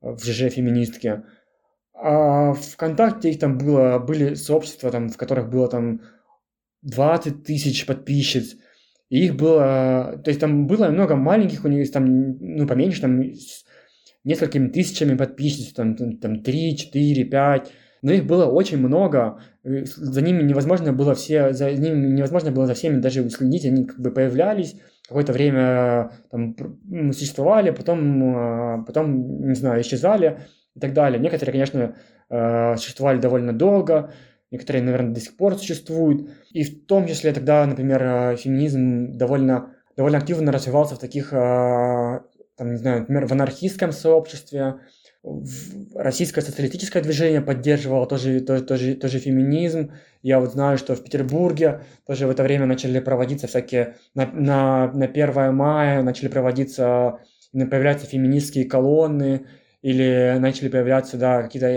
в 0.00 0.24
ЖЖ 0.24 0.52
феминистке. 0.52 1.22
А 1.94 2.52
ВКонтакте 2.54 3.30
их 3.30 3.38
там 3.38 3.56
было, 3.56 3.98
были 3.98 4.34
сообщества, 4.34 4.90
там, 4.90 5.08
в 5.08 5.16
которых 5.16 5.48
было 5.48 5.68
там 5.68 6.00
20 6.82 7.44
тысяч 7.44 7.86
подписчиц. 7.86 8.56
И 9.10 9.26
их 9.26 9.36
было, 9.36 10.20
то 10.24 10.30
есть 10.30 10.40
там 10.40 10.66
было 10.66 10.88
много 10.88 11.14
маленьких, 11.14 11.64
у 11.64 11.68
них 11.68 11.90
там, 11.92 12.36
ну, 12.38 12.66
поменьше, 12.66 13.00
там, 13.00 13.22
с 13.22 13.64
несколькими 14.24 14.68
тысячами 14.68 15.16
подписчиц, 15.16 15.72
там, 15.72 15.94
там, 15.94 16.16
там 16.16 16.42
3, 16.42 16.76
4, 16.76 17.24
5. 17.24 17.72
Но 18.02 18.12
их 18.12 18.26
было 18.26 18.44
очень 18.44 18.78
много, 18.78 19.40
за 19.62 20.20
ними 20.20 20.42
невозможно 20.42 20.92
было 20.92 21.14
все, 21.14 21.54
за 21.54 21.70
ними 21.72 22.12
невозможно 22.12 22.50
было 22.50 22.66
за 22.66 22.74
всеми 22.74 23.00
даже 23.00 23.22
уследить, 23.22 23.64
они 23.64 23.86
как 23.86 23.98
бы 23.98 24.10
появлялись, 24.10 24.76
какое-то 25.08 25.32
время 25.32 26.10
там 26.30 26.54
существовали, 27.12 27.70
потом, 27.70 28.36
а, 28.36 28.84
потом, 28.84 29.46
не 29.48 29.54
знаю, 29.54 29.80
исчезали 29.80 30.40
и 30.74 30.80
так 30.80 30.92
далее. 30.92 31.20
Некоторые, 31.20 31.52
конечно, 31.52 31.96
э, 32.30 32.76
существовали 32.76 33.18
довольно 33.18 33.52
долго, 33.52 34.12
некоторые, 34.50 34.82
наверное, 34.82 35.14
до 35.14 35.20
сих 35.20 35.36
пор 35.36 35.56
существуют. 35.56 36.30
И 36.52 36.64
в 36.64 36.86
том 36.86 37.06
числе 37.06 37.32
тогда, 37.32 37.66
например, 37.66 38.02
э, 38.02 38.36
феминизм 38.36 39.12
довольно, 39.16 39.74
довольно 39.96 40.18
активно 40.18 40.52
развивался 40.52 40.94
в 40.96 40.98
таких, 40.98 41.32
э, 41.32 41.36
там, 42.56 42.70
не 42.70 42.76
знаю, 42.76 43.00
например, 43.00 43.26
в 43.26 43.32
анархистском 43.32 43.92
сообществе, 43.92 44.76
российское 45.94 46.42
социалистическое 46.42 47.02
движение 47.02 47.40
поддерживало 47.40 48.06
тоже, 48.06 48.40
тоже, 48.40 48.62
тоже, 48.62 48.94
тоже 48.94 49.18
феминизм. 49.18 49.92
Я 50.22 50.38
вот 50.38 50.52
знаю, 50.52 50.76
что 50.76 50.94
в 50.94 51.02
Петербурге 51.02 51.80
тоже 52.06 52.26
в 52.26 52.30
это 52.30 52.42
время 52.42 52.66
начали 52.66 53.00
проводиться 53.00 53.46
всякие, 53.46 53.96
на, 54.14 54.26
на, 54.26 54.92
на 54.92 55.06
1 55.06 55.54
мая 55.54 56.02
начали 56.02 56.28
проводиться, 56.28 57.20
появляться 57.52 58.06
феминистские 58.06 58.66
колонны, 58.66 59.46
или 59.84 60.38
начали 60.38 60.70
появляться, 60.70 61.18
да, 61.18 61.42
какие-то 61.42 61.68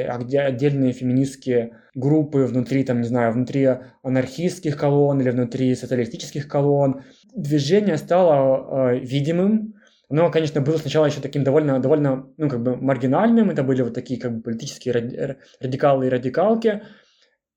отдельные 0.46 0.94
феминистские 0.94 1.74
группы 1.94 2.46
внутри, 2.46 2.86
там, 2.86 3.02
не 3.02 3.08
знаю, 3.08 3.34
внутри 3.34 3.68
анархистских 4.02 4.78
колонн 4.78 5.20
или 5.20 5.30
внутри 5.30 5.76
социалистических 5.76 6.48
колонн. 6.48 7.02
Движение 7.36 7.98
стало 7.98 8.94
э, 8.94 9.00
видимым, 9.00 9.74
оно, 10.10 10.32
конечно, 10.32 10.62
было 10.62 10.78
сначала 10.78 11.08
еще 11.08 11.20
таким 11.20 11.44
довольно, 11.44 11.82
довольно, 11.82 12.30
ну, 12.38 12.48
как 12.48 12.64
бы 12.64 12.78
маргинальным, 12.78 13.50
это 13.50 13.62
были 13.64 13.82
вот 13.82 13.94
такие, 13.94 14.22
как 14.22 14.38
бы, 14.38 14.42
политические 14.42 15.38
радикалы 15.60 16.08
и 16.08 16.10
радикалки, 16.10 16.84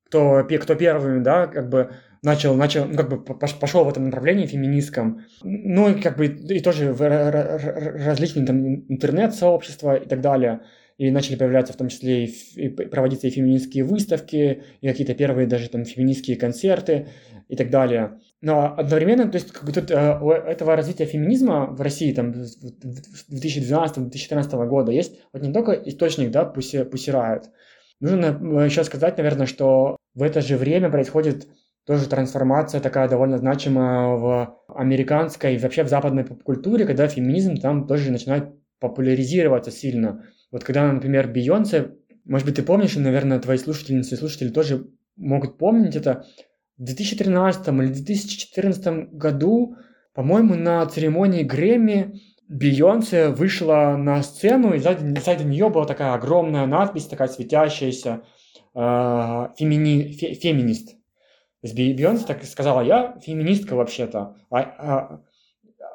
кто, 0.06 0.42
кто 0.42 0.74
первыми, 0.74 1.22
да, 1.22 1.46
как 1.46 1.68
бы 1.68 1.92
начал, 2.22 2.54
начал, 2.54 2.86
ну, 2.86 2.96
как 2.96 3.08
бы 3.08 3.22
пошел 3.22 3.84
в 3.84 3.88
этом 3.88 4.06
направлении 4.06 4.46
феминистском. 4.46 5.24
Ну, 5.42 5.90
и 5.90 6.00
как 6.00 6.16
бы 6.16 6.26
и 6.26 6.60
тоже 6.60 6.92
в 6.92 7.02
различные 7.02 8.46
там 8.46 8.90
интернет-сообщества 8.90 9.96
и 9.96 10.08
так 10.08 10.20
далее. 10.20 10.60
и 10.98 11.10
начали 11.10 11.36
появляться 11.36 11.72
в 11.72 11.76
том 11.76 11.88
числе 11.88 12.26
и, 12.26 12.34
и 12.56 12.68
проводиться 12.68 13.26
и 13.26 13.30
феминистские 13.30 13.84
выставки, 13.84 14.62
и 14.82 14.86
какие-то 14.86 15.14
первые 15.14 15.46
даже 15.46 15.70
там 15.70 15.86
феминистские 15.86 16.36
концерты 16.36 17.08
и 17.48 17.56
так 17.56 17.70
далее. 17.70 18.20
Но 18.42 18.74
одновременно, 18.76 19.30
то 19.30 19.36
есть 19.36 19.50
как 19.50 19.64
бы 19.64 19.72
тут 19.72 19.90
э, 19.90 20.18
у 20.20 20.30
этого 20.30 20.76
развития 20.76 21.06
феминизма 21.06 21.66
в 21.66 21.80
России 21.80 22.12
там 22.12 22.32
2012-2014 22.32 24.66
года 24.66 24.92
есть 24.92 25.18
вот 25.32 25.42
не 25.42 25.52
только 25.52 25.72
источник, 25.72 26.30
да, 26.30 26.44
пуси, 26.44 26.84
пусирают. 26.84 27.50
Нужно 28.00 28.64
еще 28.64 28.84
сказать, 28.84 29.18
наверное, 29.18 29.46
что 29.46 29.96
в 30.14 30.22
это 30.22 30.40
же 30.40 30.56
время 30.56 30.90
происходит 30.90 31.46
тоже 31.90 32.08
трансформация 32.08 32.80
такая 32.80 33.08
довольно 33.08 33.36
значимая 33.36 34.16
в 34.16 34.56
американской 34.68 35.56
и 35.56 35.58
вообще 35.58 35.82
в 35.82 35.88
западной 35.88 36.22
поп-культуре, 36.22 36.86
когда 36.86 37.08
феминизм 37.08 37.56
там 37.56 37.88
тоже 37.88 38.12
начинает 38.12 38.54
популяризироваться 38.78 39.72
сильно. 39.72 40.24
Вот 40.52 40.62
когда, 40.62 40.92
например, 40.92 41.26
Бейонсе, 41.26 41.96
может 42.24 42.46
быть, 42.46 42.54
ты 42.54 42.62
помнишь, 42.62 42.94
и, 42.94 43.00
наверное, 43.00 43.40
твои 43.40 43.58
слушательницы 43.58 44.14
и 44.14 44.18
слушатели 44.18 44.50
тоже 44.50 44.86
могут 45.16 45.58
помнить 45.58 45.96
это, 45.96 46.26
в 46.78 46.84
2013 46.84 47.66
или 47.66 47.86
2014 47.88 49.12
году, 49.12 49.74
по-моему, 50.14 50.54
на 50.54 50.86
церемонии 50.86 51.42
Грэмми 51.42 52.20
Бейонсе 52.46 53.30
вышла 53.30 53.96
на 53.98 54.22
сцену, 54.22 54.74
и 54.74 54.78
сзади, 54.78 55.18
сзади 55.18 55.42
нее 55.42 55.70
была 55.70 55.86
такая 55.86 56.14
огромная 56.14 56.66
надпись, 56.66 57.06
такая 57.06 57.26
светящаяся, 57.26 58.22
э, 58.76 59.48
фемини, 59.58 60.12
фе, 60.12 60.34
феминист. 60.34 60.99
Есть 61.62 61.74
Бейонсе 61.74 62.26
так 62.26 62.42
сказала, 62.44 62.80
я 62.80 63.18
феминистка 63.20 63.74
вообще-то. 63.74 64.36
А, 64.50 64.60
а, 64.60 65.20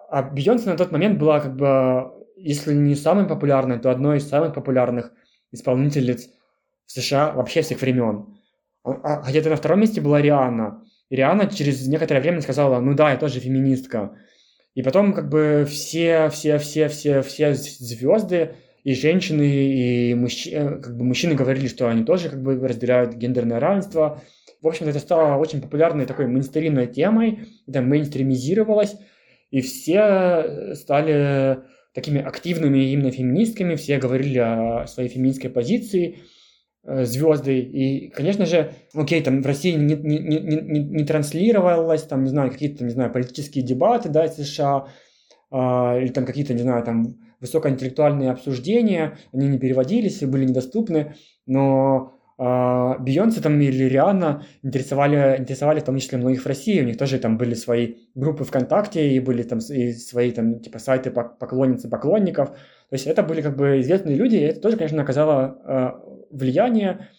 а 0.10 0.24
Бейонсе 0.24 0.70
на 0.70 0.78
тот 0.78 0.92
момент 0.92 1.18
была 1.18 1.40
как 1.40 1.56
бы, 1.56 2.12
если 2.38 2.74
не 2.74 2.96
самой 2.96 3.28
популярной, 3.28 3.80
то 3.80 3.90
одной 3.90 4.18
из 4.18 4.30
самых 4.30 4.54
популярных 4.54 5.12
исполнительниц 5.52 6.30
в 6.86 6.92
США 6.92 7.32
вообще 7.32 7.62
всех 7.62 7.82
времен. 7.82 8.38
А, 8.84 9.22
а 9.24 9.30
где-то 9.30 9.50
на 9.50 9.56
втором 9.56 9.80
месте 9.80 10.02
была 10.02 10.22
Рианна. 10.22 10.84
И 11.10 11.16
Рианна 11.16 11.48
через 11.48 11.88
некоторое 11.88 12.22
время 12.22 12.42
сказала, 12.42 12.80
ну 12.80 12.94
да, 12.94 13.12
я 13.12 13.18
тоже 13.18 13.40
феминистка. 13.40 14.18
И 14.76 14.84
потом 14.84 15.14
как 15.14 15.30
бы 15.30 15.66
все, 15.68 16.30
все, 16.30 16.58
все, 16.58 16.90
все, 16.90 17.22
все 17.22 17.54
звезды 17.54 18.56
и 18.84 18.94
женщины, 18.94 19.44
и 19.44 20.14
мужчины, 20.14 20.56
э, 20.56 20.80
как 20.82 20.98
бы 20.98 21.06
мужчины 21.06 21.34
говорили, 21.34 21.68
что 21.68 21.90
они 21.90 22.04
тоже 22.04 22.30
как 22.30 22.44
бы 22.44 22.56
разделяют 22.68 23.16
гендерное 23.16 23.60
равенство. 23.60 24.22
В 24.66 24.68
общем, 24.68 24.88
это 24.88 25.00
стало 25.00 25.38
очень 25.38 25.62
популярной 25.62 26.06
такой 26.06 26.28
мейнстримной 26.28 26.88
темой, 26.88 27.48
это 27.68 27.82
мейнстримизировалось, 27.82 28.96
и 29.52 29.62
все 29.62 30.76
стали 30.76 31.60
такими 31.94 32.22
активными 32.22 32.80
именно 32.80 33.12
феминистками, 33.12 33.76
все 33.76 33.98
говорили 33.98 34.40
о 34.40 34.88
своей 34.88 35.10
феминистской 35.10 35.50
позиции– 35.50 36.18
Э, 36.88 37.04
звезды. 37.04 37.62
И, 37.62 38.10
конечно 38.12 38.46
же, 38.46 38.72
окей, 38.94 39.22
там 39.24 39.42
в 39.42 39.46
России 39.46 39.72
не, 39.72 39.96
не, 39.96 40.20
не, 40.20 40.40
не, 40.40 40.80
не 40.84 41.04
транслировалось, 41.04 42.04
там, 42.04 42.24
не 42.24 42.30
знаю, 42.30 42.52
какие-то, 42.52 42.84
не 42.84 42.92
знаю, 42.92 43.12
политические 43.12 43.64
дебаты, 43.64 44.10
да, 44.10 44.28
США, 44.28 44.88
а, 45.50 45.98
или 46.00 46.10
там 46.10 46.28
какие-то, 46.28 46.54
не 46.54 46.62
знаю, 46.62 46.84
там 46.84 47.18
высокоинтеллектуальные 47.42 48.30
обсуждения, 48.30 49.18
они 49.34 49.48
не 49.48 49.58
переводились 49.58 50.22
и 50.22 50.28
были 50.28 50.46
недоступны, 50.46 51.16
но 51.48 52.15
Бейонсе 52.38 53.42
там 53.42 53.60
или 53.62 53.86
Рианна 53.86 54.44
интересовали, 54.62 55.38
интересовали 55.40 55.80
в 55.80 55.84
том 55.84 55.98
числе 55.98 56.18
многих 56.18 56.44
в 56.44 56.48
России, 56.48 56.82
у 56.82 56.86
них 56.86 56.98
тоже 56.98 57.18
там 57.20 57.38
были 57.38 57.54
свои 57.54 57.96
группы 58.14 58.44
ВКонтакте 58.44 59.10
и 59.14 59.20
были 59.20 59.44
там 59.44 59.60
и 59.60 59.94
свои 59.94 60.32
там 60.32 60.60
типа 60.60 60.80
сайты 60.80 61.12
поклонницы 61.12 61.90
поклонников, 61.90 62.50
то 62.50 62.94
есть 62.94 63.08
это 63.08 63.24
были 63.24 63.42
как 63.42 63.56
бы 63.56 63.80
известные 63.80 64.16
люди, 64.16 64.36
и 64.36 64.42
это 64.42 64.60
тоже, 64.60 64.78
конечно, 64.78 65.02
оказало 65.02 65.60
э, 65.66 66.16
влияние. 66.32 67.10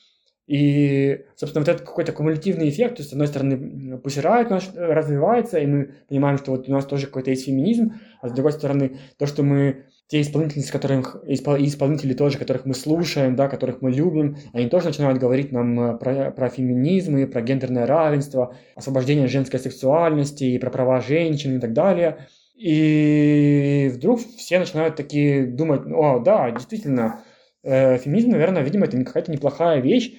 И, 0.47 1.25
собственно, 1.35 1.65
вот 1.65 1.69
этот 1.69 1.85
какой-то 1.85 2.13
кумулятивный 2.13 2.69
эффект, 2.69 2.97
то 2.97 3.01
есть, 3.01 3.11
с 3.11 3.13
одной 3.13 3.27
стороны, 3.27 3.99
пусирает 3.99 4.49
наш, 4.49 4.69
развивается, 4.75 5.59
и 5.59 5.67
мы 5.67 5.95
понимаем, 6.09 6.39
что 6.39 6.53
вот 6.53 6.69
у 6.69 6.73
нас 6.73 6.87
тоже 6.87 7.07
какой-то 7.07 7.31
есть 7.31 7.47
феминизм, 7.47 7.95
а 8.21 8.29
с 8.29 8.33
другой 8.33 8.53
стороны, 8.53 8.99
то, 9.19 9.27
что 9.27 9.43
мы, 9.43 9.87
те 10.09 10.21
исполнители, 10.21 10.61
с 10.61 10.71
которых, 10.71 11.17
исполнители 11.27 12.15
тоже, 12.15 12.39
которых 12.39 12.65
мы 12.65 12.75
слушаем, 12.75 13.35
да, 13.35 13.49
которых 13.49 13.83
мы 13.83 13.91
любим, 13.91 14.37
они 14.53 14.69
тоже 14.69 14.87
начинают 14.87 15.19
говорить 15.19 15.51
нам 15.51 15.81
э, 15.81 15.99
про, 15.99 16.31
про 16.31 16.49
феминизм 16.49 17.17
и 17.17 17.27
про 17.27 17.43
гендерное 17.43 17.87
равенство, 17.87 18.55
освобождение 18.77 19.27
женской 19.27 19.59
сексуальности 19.59 20.45
и 20.45 20.59
про 20.59 20.71
права 20.71 21.01
женщин 21.01 21.57
и 21.57 21.61
так 21.61 21.73
далее. 21.73 22.29
И 22.55 23.91
вдруг 23.93 24.21
все 24.21 24.59
начинают 24.61 24.97
такие 24.97 25.45
думать, 25.45 25.83
о, 25.87 26.21
да, 26.21 26.53
действительно, 26.53 27.25
э, 27.65 27.99
феминизм, 27.99 28.31
наверное, 28.31 28.63
видимо, 28.63 28.87
это 28.87 29.03
какая-то 29.05 29.33
неплохая 29.33 29.81
вещь, 29.81 30.13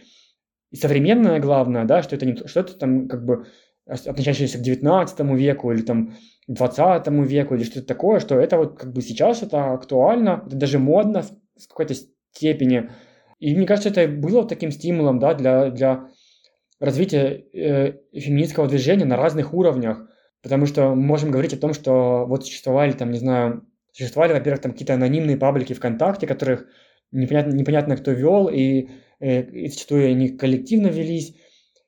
и 0.69 0.75
современная, 0.75 1.39
главное, 1.39 1.85
да, 1.85 2.03
что 2.03 2.15
это 2.15 2.25
не 2.25 2.35
что-то 2.35 2.77
там 2.77 3.07
как 3.07 3.25
бы 3.25 3.45
относящееся 3.85 4.57
к 4.57 4.61
19 4.61 5.19
веку 5.37 5.71
или 5.71 5.81
там 5.81 6.13
20 6.47 7.07
веку 7.27 7.55
или 7.55 7.63
что-то 7.63 7.87
такое, 7.87 8.19
что 8.19 8.39
это 8.39 8.57
вот 8.57 8.79
как 8.79 8.93
бы 8.93 9.01
сейчас 9.01 9.43
это 9.43 9.73
актуально, 9.73 10.43
это 10.47 10.55
даже 10.55 10.79
модно 10.79 11.23
в 11.23 11.67
какой-то 11.67 11.93
степени. 12.33 12.89
И 13.39 13.55
мне 13.55 13.67
кажется, 13.67 13.89
это 13.89 14.07
было 14.07 14.47
таким 14.47 14.71
стимулом, 14.71 15.19
да, 15.19 15.33
для, 15.33 15.69
для 15.69 16.07
развития 16.79 17.45
э, 17.53 17.93
феминистского 18.13 18.67
движения 18.67 19.05
на 19.05 19.17
разных 19.17 19.53
уровнях. 19.53 20.09
Потому 20.41 20.65
что 20.65 20.89
мы 20.89 21.03
можем 21.03 21.31
говорить 21.31 21.53
о 21.53 21.57
том, 21.57 21.73
что 21.73 22.25
вот 22.25 22.45
существовали 22.45 22.91
там, 22.93 23.11
не 23.11 23.19
знаю, 23.19 23.67
существовали, 23.91 24.33
во-первых, 24.33 24.61
там 24.61 24.71
какие-то 24.71 24.93
анонимные 24.93 25.37
паблики 25.37 25.73
ВКонтакте, 25.73 26.27
которых 26.27 26.67
непонятно, 27.11 27.53
непонятно 27.53 27.97
кто 27.97 28.11
вел, 28.11 28.47
и, 28.47 28.89
э, 29.19 29.43
и 29.43 29.67
зачастую 29.67 30.09
они 30.09 30.29
коллективно 30.29 30.87
велись. 30.87 31.35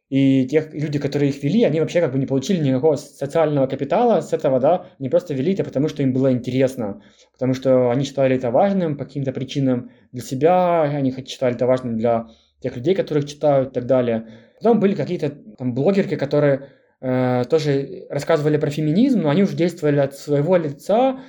И 0.09 0.47
тех 0.47 0.73
люди, 0.73 0.97
которые 0.97 1.29
их 1.29 1.43
вели, 1.43 1.63
они 1.63 1.79
вообще 1.79 2.01
как 2.01 2.11
бы 2.11 2.17
не 2.17 2.25
получили 2.25 2.67
никакого 2.67 2.95
социального 2.95 3.67
капитала 3.67 4.21
с 4.21 4.33
этого, 4.33 4.59
да, 4.59 4.87
они 4.99 5.07
просто 5.07 5.35
вели 5.35 5.53
это 5.53 5.63
потому, 5.63 5.87
что 5.87 6.01
им 6.01 6.13
было 6.13 6.31
интересно, 6.31 7.03
потому 7.33 7.53
что 7.53 7.91
они 7.91 8.05
считали 8.05 8.35
это 8.35 8.49
важным 8.49 8.97
по 8.97 9.05
каким-то 9.05 9.31
причинам 9.31 9.91
для 10.11 10.23
себя, 10.23 10.81
они 10.81 11.13
считали 11.27 11.53
это 11.53 11.67
важным 11.67 11.97
для 11.97 12.27
тех 12.59 12.75
людей, 12.75 12.95
которых 12.95 13.25
читают 13.25 13.69
и 13.69 13.73
так 13.73 13.85
далее. 13.85 14.27
Потом 14.57 14.79
были 14.79 14.95
какие-то 14.95 15.29
там 15.29 15.75
блогерки, 15.75 16.15
которые 16.15 16.69
э, 17.01 17.43
тоже 17.47 18.07
рассказывали 18.09 18.57
про 18.57 18.71
феминизм, 18.71 19.21
но 19.21 19.29
они 19.29 19.43
уже 19.43 19.55
действовали 19.55 19.99
от 19.99 20.15
своего 20.15 20.57
лица, 20.57 21.19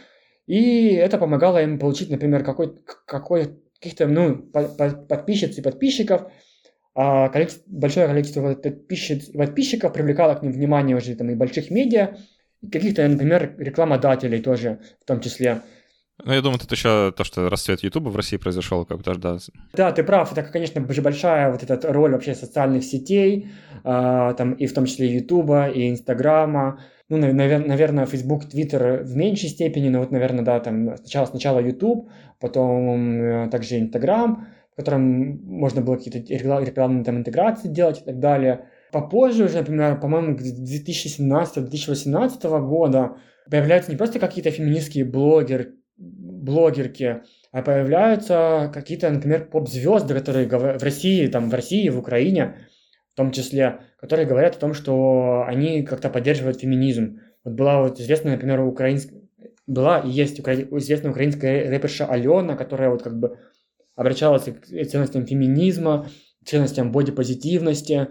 и 0.47 0.95
это 0.95 1.19
помогало 1.19 1.63
им 1.63 1.79
получить, 1.79 2.11
например, 2.11 2.45
какой, 2.45 2.75
какой 3.05 3.61
каких-то 3.75 4.07
ну, 4.09 4.37
подписчиц 4.37 5.59
и 5.59 5.63
подписчиков, 5.63 6.33
а 7.03 7.31
количество, 7.31 7.63
большое 7.67 8.07
количество 8.09 8.55
подписчиков 8.55 9.91
привлекало 9.91 10.35
к 10.35 10.43
ним 10.43 10.53
внимание 10.53 10.95
уже 10.95 11.15
там 11.15 11.31
и 11.31 11.35
больших 11.35 11.71
медиа, 11.71 12.19
и 12.61 12.69
каких-то, 12.69 13.09
например, 13.09 13.55
рекламодателей 13.57 14.43
тоже 14.43 14.81
в 15.01 15.07
том 15.07 15.21
числе. 15.21 15.63
Ну, 16.23 16.35
я 16.35 16.43
думаю, 16.43 16.61
это 16.63 16.75
еще 16.75 17.11
то, 17.17 17.25
что 17.25 17.49
расцвет 17.49 17.83
Ютуба 17.83 18.11
в 18.11 18.17
России 18.17 18.37
произошел, 18.37 18.85
как 18.85 19.03
то 19.03 19.15
да. 19.15 19.39
Да, 19.73 19.93
ты 19.93 20.03
прав. 20.03 20.31
Это, 20.37 20.43
конечно, 20.43 20.83
большая 20.83 21.51
вот 21.51 21.63
эта 21.63 21.91
роль 21.91 22.13
вообще 22.13 22.35
социальных 22.35 22.85
сетей, 22.85 23.49
э, 23.83 24.35
там 24.37 24.53
и 24.53 24.67
в 24.67 24.75
том 24.75 24.85
числе 24.85 25.07
Ютуба, 25.07 25.69
и 25.69 25.89
Инстаграма. 25.89 26.81
Ну, 27.09 27.17
навер- 27.17 27.67
наверное, 27.67 28.05
Facebook, 28.05 28.45
Twitter 28.45 29.03
в 29.03 29.17
меньшей 29.17 29.49
степени, 29.49 29.89
но 29.89 30.01
вот, 30.01 30.11
наверное, 30.11 30.45
да, 30.45 30.61
там 30.61 30.99
сначала, 30.99 31.25
сначала 31.25 31.61
YouTube, 31.61 32.11
потом 32.39 33.23
э, 33.23 33.49
также 33.49 33.77
в 33.77 33.79
котором 34.81 35.39
можно 35.45 35.83
было 35.83 35.97
какие-то 35.97 36.33
рекламные 36.33 37.05
там 37.05 37.19
интеграции 37.19 37.69
делать 37.69 38.01
и 38.01 38.05
так 38.05 38.19
далее. 38.19 38.65
Попозже 38.93 39.45
уже, 39.45 39.59
например, 39.59 40.01
по-моему, 40.01 40.37
2017-2018 40.37 42.67
года 42.67 43.17
появляются 43.49 43.91
не 43.91 43.97
просто 43.97 44.19
какие-то 44.19 44.51
феминистские 44.51 45.05
блогеры, 45.05 45.75
блогерки, 45.97 47.23
а 47.53 47.63
появляются 47.63 48.71
какие-то, 48.73 49.11
например, 49.11 49.49
поп-звезды, 49.49 50.15
которые 50.15 50.49
в 50.49 50.83
России, 50.83 51.27
там, 51.27 51.51
в 51.51 51.55
России, 51.55 51.89
в 51.89 51.99
Украине, 51.99 52.57
в 53.13 53.17
том 53.17 53.33
числе, 53.33 53.81
которые 53.99 54.27
говорят 54.27 54.57
о 54.57 54.61
том, 54.61 54.75
что 54.75 55.45
они 55.47 55.83
как-то 55.83 56.09
поддерживают 56.09 56.61
феминизм. 56.61 57.21
Вот 57.45 57.55
была 57.55 57.83
вот 57.83 58.01
известная, 58.01 58.33
например, 58.33 58.61
украинская, 58.61 59.21
была 59.67 60.01
и 60.01 60.11
есть 60.11 60.41
укра... 60.41 60.55
известная 60.55 61.11
украинская 61.11 61.71
рэперша 61.71 62.07
Алена, 62.07 62.57
которая 62.57 62.91
вот 62.91 63.03
как 63.03 63.19
бы 63.19 63.39
обращалась 63.97 64.45
к 64.45 64.67
ценностям 64.67 65.27
феминизма, 65.27 66.09
ценностям 66.45 66.93
бодипозитивности. 66.93 68.09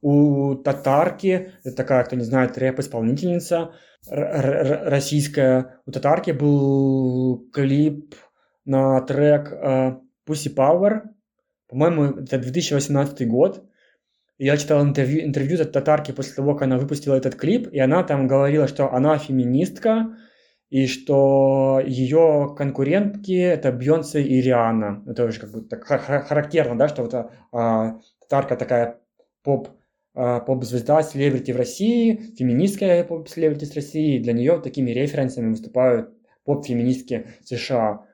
У 0.00 0.56
татарки, 0.56 1.52
это 1.62 1.76
такая, 1.76 2.04
кто 2.04 2.16
не 2.16 2.24
знает, 2.24 2.58
рэп-исполнительница, 2.58 3.72
российская. 4.08 5.80
У 5.86 5.92
Татарки 5.92 6.32
был 6.32 7.48
клип 7.52 8.14
на 8.64 9.00
трек 9.02 9.52
uh, 9.52 9.98
Pussy 10.26 10.54
Power. 10.54 11.02
По-моему, 11.68 12.20
это 12.20 12.38
2018 12.38 13.28
год. 13.28 13.64
Я 14.38 14.56
читал 14.56 14.82
интервью, 14.82 15.24
интервью 15.24 15.60
от 15.60 15.72
Татарки 15.72 16.12
после 16.12 16.34
того, 16.34 16.54
как 16.54 16.62
она 16.62 16.78
выпустила 16.78 17.14
этот 17.14 17.36
клип, 17.36 17.68
и 17.68 17.78
она 17.78 18.02
там 18.02 18.26
говорила, 18.26 18.66
что 18.66 18.92
она 18.92 19.16
феминистка, 19.18 20.16
и 20.72 20.86
что 20.86 21.82
ее 21.84 22.54
конкурентки 22.56 23.38
это 23.38 23.72
Бьонсе 23.72 24.22
и 24.22 24.40
Риана. 24.40 25.04
Это 25.06 25.26
уже 25.26 25.38
как 25.38 25.52
бы 25.52 25.60
так 25.60 25.84
характерно, 25.84 26.78
да, 26.78 26.88
что 26.88 27.02
вот 27.02 27.14
а, 27.52 28.00
татарка 28.20 28.56
такая 28.56 28.98
поп 29.42 29.68
а, 30.14 30.40
поп-звезда, 30.40 31.02
селебрити 31.02 31.52
в 31.52 31.58
России, 31.58 32.32
феминистская 32.38 33.04
поп-селебрити 33.04 33.66
с 33.66 33.74
России, 33.74 34.18
для 34.18 34.32
нее 34.32 34.58
такими 34.60 34.92
референсами 34.92 35.50
выступают 35.50 36.08
поп-феминистки 36.44 37.26
США. 37.44 38.06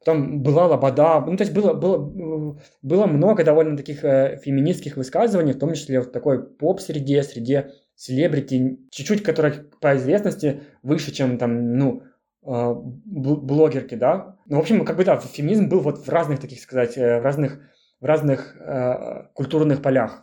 Потом 0.00 0.42
была 0.42 0.66
Лобода, 0.66 1.20
ну, 1.20 1.36
то 1.36 1.44
есть 1.44 1.54
было, 1.54 1.72
было, 1.72 2.58
было 2.82 3.06
много 3.06 3.44
довольно 3.44 3.76
таких 3.76 4.02
э, 4.04 4.40
феминистских 4.42 4.96
высказываний, 4.96 5.52
в 5.52 5.60
том 5.60 5.74
числе 5.74 6.00
в 6.00 6.10
такой 6.10 6.42
поп-среде, 6.42 7.22
среде 7.22 7.70
селебрити, 8.02 8.78
чуть-чуть, 8.90 9.22
которые 9.22 9.52
по 9.80 9.96
известности 9.96 10.62
выше, 10.82 11.12
чем 11.12 11.38
там, 11.38 11.76
ну, 11.76 12.02
э, 12.44 12.74
блогерки, 12.74 13.94
да. 13.94 14.36
Ну, 14.46 14.56
в 14.56 14.60
общем, 14.60 14.84
как 14.84 14.96
бы, 14.96 15.04
да, 15.04 15.16
феминизм 15.18 15.68
был 15.68 15.80
вот 15.80 15.98
в 15.98 16.08
разных 16.08 16.40
таких, 16.40 16.60
сказать, 16.60 16.98
э, 16.98 17.20
в 17.20 17.22
разных, 17.22 17.60
в 18.00 18.04
разных 18.04 18.56
э, 18.58 19.28
культурных 19.34 19.82
полях. 19.82 20.20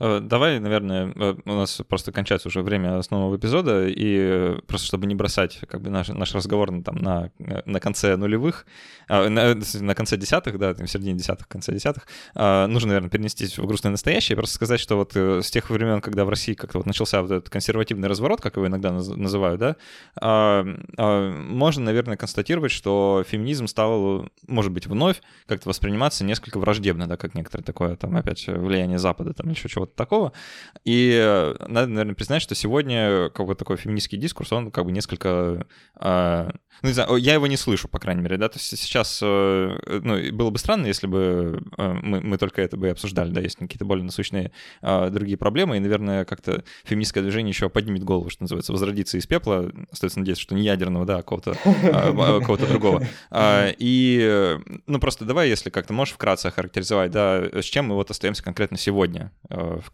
Э, 0.00 0.20
давай, 0.20 0.58
наверное, 0.58 1.12
э, 1.14 1.34
у 1.44 1.52
нас 1.52 1.82
просто 1.86 2.10
кончается 2.10 2.48
уже 2.48 2.62
время 2.62 2.98
основного 2.98 3.36
эпизода, 3.36 3.86
и 3.86 4.58
просто 4.66 4.86
чтобы 4.86 5.06
не 5.06 5.14
бросать 5.14 5.60
как 5.68 5.82
бы 5.82 5.90
наш, 5.90 6.08
наш 6.08 6.34
разговор 6.34 6.70
на, 6.70 6.82
там, 6.82 6.96
на, 6.96 7.30
на 7.38 7.80
конце 7.80 8.16
нулевых, 8.16 8.66
а, 9.08 9.28
на, 9.28 9.54
на 9.54 9.94
конце 9.94 10.16
десятых, 10.16 10.58
да, 10.58 10.72
в 10.72 10.86
середине 10.86 11.18
десятых, 11.18 11.48
конце 11.48 11.72
десятых, 11.72 12.06
а, 12.34 12.66
нужно, 12.66 12.88
наверное, 12.88 13.10
перенестись 13.10 13.58
в 13.58 13.66
грустное 13.66 13.90
настоящее 13.90 14.34
и 14.34 14.36
просто 14.36 14.54
сказать, 14.54 14.80
что 14.80 14.96
вот 14.96 15.12
э, 15.16 15.42
с 15.42 15.50
тех 15.50 15.68
времен, 15.68 16.00
когда 16.00 16.24
в 16.24 16.30
России 16.30 16.54
как-то 16.54 16.78
вот 16.78 16.86
начался 16.86 17.20
вот 17.20 17.30
этот 17.30 17.50
консервативный 17.50 18.08
разворот, 18.08 18.40
как 18.40 18.56
его 18.56 18.66
иногда 18.66 18.92
называют, 18.92 19.60
да, 19.60 19.76
а, 20.18 20.64
можно, 21.02 21.84
наверное, 21.84 22.16
констатировать, 22.16 22.72
что 22.72 23.22
феминизм 23.28 23.66
стал, 23.66 24.28
может 24.46 24.72
быть, 24.72 24.86
вновь 24.86 25.20
как-то 25.46 25.68
восприниматься 25.68 26.24
несколько 26.24 26.58
враждебно, 26.58 27.06
да, 27.06 27.16
как 27.18 27.34
некоторое 27.34 27.64
такое, 27.64 27.96
там, 27.96 28.16
опять, 28.16 28.46
влияние 28.46 28.98
Запада, 28.98 29.34
там, 29.34 29.50
еще 29.50 29.68
чего-то 29.68 29.89
такого. 29.94 30.32
И 30.84 31.18
э, 31.20 31.54
надо, 31.68 31.88
наверное, 31.88 32.14
признать, 32.14 32.42
что 32.42 32.54
сегодня 32.54 33.30
как 33.30 33.46
бы 33.46 33.54
такой 33.54 33.76
феминистский 33.76 34.18
дискурс, 34.18 34.52
он 34.52 34.70
как 34.70 34.84
бы 34.84 34.92
несколько... 34.92 35.66
Э, 36.00 36.50
ну, 36.82 36.88
не 36.88 36.94
знаю, 36.94 37.16
я 37.16 37.34
его 37.34 37.46
не 37.46 37.56
слышу, 37.56 37.88
по 37.88 37.98
крайней 37.98 38.22
мере, 38.22 38.38
да, 38.38 38.48
то 38.48 38.58
есть 38.58 38.78
сейчас, 38.78 39.20
э, 39.22 40.00
ну, 40.02 40.32
было 40.32 40.50
бы 40.50 40.58
странно, 40.58 40.86
если 40.86 41.06
бы 41.06 41.62
э, 41.76 41.92
мы, 42.02 42.20
мы 42.20 42.38
только 42.38 42.62
это 42.62 42.76
бы 42.78 42.88
обсуждали, 42.88 43.30
да, 43.30 43.40
есть 43.40 43.56
какие-то 43.56 43.84
более 43.84 44.04
насущные 44.04 44.52
э, 44.80 45.10
другие 45.10 45.36
проблемы, 45.36 45.76
и, 45.76 45.80
наверное, 45.80 46.24
как-то 46.24 46.64
феминистское 46.84 47.22
движение 47.22 47.50
еще 47.50 47.68
поднимет 47.68 48.02
голову, 48.02 48.30
что 48.30 48.44
называется, 48.44 48.72
возродиться 48.72 49.18
из 49.18 49.26
пепла, 49.26 49.70
остается 49.90 50.20
надеяться, 50.20 50.42
что 50.42 50.54
не 50.54 50.62
ядерного, 50.62 51.04
да, 51.04 51.18
а 51.18 51.22
какого-то, 51.22 51.54
а, 51.64 52.40
кого-то 52.40 52.66
другого. 52.66 53.06
И, 53.78 54.58
ну, 54.86 54.98
просто 55.00 55.24
давай, 55.26 55.48
если 55.48 55.68
как-то 55.68 55.92
можешь 55.92 56.14
вкратце 56.14 56.46
охарактеризовать, 56.46 57.10
да, 57.10 57.42
с 57.52 57.64
чем 57.64 57.88
мы 57.88 57.94
вот 57.94 58.10
остаемся 58.10 58.42
конкретно 58.42 58.78
сегодня 58.78 59.32
в, 59.80 59.90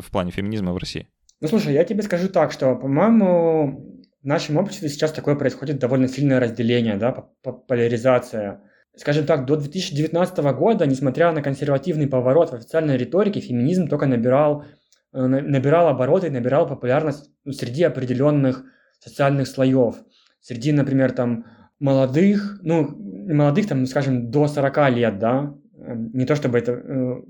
в 0.00 0.10
плане 0.10 0.30
феминизма 0.30 0.72
в 0.72 0.76
России? 0.76 1.08
Ну, 1.40 1.48
слушай, 1.48 1.72
я 1.72 1.84
тебе 1.84 2.02
скажу 2.02 2.28
так, 2.28 2.52
что, 2.52 2.76
по-моему, 2.76 4.00
в 4.22 4.26
нашем 4.26 4.58
обществе 4.58 4.88
сейчас 4.88 5.12
такое 5.12 5.34
происходит 5.34 5.78
довольно 5.78 6.08
сильное 6.08 6.40
разделение, 6.40 6.96
да, 6.96 7.12
поляризация. 7.42 8.62
Скажем 8.96 9.24
так, 9.24 9.46
до 9.46 9.56
2019 9.56 10.38
года, 10.54 10.86
несмотря 10.86 11.32
на 11.32 11.42
консервативный 11.42 12.06
поворот 12.06 12.50
в 12.50 12.54
официальной 12.54 12.98
риторике, 12.98 13.40
феминизм 13.40 13.88
только 13.88 14.06
набирал, 14.06 14.64
э, 15.12 15.26
набирал 15.26 15.88
обороты, 15.88 16.30
набирал 16.30 16.66
популярность 16.66 17.30
среди 17.50 17.84
определенных 17.84 18.64
социальных 18.98 19.48
слоев. 19.48 19.96
Среди, 20.40 20.72
например, 20.72 21.12
там, 21.12 21.46
молодых, 21.78 22.58
ну, 22.62 22.90
молодых, 23.32 23.68
там, 23.68 23.86
скажем, 23.86 24.30
до 24.30 24.46
40 24.48 24.90
лет, 24.90 25.18
да, 25.18 25.54
э, 25.78 25.94
не 26.12 26.26
то 26.26 26.36
чтобы 26.36 26.58
это 26.58 26.72
э, 26.72 27.22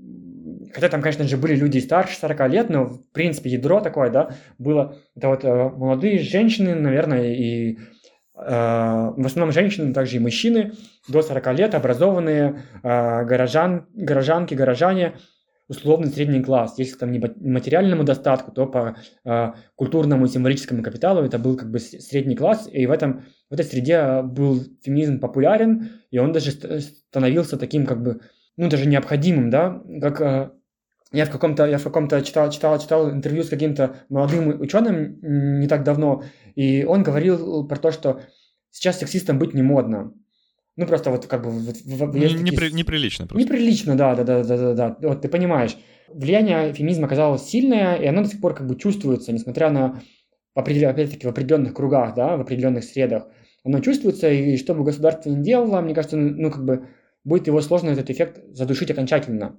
Хотя 0.73 0.89
там, 0.89 1.01
конечно 1.01 1.23
же, 1.25 1.37
были 1.37 1.55
люди 1.55 1.79
старше 1.79 2.17
40 2.17 2.49
лет, 2.49 2.69
но, 2.69 2.85
в 2.85 3.11
принципе, 3.11 3.49
ядро 3.49 3.81
такое, 3.81 4.09
да, 4.09 4.35
было. 4.57 4.97
Это 5.15 5.27
вот 5.27 5.43
э, 5.43 5.69
молодые 5.69 6.19
женщины, 6.19 6.75
наверное, 6.75 7.33
и 7.33 7.73
э, 7.73 7.79
в 8.35 9.25
основном 9.25 9.51
женщины, 9.51 9.93
также 9.93 10.17
и 10.17 10.19
мужчины 10.19 10.73
до 11.07 11.21
40 11.21 11.53
лет, 11.57 11.75
образованные 11.75 12.63
э, 12.83 13.25
горожан, 13.25 13.87
горожанки, 13.93 14.53
горожане, 14.53 15.15
условный 15.71 16.09
средний 16.09 16.43
класс. 16.43 16.75
Если 16.77 16.97
там 16.97 17.13
не 17.13 17.19
материальному 17.19 18.03
достатку, 18.03 18.51
то 18.51 18.67
по 18.67 18.97
э, 19.23 19.53
культурному 19.75 20.25
и 20.25 20.27
символическому 20.27 20.83
капиталу 20.83 21.21
это 21.23 21.39
был 21.39 21.55
как 21.55 21.71
бы 21.71 21.79
средний 21.79 22.35
класс, 22.35 22.67
и 22.69 22.85
в, 22.85 22.91
этом, 22.91 23.23
в 23.49 23.53
этой 23.53 23.63
среде 23.63 24.21
был 24.21 24.61
феминизм 24.83 25.19
популярен, 25.19 25.89
и 26.11 26.19
он 26.19 26.33
даже 26.33 26.51
становился 26.51 27.57
таким 27.57 27.85
как 27.85 28.03
бы, 28.03 28.19
ну, 28.57 28.69
даже 28.69 28.85
необходимым, 28.85 29.49
да, 29.49 29.81
как 30.01 30.53
я 31.11 31.25
в 31.25 31.29
каком-то, 31.29 31.65
я 31.65 31.77
в 31.77 31.83
каком-то 31.83 32.21
читал, 32.21 32.49
читал, 32.49 32.79
читал 32.79 33.11
интервью 33.11 33.43
с 33.43 33.49
каким-то 33.49 33.97
молодым 34.09 34.61
ученым 34.61 35.19
не 35.59 35.67
так 35.67 35.83
давно, 35.83 36.23
и 36.55 36.83
он 36.83 37.03
говорил 37.03 37.67
про 37.67 37.77
то, 37.77 37.91
что 37.91 38.21
сейчас 38.69 38.99
сексистом 38.99 39.39
быть 39.39 39.53
не 39.53 39.61
модно. 39.61 40.13
Ну, 40.77 40.87
просто 40.87 41.11
вот 41.11 41.25
как 41.27 41.43
бы... 41.43 41.51
Вот, 41.51 42.15
есть 42.15 42.41
не, 42.41 42.51
такие... 42.51 42.71
Неприлично 42.71 43.27
просто. 43.27 43.43
Неприлично, 43.43 43.95
да, 43.95 44.15
да, 44.15 44.23
да, 44.23 44.43
да, 44.43 44.57
да, 44.57 44.73
да. 44.73 44.97
Вот 45.09 45.21
ты 45.21 45.27
понимаешь. 45.27 45.77
Влияние 46.07 46.73
феминизма 46.73 47.07
оказалось 47.07 47.43
сильное, 47.43 47.95
и 47.95 48.05
оно 48.05 48.23
до 48.23 48.29
сих 48.29 48.39
пор 48.39 48.55
как 48.55 48.67
бы 48.67 48.75
чувствуется, 48.77 49.33
несмотря 49.33 49.69
на, 49.69 50.01
опять-таки, 50.55 51.27
в 51.27 51.29
определенных 51.29 51.73
кругах, 51.73 52.15
да, 52.15 52.37
в 52.37 52.41
определенных 52.41 52.85
средах. 52.85 53.27
Оно 53.63 53.79
чувствуется, 53.79 54.29
и 54.29 54.57
что 54.57 54.73
бы 54.73 54.83
государство 54.83 55.29
ни 55.29 55.43
делало, 55.43 55.81
мне 55.81 55.93
кажется, 55.93 56.17
ну, 56.17 56.49
как 56.49 56.65
бы 56.65 56.87
будет 57.23 57.47
его 57.47 57.61
сложно 57.61 57.89
этот 57.89 58.09
эффект 58.09 58.41
задушить 58.53 58.91
окончательно. 58.91 59.57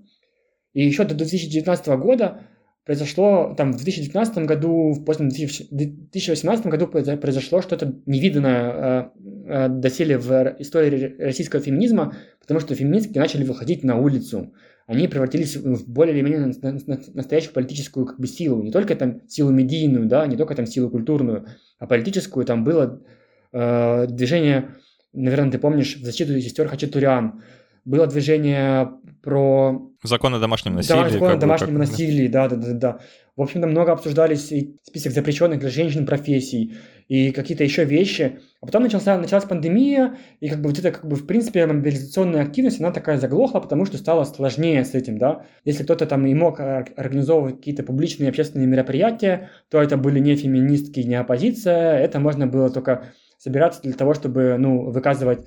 И 0.75 0.85
еще 0.85 1.05
до 1.05 1.15
2019 1.15 1.87
года 1.99 2.43
произошло, 2.85 3.55
там, 3.57 3.73
в 3.73 3.77
2019 3.77 4.39
году, 4.39 4.93
в 4.93 5.05
позднем 5.05 5.29
2018 5.29 6.67
году 6.67 6.89
произошло 6.89 7.63
что-то 7.63 7.95
невиданное 8.07 8.73
э, 8.73 9.11
э, 9.47 9.69
доселе 9.69 10.19
в 10.19 10.57
истории 10.59 11.17
российского 11.19 11.63
феминизма, 11.63 12.17
потому 12.41 12.61
что 12.61 12.75
феминистки 12.75 13.19
начали 13.19 13.45
выходить 13.45 13.85
на 13.85 13.99
улицу. 13.99 14.53
Они 14.87 15.07
превратились 15.07 15.57
в 15.57 15.89
более 15.89 16.15
или 16.15 16.23
менее 16.23 16.53
настоящую 17.15 17.55
политическую 17.55 18.05
как 18.05 18.19
бы, 18.19 18.27
силу. 18.27 18.63
Не 18.63 18.73
только 18.73 18.97
там 18.97 19.21
силу 19.29 19.51
медийную, 19.51 20.07
да, 20.07 20.27
не 20.27 20.37
только 20.37 20.57
там 20.57 20.67
силу 20.67 20.91
культурную, 20.91 21.47
а 21.79 21.87
политическую. 21.87 22.45
Там 22.45 22.65
было 22.65 23.01
э, 23.53 24.07
движение, 24.09 24.71
наверное, 25.13 25.53
ты 25.53 25.59
помнишь, 25.59 25.97
в 25.97 26.05
защиту 26.05 26.39
сестер 26.41 26.67
Хачатурян. 26.69 27.43
Было 27.85 28.07
движение 28.07 28.91
про 29.23 29.93
Закон 30.03 30.35
о 30.35 30.41
домашнем 30.41 30.75
насилии. 30.75 31.03
Да, 31.03 31.09
закон 31.11 31.31
о 31.31 31.37
домашнем 31.37 31.69
как... 31.69 31.79
насилии, 31.79 32.27
да, 32.27 32.49
да, 32.49 32.57
да, 32.57 32.73
да. 32.73 32.99
В 33.37 33.43
общем-то, 33.43 33.69
много 33.69 33.93
обсуждались 33.93 34.51
и 34.51 34.77
список 34.83 35.13
запрещенных 35.13 35.61
для 35.61 35.71
женщин 35.71 36.07
профессий 36.07 36.75
и 37.07 37.31
какие-то 37.31 37.63
еще 37.63 37.85
вещи. 37.85 38.41
А 38.61 38.67
потом 38.67 38.83
начался, 38.83 39.17
началась 39.17 39.45
пандемия, 39.45 40.17
и 40.41 40.49
как 40.49 40.61
бы 40.61 40.71
вот 40.71 40.79
это, 40.79 40.91
как 40.91 41.07
бы, 41.07 41.15
в 41.15 41.27
принципе, 41.27 41.67
мобилизационная 41.67 42.43
активность, 42.43 42.81
она 42.81 42.91
такая 42.91 43.17
заглохла, 43.19 43.61
потому 43.61 43.87
что 43.87 43.97
стало 43.97 44.25
сложнее 44.25 44.85
с 44.85 44.95
этим, 44.95 45.19
да. 45.19 45.47
Если 45.65 45.85
кто-то 45.85 46.07
там 46.07 46.27
и 46.27 46.35
мог 46.35 46.59
организовывать 46.59 47.57
какие-то 47.59 47.85
публичные 47.85 48.29
общественные 48.29 48.67
мероприятия, 48.67 49.51
то 49.71 49.81
это 49.81 49.97
были 49.97 50.19
не 50.19 50.35
феминистки, 50.35 51.01
не 51.01 51.15
оппозиция, 51.15 51.97
это 51.99 52.19
можно 52.19 52.49
было 52.49 52.71
только 52.71 53.13
собираться 53.39 53.83
для 53.83 53.93
того, 53.93 54.15
чтобы, 54.15 54.57
ну, 54.59 54.91
выказывать, 54.91 55.47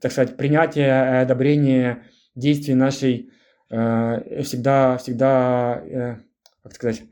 так 0.00 0.12
сказать, 0.12 0.36
принятие, 0.36 1.20
одобрение 1.20 2.04
действий 2.34 2.74
нашей 2.74 3.30
Э, 3.70 4.42
всегда, 4.42 4.96
всегда, 4.96 5.82
э, 5.84 6.16
как 6.62 6.72
сказать, 6.74 7.02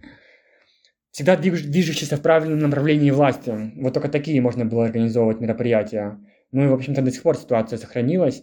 всегда 1.11 1.37
движущийся 1.37 2.17
в 2.17 2.23
правильном 2.23 2.61
направлении 2.61 3.11
власти. 3.11 3.73
Вот 3.77 3.93
только 3.93 4.09
такие 4.09 4.41
можно 4.41 4.65
было 4.65 4.87
организовывать 4.87 5.41
мероприятия. 5.41 6.19
Ну 6.53 6.65
и, 6.65 6.69
в 6.69 6.73
общем-то, 6.73 7.03
до 7.03 7.11
сих 7.11 7.23
пор 7.23 7.37
ситуация 7.37 7.79
сохранилась. 7.79 8.43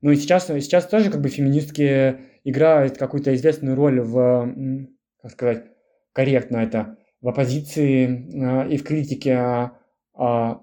Ну 0.00 0.10
и 0.10 0.16
сейчас, 0.16 0.46
сейчас 0.46 0.86
тоже 0.86 1.10
как 1.10 1.20
бы 1.20 1.28
феминистки 1.28 2.20
играют 2.44 2.96
какую-то 2.96 3.34
известную 3.34 3.76
роль 3.76 4.00
в, 4.00 4.54
как 5.20 5.32
сказать, 5.32 5.64
корректно 6.14 6.58
это, 6.58 6.96
в 7.20 7.28
оппозиции 7.28 8.06
э, 8.06 8.70
и 8.70 8.78
в 8.78 8.84
критике 8.84 9.72
э, 10.18 10.54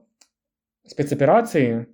спецоперации, 0.88 1.88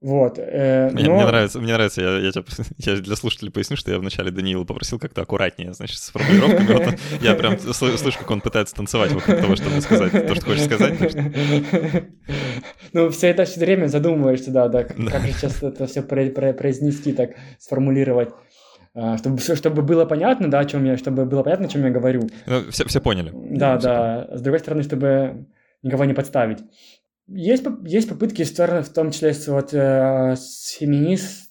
вот, 0.00 0.38
э, 0.38 0.88
мне, 0.92 1.04
но... 1.04 1.16
мне 1.16 1.26
нравится, 1.26 1.60
мне 1.60 1.74
нравится, 1.74 2.00
я, 2.00 2.18
я, 2.18 2.30
я 2.78 2.96
для 2.96 3.16
слушателей 3.16 3.52
поясню, 3.52 3.76
что 3.76 3.90
я 3.90 3.98
вначале 3.98 4.30
Даниила 4.30 4.64
попросил 4.64 4.98
как-то 4.98 5.20
аккуратнее, 5.20 5.74
значит, 5.74 5.98
с 5.98 6.10
формулировками. 6.10 6.72
Вот 6.72 6.98
я 7.20 7.34
прям 7.34 7.58
слышу, 7.58 8.18
как 8.18 8.30
он 8.30 8.40
пытается 8.40 8.74
танцевать 8.74 9.12
вокруг 9.12 9.38
того, 9.38 9.56
чтобы 9.56 9.80
сказать 9.82 10.12
то, 10.12 10.34
что 10.34 10.44
хочешь 10.44 10.64
сказать. 10.64 10.98
Ну, 12.92 13.08
все 13.10 13.28
это 13.28 13.44
все 13.44 13.60
время 13.60 13.86
задумываешься, 13.86 14.50
да, 14.50 14.66
да, 14.66 14.82
как, 14.82 14.96
как 14.96 15.22
же 15.22 15.32
сейчас 15.32 15.62
это 15.62 15.86
все 15.86 16.02
произнести, 16.02 17.12
так 17.12 17.36
сформулировать. 17.60 18.30
А, 18.94 19.16
чтобы 19.18 19.38
чтобы 19.38 19.82
было 19.82 20.04
понятно, 20.06 20.50
да, 20.50 20.58
о 20.58 20.64
чем 20.64 20.84
я, 20.84 20.96
чтобы 20.96 21.24
было 21.24 21.44
понятно, 21.44 21.66
о 21.66 21.68
чем 21.68 21.84
я 21.84 21.90
говорю. 21.90 22.28
Ну, 22.46 22.70
все, 22.70 22.84
все 22.86 23.00
поняли. 23.00 23.30
Да, 23.32 23.76
да. 23.78 24.28
С 24.32 24.40
другой 24.40 24.58
стороны, 24.58 24.82
чтобы 24.82 25.46
никого 25.82 26.04
не 26.04 26.14
подставить. 26.14 26.58
Есть, 27.30 27.64
есть 27.84 28.08
попытки 28.08 28.44
в 28.44 28.88
том 28.90 29.10
числе 29.10 29.34
вот, 29.46 29.72
э, 29.72 30.34
с 30.36 30.76
феминист, 30.78 31.50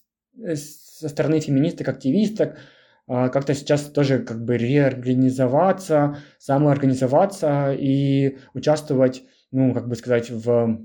со 0.54 1.08
стороны 1.08 1.40
феминисток, 1.40 1.88
активисток, 1.88 2.58
а, 3.06 3.28
как-то 3.28 3.54
сейчас 3.54 3.82
тоже 3.86 4.20
как 4.20 4.44
бы 4.44 4.56
реорганизоваться, 4.56 6.18
самоорганизоваться 6.38 7.72
и 7.72 8.38
участвовать, 8.54 9.24
ну, 9.50 9.74
как 9.74 9.88
бы 9.88 9.96
сказать, 9.96 10.30
в 10.30 10.78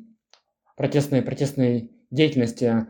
протестной, 0.75 1.21
протестной 1.21 1.91
деятельности, 2.09 2.87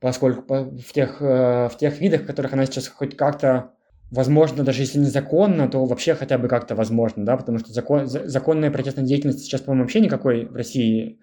поскольку 0.00 0.42
в 0.64 0.92
тех, 0.94 1.20
э, 1.20 1.68
в 1.68 1.76
тех 1.78 2.00
видах, 2.00 2.22
в 2.22 2.26
которых 2.26 2.54
она 2.54 2.64
сейчас 2.64 2.88
хоть 2.88 3.16
как-то 3.16 3.72
возможно, 4.10 4.62
даже 4.62 4.82
если 4.82 4.98
незаконно, 4.98 5.68
то 5.68 5.84
вообще 5.84 6.14
хотя 6.14 6.38
бы 6.38 6.48
как-то 6.48 6.74
возможно, 6.74 7.24
да, 7.24 7.36
потому 7.36 7.58
что 7.58 7.72
закон, 7.72 8.06
законная 8.06 8.70
протестная 8.70 9.04
деятельность 9.04 9.40
сейчас, 9.40 9.62
по-моему, 9.62 9.84
вообще 9.84 10.00
никакой 10.00 10.46
в 10.46 10.54
России 10.54 11.18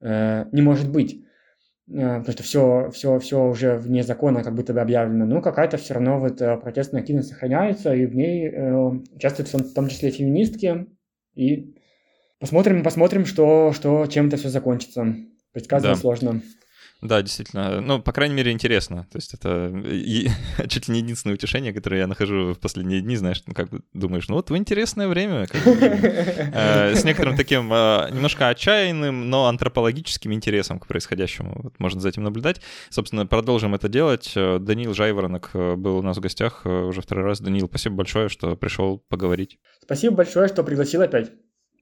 э, 0.00 0.46
не 0.52 0.62
может 0.62 0.90
быть. 0.90 1.24
Э, 1.90 2.18
потому 2.18 2.32
что 2.32 2.42
все, 2.42 2.90
все, 2.92 3.18
все 3.18 3.48
уже 3.48 3.76
вне 3.76 4.02
закона 4.02 4.44
как 4.44 4.54
будто 4.54 4.72
бы 4.72 4.80
объявлено, 4.80 5.26
но 5.26 5.42
какая-то 5.42 5.76
все 5.76 5.94
равно 5.94 6.20
вот 6.20 6.40
э, 6.40 6.56
протестная 6.56 7.00
активность 7.00 7.28
сохраняется, 7.28 7.92
и 7.94 8.06
в 8.06 8.14
ней 8.14 8.48
э, 8.48 8.72
участвуют 9.14 9.50
в 9.50 9.74
том 9.74 9.88
числе 9.88 10.10
феминистки, 10.10 10.86
и 11.34 11.74
посмотрим, 12.38 12.84
посмотрим, 12.84 13.24
что, 13.26 13.72
что 13.72 14.06
чем 14.06 14.28
это 14.28 14.36
все 14.36 14.50
закончится. 14.50 15.16
Предсказывать 15.52 15.96
да. 15.96 16.00
сложно. 16.00 16.42
Да, 17.02 17.22
действительно. 17.22 17.80
Ну, 17.80 18.00
по 18.00 18.12
крайней 18.12 18.34
мере, 18.34 18.52
интересно. 18.52 19.06
То 19.10 19.16
есть 19.16 19.32
это 19.32 19.72
чуть 20.68 20.88
ли 20.88 20.94
не 20.94 21.00
единственное 21.00 21.34
утешение, 21.34 21.72
которое 21.72 22.02
я 22.02 22.06
нахожу 22.06 22.52
в 22.52 22.58
последние 22.58 23.00
дни, 23.00 23.16
знаешь, 23.16 23.42
ну, 23.46 23.54
как 23.54 23.70
думаешь, 23.94 24.28
ну 24.28 24.34
вот 24.34 24.50
в 24.50 24.56
интересное 24.56 25.08
время. 25.08 25.46
Э, 26.52 26.94
с 26.94 27.04
некоторым 27.04 27.36
таким 27.36 27.72
э, 27.72 28.10
немножко 28.12 28.48
отчаянным, 28.48 29.30
но 29.30 29.46
антропологическим 29.46 30.32
интересом 30.32 30.78
к 30.78 30.86
происходящему. 30.86 31.72
Можно 31.78 32.00
за 32.00 32.08
этим 32.08 32.22
наблюдать. 32.22 32.60
Собственно, 32.90 33.26
продолжим 33.26 33.74
это 33.74 33.88
делать. 33.88 34.32
Э, 34.36 34.58
Даниил 34.58 34.94
Жайворонок 34.94 35.50
был 35.54 35.98
у 35.98 36.02
нас 36.02 36.18
в 36.18 36.20
гостях 36.20 36.66
уже 36.66 37.00
второй 37.00 37.24
раз. 37.24 37.40
Даниил, 37.40 37.68
спасибо 37.68 37.96
большое, 37.96 38.28
что 38.28 38.56
пришел 38.56 38.98
поговорить. 39.08 39.58
Спасибо 39.82 40.16
большое, 40.16 40.48
что 40.48 40.62
пригласил 40.62 41.00
опять. 41.00 41.30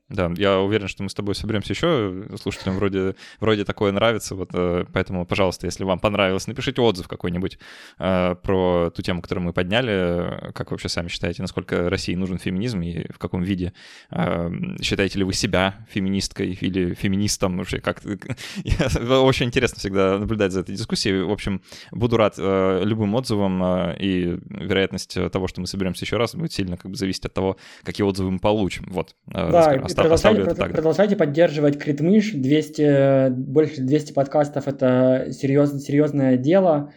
Да, 0.08 0.30
я 0.36 0.58
уверен, 0.60 0.88
что 0.88 1.02
мы 1.02 1.10
с 1.10 1.14
тобой 1.14 1.34
соберемся 1.34 1.74
еще. 1.74 2.24
Слушателям 2.40 2.76
вроде, 2.76 3.14
вроде 3.40 3.64
такое 3.64 3.92
нравится. 3.92 4.34
Вот, 4.34 4.50
э, 4.54 4.86
поэтому, 4.90 5.26
пожалуйста, 5.26 5.66
если 5.66 5.84
вам 5.84 5.98
понравилось, 5.98 6.46
напишите 6.46 6.80
отзыв 6.80 7.08
какой-нибудь 7.08 7.58
э, 7.98 8.34
про 8.42 8.90
ту 8.90 9.02
тему, 9.02 9.20
которую 9.20 9.44
мы 9.44 9.52
подняли. 9.52 10.50
Как 10.54 10.70
вы 10.70 10.74
вообще 10.74 10.88
сами 10.88 11.08
считаете, 11.08 11.42
насколько 11.42 11.90
России 11.90 12.14
нужен 12.14 12.38
феминизм 12.38 12.80
и 12.80 13.12
в 13.12 13.18
каком 13.18 13.42
виде? 13.42 13.74
Э, 14.10 14.50
считаете 14.80 15.18
ли 15.18 15.24
вы 15.24 15.34
себя 15.34 15.86
феминисткой 15.90 16.52
или 16.52 16.94
феминистом? 16.94 17.58
Вообще, 17.58 17.80
как 17.80 18.02
Очень 19.08 19.46
интересно 19.46 19.78
всегда 19.78 20.18
наблюдать 20.18 20.52
за 20.52 20.60
этой 20.60 20.74
дискуссией. 20.74 21.22
В 21.22 21.30
общем, 21.30 21.60
буду 21.92 22.16
рад 22.16 22.34
э, 22.38 22.82
любым 22.84 23.14
отзывам, 23.14 23.62
э, 23.62 23.96
и 23.98 24.38
вероятность 24.48 25.18
того, 25.32 25.48
что 25.48 25.60
мы 25.60 25.66
соберемся 25.66 26.06
еще 26.06 26.16
раз, 26.16 26.34
будет 26.34 26.52
сильно 26.52 26.78
как 26.78 26.90
бы 26.90 26.96
зависеть 26.96 27.26
от 27.26 27.34
того, 27.34 27.58
какие 27.82 28.06
отзывы 28.06 28.30
мы 28.30 28.38
получим. 28.38 28.86
Вот. 28.90 29.14
Э, 29.32 29.50
да, 29.50 29.78
продолжайте, 30.02 30.42
это 30.42 30.66
продолжайте 30.66 31.16
поддерживать 31.16 31.78
Критмыш. 31.78 32.32
200, 32.32 33.30
больше 33.30 33.80
200 33.80 34.12
подкастов– 34.12 34.66
это 34.68 35.28
серьез, 35.32 35.82
серьезное 35.84 36.36
дело. 36.36 36.92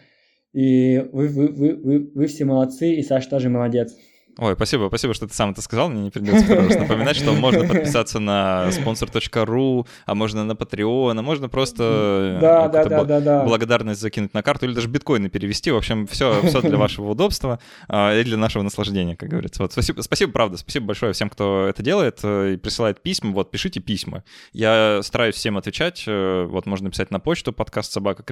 И 0.52 0.98
вы, 1.12 1.28
вы, 1.28 1.48
вы, 1.48 1.74
вы, 1.74 2.10
вы 2.14 2.26
все 2.26 2.44
молодцы, 2.44 2.92
и 2.94 3.02
Саша 3.02 3.30
тоже 3.30 3.48
молодец. 3.48 3.96
Ой, 4.38 4.54
спасибо, 4.54 4.86
спасибо, 4.88 5.12
что 5.12 5.26
ты 5.26 5.34
сам 5.34 5.50
это 5.50 5.60
сказал. 5.60 5.90
Мне 5.90 6.04
не 6.04 6.10
придется 6.10 6.44
второй 6.44 6.68
раз 6.68 6.76
напоминать, 6.76 7.16
что 7.16 7.32
можно 7.32 7.66
подписаться 7.68 8.18
на 8.18 8.68
sponsor.ru, 8.70 9.86
а 10.06 10.14
можно 10.14 10.44
на 10.44 10.52
Patreon, 10.52 11.18
а 11.18 11.22
можно 11.22 11.50
просто 11.50 12.38
да, 12.40 12.68
да, 12.68 12.84
да, 12.84 13.04
да, 13.04 13.20
да. 13.20 13.44
благодарность 13.44 14.00
закинуть 14.00 14.32
на 14.32 14.42
карту 14.42 14.64
или 14.66 14.72
даже 14.72 14.88
биткоины 14.88 15.28
перевести. 15.28 15.70
В 15.70 15.76
общем, 15.76 16.06
все, 16.06 16.40
все 16.46 16.62
для 16.62 16.76
вашего 16.78 17.10
удобства 17.10 17.58
а, 17.88 18.18
и 18.18 18.24
для 18.24 18.38
нашего 18.38 18.62
наслаждения, 18.62 19.16
как 19.16 19.28
говорится. 19.28 19.62
Вот, 19.62 19.72
спасибо, 19.72 20.00
спасибо, 20.00 20.32
правда, 20.32 20.56
спасибо 20.56 20.86
большое 20.86 21.12
всем, 21.12 21.28
кто 21.28 21.66
это 21.68 21.82
делает 21.82 22.20
э, 22.22 22.54
и 22.54 22.56
присылает 22.56 23.02
письма. 23.02 23.32
Вот, 23.32 23.50
пишите 23.50 23.80
письма. 23.80 24.24
Я 24.54 25.00
стараюсь 25.02 25.34
всем 25.34 25.58
отвечать. 25.58 26.04
Э, 26.06 26.46
вот, 26.48 26.64
можно 26.64 26.90
писать 26.90 27.10
на 27.10 27.20
почту 27.20 27.52
подкаст 27.52 27.92
собака 27.92 28.24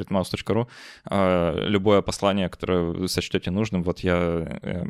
а, 1.05 1.67
любое 1.67 2.01
послание, 2.01 2.49
которое 2.49 3.07
сочтете 3.07 3.51
нужным. 3.51 3.83
Вот 3.83 4.01
я 4.01 4.61
э, 4.63 4.85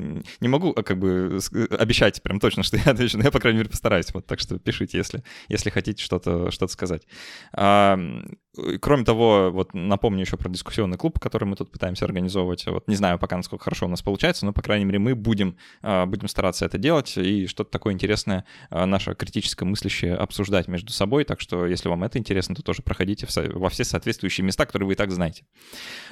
ну, 0.00 0.22
не 0.40 0.48
могу 0.48 0.72
а, 0.76 0.82
как 0.82 0.98
бы 0.98 1.38
обещать 1.78 2.22
прям 2.22 2.40
точно, 2.40 2.62
что 2.62 2.76
я 2.76 2.84
отвечу, 2.86 3.18
но 3.18 3.24
я, 3.24 3.30
по 3.30 3.40
крайней 3.40 3.58
мере, 3.58 3.70
постараюсь. 3.70 4.12
Вот, 4.12 4.26
так 4.26 4.40
что 4.40 4.58
пишите, 4.58 4.98
если, 4.98 5.22
если 5.48 5.70
хотите 5.70 6.02
что-то 6.02 6.50
что 6.50 6.68
сказать. 6.68 7.02
А, 7.52 7.98
кроме 8.80 9.04
того, 9.04 9.50
вот 9.52 9.74
напомню 9.74 10.20
еще 10.20 10.36
про 10.36 10.48
дискуссионный 10.48 10.96
клуб, 10.96 11.18
который 11.18 11.44
мы 11.44 11.56
тут 11.56 11.70
пытаемся 11.70 12.04
организовывать. 12.04 12.66
Вот 12.66 12.88
не 12.88 12.96
знаю 12.96 13.18
пока, 13.18 13.36
насколько 13.36 13.64
хорошо 13.64 13.86
у 13.86 13.88
нас 13.88 14.02
получается, 14.02 14.46
но, 14.46 14.52
по 14.52 14.62
крайней 14.62 14.84
мере, 14.84 14.98
мы 14.98 15.14
будем, 15.14 15.56
а, 15.82 16.06
будем 16.06 16.28
стараться 16.28 16.64
это 16.64 16.78
делать 16.78 17.16
и 17.16 17.46
что-то 17.46 17.70
такое 17.70 17.94
интересное 17.94 18.44
наше 18.70 19.14
критическое 19.14 19.64
мыслящее 19.64 20.14
обсуждать 20.14 20.68
между 20.68 20.92
собой. 20.92 21.24
Так 21.24 21.40
что, 21.40 21.66
если 21.66 21.88
вам 21.88 22.04
это 22.04 22.18
интересно, 22.18 22.54
то 22.54 22.62
тоже 22.62 22.82
проходите 22.82 23.26
во 23.52 23.68
все 23.68 23.84
соответствующие 23.84 24.44
места, 24.44 24.66
которые 24.66 24.86
вы 24.86 24.92
и 24.94 24.96
так 24.96 25.10
знаете. 25.10 25.44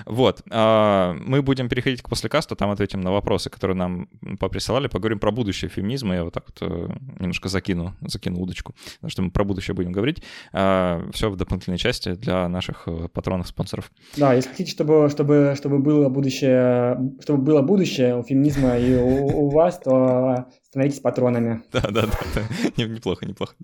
Вот. 0.06 0.42
Мы 0.46 1.42
будем 1.42 1.68
переходить 1.68 2.02
к 2.02 2.08
послекасту, 2.08 2.56
там 2.56 2.70
ответим 2.70 3.00
на 3.00 3.12
вопросы, 3.12 3.50
которые 3.50 3.69
которые 3.70 3.76
нам 3.76 4.08
поприсылали, 4.38 4.88
поговорим 4.88 5.18
про 5.18 5.30
будущее 5.30 5.68
феминизма. 5.68 6.14
Я 6.14 6.24
вот 6.24 6.34
так 6.34 6.44
вот 6.46 6.58
э, 6.62 6.88
немножко 7.18 7.48
закину, 7.48 7.94
закину 8.00 8.40
удочку, 8.40 8.74
потому 8.96 9.10
что 9.10 9.22
мы 9.22 9.30
про 9.30 9.44
будущее 9.44 9.74
будем 9.74 9.92
говорить. 9.92 10.22
А, 10.52 11.02
все 11.12 11.30
в 11.30 11.36
дополнительной 11.36 11.78
части 11.78 12.14
для 12.14 12.48
наших 12.48 12.84
э, 12.86 13.08
патронов-спонсоров. 13.12 13.90
Да, 14.16 14.34
если 14.34 14.50
хотите, 14.50 14.70
чтобы, 14.70 15.08
чтобы, 15.10 15.54
чтобы 15.56 15.78
было 15.78 16.08
будущее, 16.08 16.98
чтобы 17.20 17.42
было 17.42 17.62
будущее 17.62 18.16
у 18.16 18.22
феминизма 18.22 18.76
и 18.78 18.96
у, 18.96 19.46
у 19.46 19.50
вас, 19.50 19.78
то 19.78 20.46
становитесь 20.62 21.00
патронами. 21.00 21.62
Да, 21.72 21.82
да, 21.82 22.02
да, 22.02 22.18
да. 22.34 22.42
неплохо, 22.84 23.26
неплохо. 23.26 23.54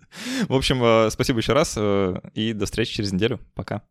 В 0.49 0.55
общем, 0.55 0.83
э, 0.83 1.11
спасибо 1.11 1.39
еще 1.39 1.53
раз 1.53 1.77
и 2.35 2.53
до 2.53 2.67
встречи 2.67 2.95
через 2.95 3.13
неделю. 3.13 3.41
Пока. 3.55 3.83